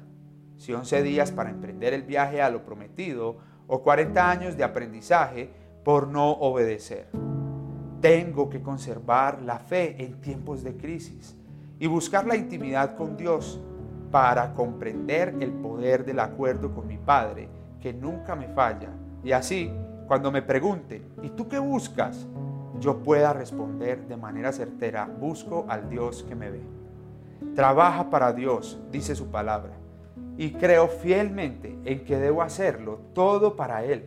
si 0.56 0.74
11 0.74 1.04
días 1.04 1.32
para 1.32 1.50
emprender 1.50 1.94
el 1.94 2.04
viaje 2.04 2.42
a 2.42 2.50
lo 2.50 2.64
prometido 2.64 3.38
o 3.68 3.82
40 3.82 4.30
años 4.30 4.58
de 4.58 4.64
aprendizaje 4.64 5.50
por 5.84 6.08
no 6.08 6.32
obedecer. 6.32 7.08
Tengo 8.00 8.50
que 8.50 8.62
conservar 8.62 9.42
la 9.42 9.60
fe 9.60 10.02
en 10.04 10.22
tiempos 10.22 10.64
de 10.64 10.78
crisis 10.78 11.36
y 11.80 11.88
buscar 11.88 12.26
la 12.26 12.38
intimidad 12.38 12.96
con 12.96 13.18
Dios 13.18 13.60
para 14.10 14.54
comprender 14.54 15.36
el 15.42 15.52
poder 15.52 16.06
del 16.06 16.20
acuerdo 16.22 16.74
con 16.74 16.88
mi 16.88 16.98
Padre, 16.98 17.50
que 17.82 17.94
nunca 17.94 18.36
me 18.36 18.48
falla. 18.48 18.90
Y 19.22 19.34
así, 19.34 19.70
cuando 20.08 20.32
me 20.32 20.42
pregunten, 20.42 21.04
¿y 21.22 21.30
tú 21.30 21.50
qué 21.50 21.60
buscas? 21.60 22.26
Yo 22.80 23.04
pueda 23.04 23.34
responder 23.34 24.08
de 24.08 24.16
manera 24.16 24.54
certera, 24.54 25.06
busco 25.06 25.66
al 25.68 25.90
Dios 25.90 26.24
que 26.24 26.36
me 26.36 26.50
ve. 26.50 26.79
Trabaja 27.56 28.10
para 28.10 28.34
Dios, 28.34 28.80
dice 28.92 29.16
su 29.16 29.32
palabra, 29.32 29.74
y 30.38 30.52
creo 30.52 30.88
fielmente 30.88 31.78
en 31.84 32.06
que 32.06 32.18
debo 32.18 32.42
hacerlo 32.42 33.00
todo 33.14 33.56
para 33.56 33.84
Él, 33.84 34.06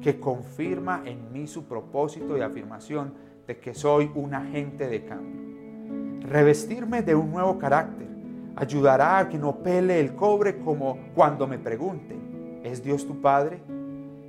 que 0.00 0.20
confirma 0.20 1.02
en 1.04 1.32
mí 1.32 1.46
su 1.46 1.64
propósito 1.64 2.36
y 2.36 2.40
afirmación 2.40 3.14
de 3.46 3.58
que 3.58 3.74
soy 3.74 4.10
un 4.14 4.34
agente 4.34 4.88
de 4.88 5.04
cambio. 5.04 6.28
Revestirme 6.28 7.02
de 7.02 7.14
un 7.14 7.32
nuevo 7.32 7.58
carácter 7.58 8.08
ayudará 8.54 9.18
a 9.18 9.28
que 9.28 9.38
no 9.38 9.56
pele 9.58 9.98
el 9.98 10.14
cobre 10.14 10.58
como 10.58 10.98
cuando 11.14 11.46
me 11.46 11.58
pregunten, 11.58 12.60
¿es 12.62 12.82
Dios 12.82 13.06
tu 13.06 13.20
Padre? 13.20 13.60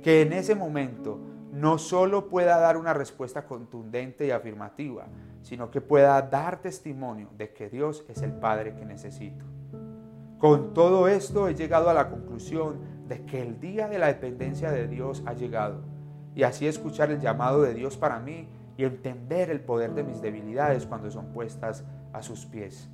Que 0.02 0.22
en 0.22 0.32
ese 0.32 0.54
momento 0.54 1.18
no 1.52 1.78
solo 1.78 2.28
pueda 2.28 2.58
dar 2.58 2.76
una 2.76 2.92
respuesta 2.92 3.46
contundente 3.46 4.26
y 4.26 4.30
afirmativa, 4.32 5.06
sino 5.44 5.70
que 5.70 5.82
pueda 5.82 6.20
dar 6.22 6.62
testimonio 6.62 7.28
de 7.36 7.52
que 7.52 7.68
Dios 7.68 8.04
es 8.08 8.22
el 8.22 8.32
Padre 8.32 8.74
que 8.74 8.86
necesito. 8.86 9.44
Con 10.38 10.72
todo 10.72 11.06
esto 11.06 11.48
he 11.48 11.54
llegado 11.54 11.90
a 11.90 11.94
la 11.94 12.08
conclusión 12.08 12.80
de 13.06 13.24
que 13.26 13.42
el 13.42 13.60
día 13.60 13.86
de 13.86 13.98
la 13.98 14.06
dependencia 14.06 14.72
de 14.72 14.88
Dios 14.88 15.22
ha 15.26 15.34
llegado 15.34 15.82
y 16.34 16.44
así 16.44 16.66
escuchar 16.66 17.10
el 17.10 17.20
llamado 17.20 17.60
de 17.60 17.74
Dios 17.74 17.98
para 17.98 18.18
mí 18.20 18.48
y 18.78 18.84
entender 18.84 19.50
el 19.50 19.60
poder 19.60 19.92
de 19.92 20.02
mis 20.02 20.22
debilidades 20.22 20.86
cuando 20.86 21.10
son 21.10 21.26
puestas 21.26 21.84
a 22.14 22.22
sus 22.22 22.46
pies. 22.46 22.88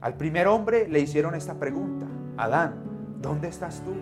Al 0.00 0.14
primer 0.14 0.46
hombre 0.46 0.88
le 0.88 1.00
hicieron 1.00 1.34
esta 1.34 1.54
pregunta, 1.54 2.06
Adán, 2.36 3.18
¿dónde 3.20 3.48
estás 3.48 3.82
tú? 3.84 3.92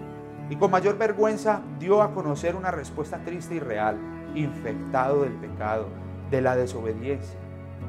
Y 0.51 0.57
con 0.57 0.70
mayor 0.70 0.99
vergüenza 0.99 1.62
dio 1.78 2.03
a 2.03 2.12
conocer 2.12 2.57
una 2.57 2.70
respuesta 2.70 3.22
triste 3.24 3.55
y 3.55 3.61
real, 3.61 3.97
infectado 4.35 5.22
del 5.22 5.33
pecado, 5.33 5.89
de 6.31 6.43
la 6.43 6.57
desobediencia. 6.57 7.39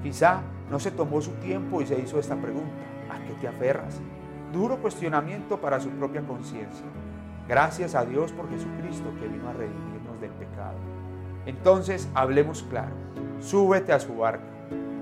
Quizá 0.03 0.41
no 0.69 0.79
se 0.79 0.91
tomó 0.91 1.21
su 1.21 1.31
tiempo 1.33 1.81
y 1.81 1.85
se 1.85 1.99
hizo 1.99 2.19
esta 2.19 2.35
pregunta, 2.35 2.71
¿a 3.11 3.19
qué 3.25 3.33
te 3.39 3.47
aferras? 3.47 3.99
Duro 4.51 4.77
cuestionamiento 4.77 5.59
para 5.59 5.79
su 5.79 5.89
propia 5.89 6.21
conciencia. 6.21 6.85
Gracias 7.47 7.95
a 7.95 8.05
Dios 8.05 8.31
por 8.31 8.49
Jesucristo 8.49 9.11
que 9.19 9.27
vino 9.27 9.49
a 9.49 9.53
redimirnos 9.53 10.19
del 10.21 10.31
pecado. 10.31 10.77
Entonces 11.45 12.07
hablemos 12.13 12.63
claro, 12.63 12.95
súbete 13.39 13.93
a 13.93 13.99
su 13.99 14.15
barca, 14.15 14.43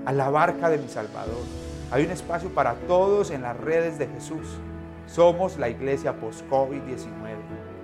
a 0.06 0.12
la 0.12 0.30
barca 0.30 0.68
de 0.68 0.78
mi 0.78 0.88
Salvador. 0.88 1.44
Hay 1.92 2.04
un 2.04 2.10
espacio 2.10 2.48
para 2.50 2.74
todos 2.86 3.30
en 3.30 3.42
las 3.42 3.56
redes 3.56 3.98
de 3.98 4.06
Jesús. 4.06 4.58
Somos 5.06 5.58
la 5.58 5.68
iglesia 5.68 6.20
post-COVID-19. 6.20 7.06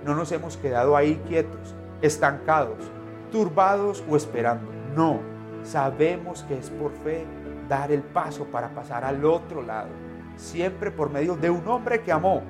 No 0.05 0.15
nos 0.15 0.31
hemos 0.31 0.55
quedado 0.57 0.95
ahí 0.95 1.21
quietos, 1.27 1.75
estancados, 2.01 2.77
turbados 3.31 4.03
o 4.09 4.15
esperando. 4.15 4.71
No, 4.95 5.19
sabemos 5.67 6.43
que 6.43 6.57
es 6.57 6.69
por 6.69 6.93
fe 6.93 7.25
dar 7.67 7.91
el 7.91 8.01
paso 8.01 8.45
para 8.45 8.73
pasar 8.73 9.03
al 9.03 9.25
otro 9.25 9.61
lado, 9.61 9.89
siempre 10.37 10.91
por 10.91 11.09
medio 11.09 11.35
de 11.35 11.49
un 11.49 11.67
hombre 11.67 12.01
que 12.01 12.11
amó, 12.11 12.41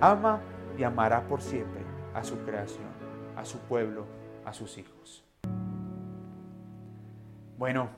ama 0.00 0.40
y 0.76 0.82
amará 0.82 1.22
por 1.22 1.40
siempre 1.40 1.82
a 2.12 2.24
su 2.24 2.36
creación, 2.38 2.88
a 3.36 3.44
su 3.44 3.58
pueblo, 3.60 4.04
a 4.44 4.52
sus 4.52 4.78
hijos. 4.78 5.24
Bueno, 7.56 7.88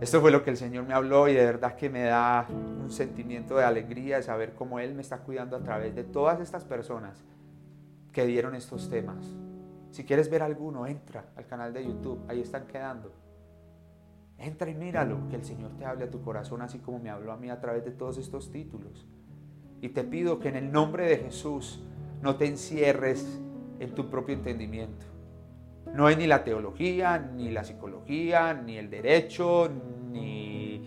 esto 0.00 0.20
fue 0.20 0.30
lo 0.30 0.44
que 0.44 0.50
el 0.50 0.58
Señor 0.58 0.84
me 0.84 0.92
habló 0.92 1.26
y 1.28 1.34
de 1.34 1.44
verdad 1.44 1.74
que 1.74 1.88
me 1.88 2.02
da 2.02 2.46
un 2.50 2.90
sentimiento 2.90 3.56
de 3.56 3.64
alegría 3.64 4.16
de 4.16 4.22
saber 4.22 4.54
cómo 4.54 4.80
Él 4.80 4.94
me 4.94 5.00
está 5.00 5.18
cuidando 5.18 5.56
a 5.56 5.60
través 5.60 5.94
de 5.94 6.04
todas 6.04 6.40
estas 6.40 6.64
personas 6.64 7.24
que 8.12 8.26
dieron 8.26 8.54
estos 8.54 8.90
temas. 8.90 9.24
Si 9.90 10.04
quieres 10.04 10.28
ver 10.28 10.42
alguno, 10.42 10.86
entra 10.86 11.24
al 11.36 11.46
canal 11.46 11.72
de 11.72 11.86
YouTube, 11.86 12.20
ahí 12.28 12.40
están 12.40 12.66
quedando. 12.66 13.12
Entra 14.38 14.70
y 14.70 14.74
míralo, 14.74 15.28
que 15.28 15.36
el 15.36 15.44
Señor 15.44 15.72
te 15.78 15.84
hable 15.84 16.04
a 16.04 16.10
tu 16.10 16.22
corazón 16.22 16.62
así 16.62 16.78
como 16.78 16.98
me 16.98 17.10
habló 17.10 17.32
a 17.32 17.36
mí 17.36 17.50
a 17.50 17.60
través 17.60 17.84
de 17.84 17.92
todos 17.92 18.18
estos 18.18 18.50
títulos. 18.50 19.06
Y 19.80 19.90
te 19.90 20.04
pido 20.04 20.38
que 20.38 20.48
en 20.48 20.56
el 20.56 20.72
nombre 20.72 21.06
de 21.06 21.18
Jesús 21.18 21.82
no 22.20 22.36
te 22.36 22.46
encierres 22.46 23.40
en 23.78 23.94
tu 23.94 24.10
propio 24.10 24.34
entendimiento 24.34 25.12
no 25.94 26.08
es 26.08 26.16
ni 26.16 26.26
la 26.26 26.44
teología, 26.44 27.18
ni 27.18 27.50
la 27.50 27.64
psicología, 27.64 28.54
ni 28.54 28.78
el 28.78 28.90
derecho, 28.90 29.68
ni... 30.10 30.82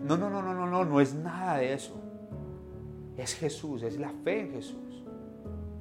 No, 0.00 0.16
no, 0.16 0.28
no, 0.28 0.42
no, 0.42 0.54
no, 0.54 0.66
no, 0.66 0.84
no 0.84 1.00
es 1.00 1.14
nada 1.14 1.58
de 1.58 1.74
eso. 1.74 1.98
Es 3.16 3.34
Jesús, 3.34 3.82
es 3.82 3.98
la 3.98 4.10
fe 4.24 4.40
en 4.40 4.52
Jesús. 4.52 5.04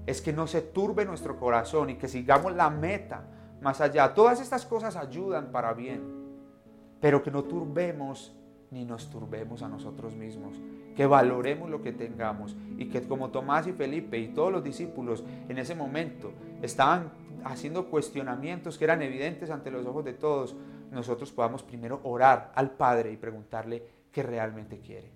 Es 0.06 0.22
que 0.22 0.34
no 0.34 0.48
se 0.48 0.62
turbe 0.62 1.06
nuestro 1.06 1.38
corazón 1.38 1.90
y 1.90 1.96
que 1.96 2.08
sigamos 2.08 2.54
la 2.56 2.70
meta 2.70 3.24
más 3.62 3.82
allá. 3.82 4.14
Todas 4.14 4.42
estas 4.42 4.66
cosas 4.66 4.96
ayudan 4.96 5.52
para 5.52 5.74
bien, 5.74 6.19
pero 7.02 7.24
que 7.24 7.32
no 7.32 7.44
turbemos 7.44 8.36
ni 8.72 8.86
nos 8.86 9.10
turbemos 9.10 9.64
a 9.64 9.68
nosotros 9.68 10.16
mismos, 10.16 10.60
que 10.96 11.06
valoremos 11.06 11.70
lo 11.70 11.82
que 11.82 11.92
tengamos 11.92 12.56
y 12.78 12.86
que 12.90 13.02
como 13.02 13.30
Tomás 13.30 13.68
y 13.68 13.74
Felipe 13.74 14.20
y 14.20 14.28
todos 14.28 14.52
los 14.52 14.64
discípulos 14.64 15.24
en 15.48 15.58
ese 15.58 15.74
momento 15.76 16.32
estaban 16.62 17.12
haciendo 17.44 17.90
cuestionamientos 17.90 18.78
que 18.78 18.84
eran 18.84 19.02
evidentes 19.02 19.50
ante 19.50 19.72
los 19.72 19.86
ojos 19.86 20.06
de 20.06 20.14
todos, 20.14 20.56
nosotros 20.92 21.32
podamos 21.32 21.64
primero 21.64 22.00
orar 22.04 22.52
al 22.56 22.72
Padre 22.72 23.12
y 23.12 23.18
preguntarle 23.18 23.84
qué 24.12 24.24
realmente 24.24 24.80
quiere. 24.80 25.12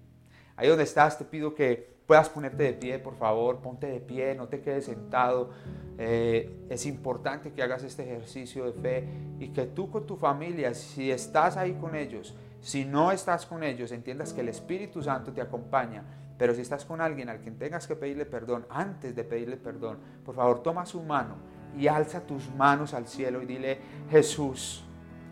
Ahí 0.55 0.67
donde 0.67 0.83
estás, 0.83 1.17
te 1.17 1.25
pido 1.25 1.53
que 1.53 1.92
puedas 2.05 2.29
ponerte 2.29 2.63
de 2.63 2.73
pie, 2.73 2.99
por 2.99 3.15
favor, 3.15 3.59
ponte 3.59 3.87
de 3.87 3.99
pie, 3.99 4.35
no 4.35 4.47
te 4.47 4.61
quedes 4.61 4.85
sentado. 4.85 5.51
Eh, 5.97 6.65
es 6.69 6.85
importante 6.85 7.51
que 7.51 7.61
hagas 7.63 7.83
este 7.83 8.03
ejercicio 8.03 8.65
de 8.65 8.73
fe 8.73 9.07
y 9.39 9.49
que 9.49 9.65
tú 9.65 9.89
con 9.89 10.05
tu 10.05 10.17
familia, 10.17 10.73
si 10.73 11.11
estás 11.11 11.57
ahí 11.57 11.73
con 11.73 11.95
ellos, 11.95 12.35
si 12.61 12.85
no 12.85 13.11
estás 13.11 13.45
con 13.45 13.63
ellos, 13.63 13.91
entiendas 13.91 14.33
que 14.33 14.41
el 14.41 14.49
Espíritu 14.49 15.01
Santo 15.01 15.31
te 15.33 15.41
acompaña. 15.41 16.03
Pero 16.37 16.55
si 16.55 16.61
estás 16.61 16.83
con 16.83 16.99
alguien 16.99 17.29
al 17.29 17.39
quien 17.39 17.57
tengas 17.57 17.87
que 17.87 17.95
pedirle 17.95 18.25
perdón, 18.25 18.65
antes 18.69 19.15
de 19.15 19.23
pedirle 19.23 19.55
perdón, 19.55 19.99
por 20.25 20.35
favor 20.35 20.63
toma 20.63 20.85
su 20.85 21.01
mano 21.03 21.35
y 21.77 21.87
alza 21.87 22.21
tus 22.21 22.53
manos 22.55 22.93
al 22.93 23.07
cielo 23.07 23.41
y 23.41 23.45
dile, 23.45 23.79
Jesús, 24.09 24.83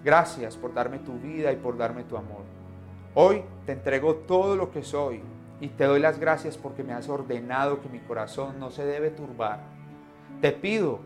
gracias 0.03 0.57
por 0.57 0.74
darme 0.74 0.99
tu 0.99 1.13
vida 1.13 1.51
y 1.51 1.55
por 1.55 1.78
darme 1.78 2.03
tu 2.03 2.17
amor. 2.17 2.43
Hoy 3.15 3.43
te 3.65 3.74
entrego 3.74 4.15
todo 4.15 4.55
lo 4.55 4.72
que 4.72 4.84
soy 4.84 5.22
y 5.62 5.70
te 5.70 5.86
doy 5.86 6.01
las 6.01 6.20
gracias 6.20 6.57
porque 6.57 6.84
me 6.84 6.91
has 6.91 7.07
ordenado 7.07 7.82
que 7.82 7.88
mi 7.88 7.99
corazón 7.99 8.59
no 8.59 8.72
se 8.72 8.84
debe 8.84 9.12
turbar. 9.12 9.59
Te 10.41 10.51
pido 10.51 10.99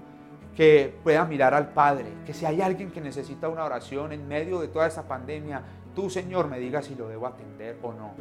que 0.56 0.96
pueda 1.04 1.26
mirar 1.26 1.54
al 1.54 1.74
Padre, 1.74 2.08
que 2.26 2.34
si 2.34 2.46
hay 2.46 2.62
alguien 2.62 2.90
que 2.90 3.02
necesita 3.02 3.50
una 3.50 3.66
oración 3.66 4.14
en 4.14 4.28
medio 4.28 4.60
de 4.62 4.70
toda 4.70 4.88
esta 4.88 5.04
pandemia, 5.04 5.62
tú 5.94 6.10
Señor 6.10 6.48
me 6.48 6.58
digas 6.58 6.86
si 6.86 6.96
lo 6.96 7.08
debo 7.10 7.28
atender 7.28 7.78
o 7.84 7.92
no 7.92 8.14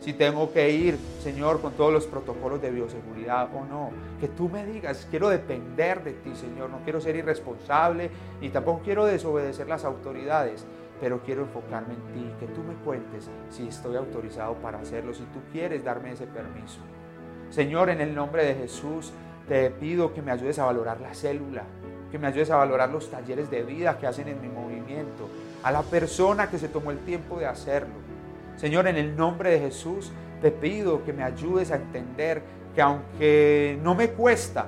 si 0.00 0.14
tengo 0.14 0.50
que 0.52 0.70
ir, 0.70 0.98
Señor, 1.22 1.60
con 1.60 1.72
todos 1.74 1.92
los 1.92 2.06
protocolos 2.06 2.60
de 2.62 2.70
bioseguridad 2.70 3.48
o 3.54 3.64
no. 3.66 3.90
Que 4.18 4.28
tú 4.28 4.48
me 4.48 4.64
digas, 4.64 5.06
quiero 5.10 5.28
depender 5.28 6.02
de 6.02 6.12
ti, 6.12 6.34
Señor, 6.34 6.70
no 6.70 6.78
quiero 6.84 7.00
ser 7.00 7.16
irresponsable 7.16 8.10
y 8.40 8.48
tampoco 8.48 8.80
quiero 8.82 9.04
desobedecer 9.04 9.68
las 9.68 9.84
autoridades, 9.84 10.64
pero 11.00 11.20
quiero 11.22 11.42
enfocarme 11.42 11.94
en 11.94 12.12
ti, 12.12 12.32
que 12.38 12.46
tú 12.52 12.62
me 12.62 12.74
cuentes 12.84 13.30
si 13.48 13.68
estoy 13.68 13.96
autorizado 13.96 14.54
para 14.56 14.80
hacerlo, 14.80 15.14
si 15.14 15.24
tú 15.24 15.40
quieres 15.52 15.84
darme 15.84 16.12
ese 16.12 16.26
permiso. 16.26 16.80
Señor, 17.48 17.90
en 17.90 18.00
el 18.00 18.14
nombre 18.14 18.44
de 18.44 18.54
Jesús, 18.54 19.12
te 19.48 19.70
pido 19.70 20.12
que 20.12 20.22
me 20.22 20.30
ayudes 20.30 20.58
a 20.58 20.66
valorar 20.66 21.00
la 21.00 21.14
célula, 21.14 21.64
que 22.10 22.18
me 22.18 22.26
ayudes 22.26 22.50
a 22.50 22.56
valorar 22.56 22.90
los 22.90 23.10
talleres 23.10 23.50
de 23.50 23.62
vida 23.62 23.98
que 23.98 24.06
hacen 24.06 24.28
en 24.28 24.40
mi 24.40 24.48
movimiento, 24.48 25.28
a 25.62 25.72
la 25.72 25.82
persona 25.82 26.50
que 26.50 26.58
se 26.58 26.68
tomó 26.68 26.90
el 26.90 26.98
tiempo 26.98 27.38
de 27.38 27.46
hacerlo 27.46 28.10
Señor, 28.60 28.86
en 28.88 28.96
el 28.96 29.16
nombre 29.16 29.52
de 29.52 29.58
Jesús, 29.58 30.12
te 30.42 30.50
pido 30.50 31.02
que 31.02 31.14
me 31.14 31.22
ayudes 31.22 31.70
a 31.70 31.76
entender 31.76 32.42
que 32.74 32.82
aunque 32.82 33.78
no 33.82 33.94
me 33.94 34.10
cuesta, 34.10 34.66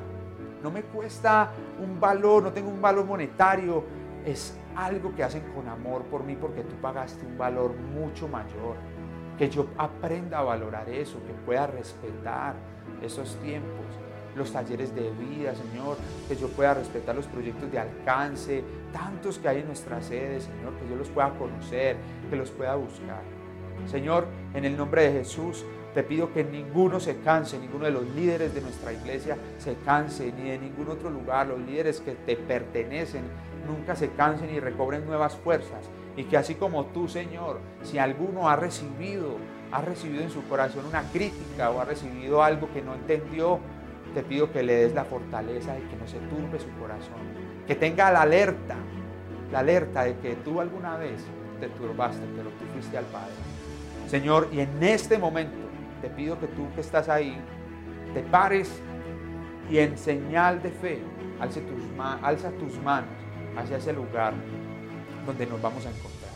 no 0.62 0.70
me 0.70 0.80
cuesta 0.80 1.50
un 1.78 2.00
valor, 2.00 2.42
no 2.42 2.52
tengo 2.52 2.70
un 2.70 2.80
valor 2.80 3.04
monetario, 3.04 3.84
es 4.24 4.56
algo 4.76 5.14
que 5.14 5.22
hacen 5.22 5.42
con 5.54 5.68
amor 5.68 6.02
por 6.04 6.24
mí 6.24 6.36
porque 6.36 6.62
tú 6.62 6.74
pagaste 6.76 7.24
un 7.26 7.38
valor 7.38 7.74
mucho 7.74 8.28
mayor. 8.28 8.76
Que 9.38 9.48
yo 9.48 9.66
aprenda 9.78 10.38
a 10.38 10.42
valorar 10.42 10.88
eso, 10.88 11.18
que 11.26 11.32
pueda 11.32 11.66
respetar 11.66 12.54
esos 13.02 13.36
tiempos, 13.36 13.86
los 14.36 14.52
talleres 14.52 14.94
de 14.94 15.10
vida, 15.10 15.54
Señor, 15.54 15.96
que 16.28 16.36
yo 16.36 16.48
pueda 16.48 16.74
respetar 16.74 17.14
los 17.14 17.26
proyectos 17.26 17.70
de 17.70 17.78
alcance, 17.78 18.62
tantos 18.92 19.38
que 19.38 19.48
hay 19.48 19.60
en 19.60 19.66
nuestra 19.66 20.00
sede, 20.02 20.40
Señor, 20.40 20.74
que 20.74 20.88
yo 20.88 20.96
los 20.96 21.08
pueda 21.08 21.30
conocer, 21.38 21.96
que 22.30 22.36
los 22.36 22.50
pueda 22.50 22.74
buscar. 22.76 23.22
Señor, 23.86 24.26
en 24.54 24.64
el 24.64 24.76
nombre 24.76 25.02
de 25.02 25.12
Jesús, 25.12 25.64
te 25.94 26.02
pido 26.02 26.32
que 26.32 26.44
ninguno 26.44 27.00
se 27.00 27.18
canse, 27.18 27.58
ninguno 27.58 27.84
de 27.84 27.90
los 27.90 28.04
líderes 28.14 28.54
de 28.54 28.62
nuestra 28.62 28.92
iglesia 28.92 29.36
se 29.58 29.74
canse, 29.84 30.32
ni 30.32 30.48
de 30.50 30.58
ningún 30.58 30.88
otro 30.88 31.10
lugar, 31.10 31.48
los 31.48 31.60
líderes 31.60 32.00
que 32.00 32.12
te 32.12 32.36
pertenecen, 32.36 33.22
nunca 33.66 33.96
se 33.96 34.10
cansen 34.10 34.54
y 34.54 34.60
recobren 34.60 35.06
nuevas 35.06 35.36
fuerzas. 35.36 35.88
Y 36.16 36.24
que 36.24 36.36
así 36.36 36.54
como 36.54 36.86
tú, 36.86 37.08
Señor, 37.08 37.60
si 37.82 37.98
alguno 37.98 38.48
ha 38.48 38.56
recibido, 38.56 39.36
ha 39.70 39.80
recibido 39.80 40.22
en 40.22 40.30
su 40.30 40.46
corazón 40.48 40.86
una 40.86 41.02
crítica 41.10 41.70
o 41.70 41.80
ha 41.80 41.84
recibido 41.84 42.42
algo 42.42 42.68
que 42.72 42.82
no 42.82 42.94
entendió, 42.94 43.58
te 44.14 44.22
pido 44.22 44.52
que 44.52 44.62
le 44.62 44.74
des 44.74 44.94
la 44.94 45.04
fortaleza 45.04 45.76
y 45.78 45.82
que 45.82 45.96
no 45.96 46.06
se 46.06 46.18
turbe 46.18 46.58
su 46.58 46.70
corazón. 46.78 47.20
Que 47.66 47.74
tenga 47.74 48.12
la 48.12 48.22
alerta, 48.22 48.76
la 49.50 49.60
alerta 49.60 50.04
de 50.04 50.18
que 50.18 50.34
tú 50.36 50.60
alguna 50.60 50.96
vez 50.98 51.24
te 51.60 51.68
turbaste, 51.68 52.22
pero 52.36 52.50
tú 52.50 52.64
fuiste 52.74 52.98
al 52.98 53.04
Padre. 53.06 53.32
Señor, 54.08 54.48
y 54.52 54.60
en 54.60 54.82
este 54.82 55.16
momento 55.16 55.56
te 56.02 56.10
pido 56.10 56.38
que 56.38 56.48
tú 56.48 56.66
que 56.74 56.82
estás 56.82 57.08
ahí, 57.08 57.38
te 58.12 58.20
pares 58.20 58.70
y 59.70 59.78
en 59.78 59.96
señal 59.96 60.60
de 60.60 60.70
fe, 60.70 61.00
alza 61.40 61.60
tus, 61.60 61.82
alza 62.22 62.50
tus 62.50 62.78
manos 62.82 63.21
hacia 63.56 63.76
ese 63.76 63.92
lugar 63.92 64.34
donde 65.26 65.46
nos 65.46 65.60
vamos 65.60 65.84
a 65.86 65.90
encontrar, 65.90 66.32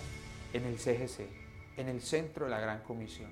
en 0.53 0.65
el 0.65 0.79
CGC, 0.79 1.29
en 1.77 1.89
el 1.89 2.01
centro 2.01 2.45
de 2.45 2.51
la 2.51 2.61
gran 2.61 2.81
comisión. 2.81 3.31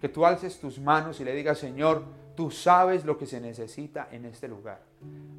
Que 0.00 0.08
tú 0.08 0.24
alces 0.24 0.58
tus 0.58 0.78
manos 0.78 1.20
y 1.20 1.24
le 1.24 1.34
digas, 1.34 1.58
Señor, 1.58 2.02
tú 2.34 2.50
sabes 2.50 3.04
lo 3.04 3.18
que 3.18 3.26
se 3.26 3.40
necesita 3.40 4.08
en 4.12 4.24
este 4.24 4.48
lugar, 4.48 4.80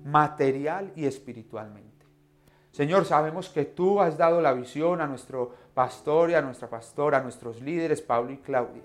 material 0.04 0.92
y 0.96 1.06
espiritualmente. 1.06 1.90
Señor, 2.72 3.06
sabemos 3.06 3.50
que 3.50 3.66
tú 3.66 4.00
has 4.00 4.18
dado 4.18 4.42
la 4.42 4.54
visión 4.54 5.02
a 5.02 5.08
nuestro 5.08 5.54
pastor 5.74 6.30
y 6.30 6.36
a 6.36 6.42
nuestra 6.42 6.70
pastora, 6.70 7.18
a 7.18 7.22
nuestros 7.22 7.62
líderes, 7.62 8.02
Pablo 8.02 8.32
y 8.32 8.38
Claudia. 8.38 8.84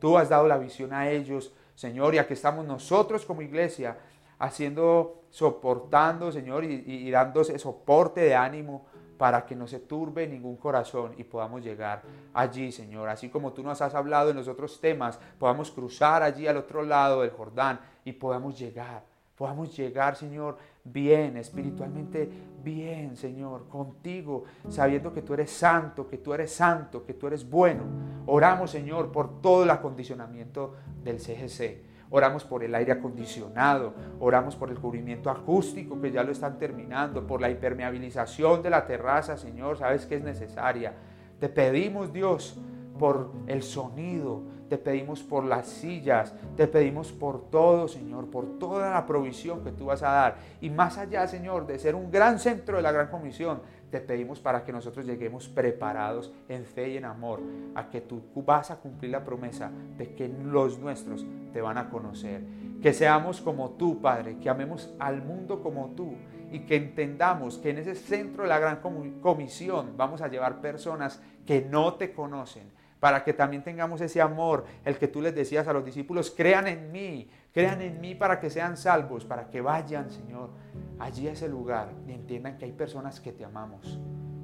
Tú 0.00 0.16
has 0.18 0.28
dado 0.28 0.48
la 0.48 0.58
visión 0.58 0.92
a 0.92 1.10
ellos, 1.10 1.52
Señor, 1.74 2.14
y 2.14 2.18
aquí 2.18 2.32
estamos 2.32 2.66
nosotros 2.66 3.24
como 3.24 3.42
iglesia 3.42 3.98
haciendo, 4.38 5.19
soportando, 5.30 6.32
Señor, 6.32 6.64
y, 6.64 7.10
dándose 7.10 7.58
soporte 7.58 8.20
de 8.20 8.34
ánimo 8.34 8.84
para 9.16 9.46
que 9.46 9.54
no 9.54 9.66
se 9.66 9.80
turbe 9.80 10.26
ningún 10.26 10.56
corazón 10.56 11.12
y 11.16 11.24
podamos 11.24 11.62
llegar 11.62 12.02
allí, 12.34 12.72
Señor. 12.72 13.08
Así 13.08 13.28
como 13.28 13.52
tú 13.52 13.62
nos 13.62 13.80
has 13.80 13.94
hablado 13.94 14.30
en 14.30 14.36
los 14.36 14.48
otros 14.48 14.80
temas, 14.80 15.20
podamos 15.38 15.70
cruzar 15.70 16.22
allí 16.22 16.46
al 16.46 16.56
otro 16.56 16.82
lado 16.82 17.20
del 17.20 17.30
Jordán 17.30 17.80
y 18.04 18.12
podamos 18.12 18.58
llegar, 18.58 19.04
podamos 19.36 19.76
llegar, 19.76 20.16
Señor, 20.16 20.56
bien, 20.82 21.36
espiritualmente 21.36 22.28
bien, 22.64 23.16
Señor, 23.16 23.68
contigo, 23.68 24.44
sabiendo 24.68 25.12
que 25.12 25.22
tú 25.22 25.34
eres 25.34 25.50
santo, 25.50 26.08
que 26.08 26.18
tú 26.18 26.34
eres 26.34 26.52
santo, 26.52 27.04
que 27.04 27.14
tú 27.14 27.26
eres 27.26 27.48
bueno. 27.48 27.84
Oramos, 28.26 28.70
Señor, 28.70 29.12
por 29.12 29.40
todo 29.40 29.64
el 29.64 29.70
acondicionamiento 29.70 30.74
del 31.04 31.20
CGC. 31.20 31.89
Oramos 32.10 32.44
por 32.44 32.64
el 32.64 32.74
aire 32.74 32.92
acondicionado, 32.92 33.94
oramos 34.18 34.56
por 34.56 34.70
el 34.70 34.78
cubrimiento 34.78 35.30
acústico 35.30 36.00
que 36.00 36.10
ya 36.10 36.24
lo 36.24 36.32
están 36.32 36.58
terminando, 36.58 37.26
por 37.26 37.40
la 37.40 37.50
impermeabilización 37.50 38.62
de 38.62 38.70
la 38.70 38.84
terraza, 38.84 39.36
Señor, 39.36 39.78
sabes 39.78 40.06
que 40.06 40.16
es 40.16 40.22
necesaria. 40.22 40.92
Te 41.38 41.48
pedimos, 41.48 42.12
Dios, 42.12 42.58
por 42.98 43.30
el 43.46 43.62
sonido, 43.62 44.42
te 44.68 44.78
pedimos 44.78 45.22
por 45.22 45.44
las 45.44 45.66
sillas, 45.66 46.34
te 46.56 46.68
pedimos 46.68 47.12
por 47.12 47.50
todo, 47.50 47.88
Señor, 47.88 48.30
por 48.30 48.58
toda 48.58 48.90
la 48.90 49.06
provisión 49.06 49.64
que 49.64 49.72
tú 49.72 49.86
vas 49.86 50.02
a 50.02 50.10
dar. 50.10 50.36
Y 50.60 50.70
más 50.70 50.98
allá, 50.98 51.26
Señor, 51.26 51.66
de 51.66 51.78
ser 51.78 51.94
un 51.94 52.10
gran 52.10 52.38
centro 52.38 52.76
de 52.76 52.82
la 52.82 52.92
gran 52.92 53.08
comisión, 53.08 53.62
te 53.90 54.00
pedimos 54.00 54.40
para 54.40 54.64
que 54.64 54.72
nosotros 54.72 55.04
lleguemos 55.04 55.48
preparados 55.48 56.32
en 56.48 56.64
fe 56.64 56.90
y 56.90 56.96
en 56.96 57.04
amor 57.04 57.40
a 57.74 57.90
que 57.90 58.00
tú 58.00 58.22
vas 58.36 58.70
a 58.70 58.76
cumplir 58.76 59.10
la 59.10 59.24
promesa 59.24 59.70
de 59.98 60.14
que 60.14 60.28
los 60.28 60.78
nuestros 60.78 61.24
te 61.52 61.60
van 61.60 61.78
a 61.78 61.90
conocer. 61.90 62.42
Que 62.80 62.92
seamos 62.92 63.40
como 63.40 63.70
tú, 63.70 64.00
Padre, 64.00 64.38
que 64.38 64.48
amemos 64.48 64.90
al 64.98 65.22
mundo 65.22 65.62
como 65.62 65.90
tú 65.96 66.14
y 66.50 66.60
que 66.60 66.76
entendamos 66.76 67.58
que 67.58 67.70
en 67.70 67.78
ese 67.78 67.94
centro 67.94 68.42
de 68.42 68.48
la 68.48 68.58
gran 68.58 68.80
comisión 69.20 69.94
vamos 69.96 70.20
a 70.20 70.28
llevar 70.28 70.60
personas 70.60 71.20
que 71.46 71.62
no 71.62 71.94
te 71.94 72.12
conocen, 72.12 72.70
para 72.98 73.24
que 73.24 73.32
también 73.32 73.62
tengamos 73.62 74.00
ese 74.00 74.20
amor, 74.20 74.64
el 74.84 74.96
que 74.98 75.08
tú 75.08 75.22
les 75.22 75.34
decías 75.34 75.66
a 75.68 75.72
los 75.72 75.84
discípulos, 75.84 76.32
crean 76.36 76.66
en 76.66 76.92
mí, 76.92 77.30
crean 77.52 77.80
en 77.82 78.00
mí 78.00 78.14
para 78.14 78.40
que 78.40 78.50
sean 78.50 78.76
salvos, 78.76 79.24
para 79.24 79.50
que 79.50 79.60
vayan, 79.60 80.10
Señor, 80.10 80.50
allí 80.98 81.28
a 81.28 81.32
ese 81.32 81.48
lugar 81.48 81.92
y 82.06 82.12
entiendan 82.12 82.58
que 82.58 82.66
hay 82.66 82.72
personas 82.72 83.20
que 83.20 83.32
te 83.32 83.44
amamos 83.44 84.00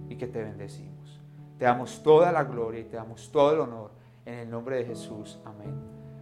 y 0.08 0.16
que 0.16 0.26
te 0.26 0.42
bendecimos. 0.42 1.20
Te 1.58 1.64
damos 1.64 2.02
toda 2.02 2.32
la 2.32 2.44
gloria 2.44 2.80
y 2.80 2.84
te 2.84 2.96
damos 2.96 3.30
todo 3.30 3.52
el 3.52 3.60
honor 3.60 3.90
en 4.24 4.34
el 4.34 4.50
nombre 4.50 4.76
de 4.76 4.84
Jesús. 4.84 5.40
Amén. 5.44 5.74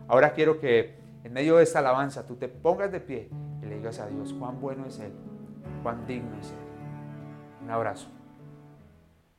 Ahora 0.07 0.33
quiero 0.33 0.61
que 0.61 0.97
en 1.25 1.33
medio 1.33 1.57
de 1.57 1.65
esta 1.65 1.79
alabanza 1.79 2.27
tú 2.27 2.37
te 2.37 2.49
pongas 2.49 2.93
de 2.93 3.01
pie 3.01 3.31
y 3.63 3.67
le 3.67 3.77
digas 3.77 3.99
a 3.99 4.07
Dios 4.07 4.33
cuán 4.35 4.61
bueno 4.61 4.85
es 4.87 4.99
Él, 5.01 5.13
cuán 5.83 6.07
digno 6.07 6.39
es 6.39 6.51
Él. 6.51 7.65
Un 7.65 7.71
abrazo. 7.71 8.14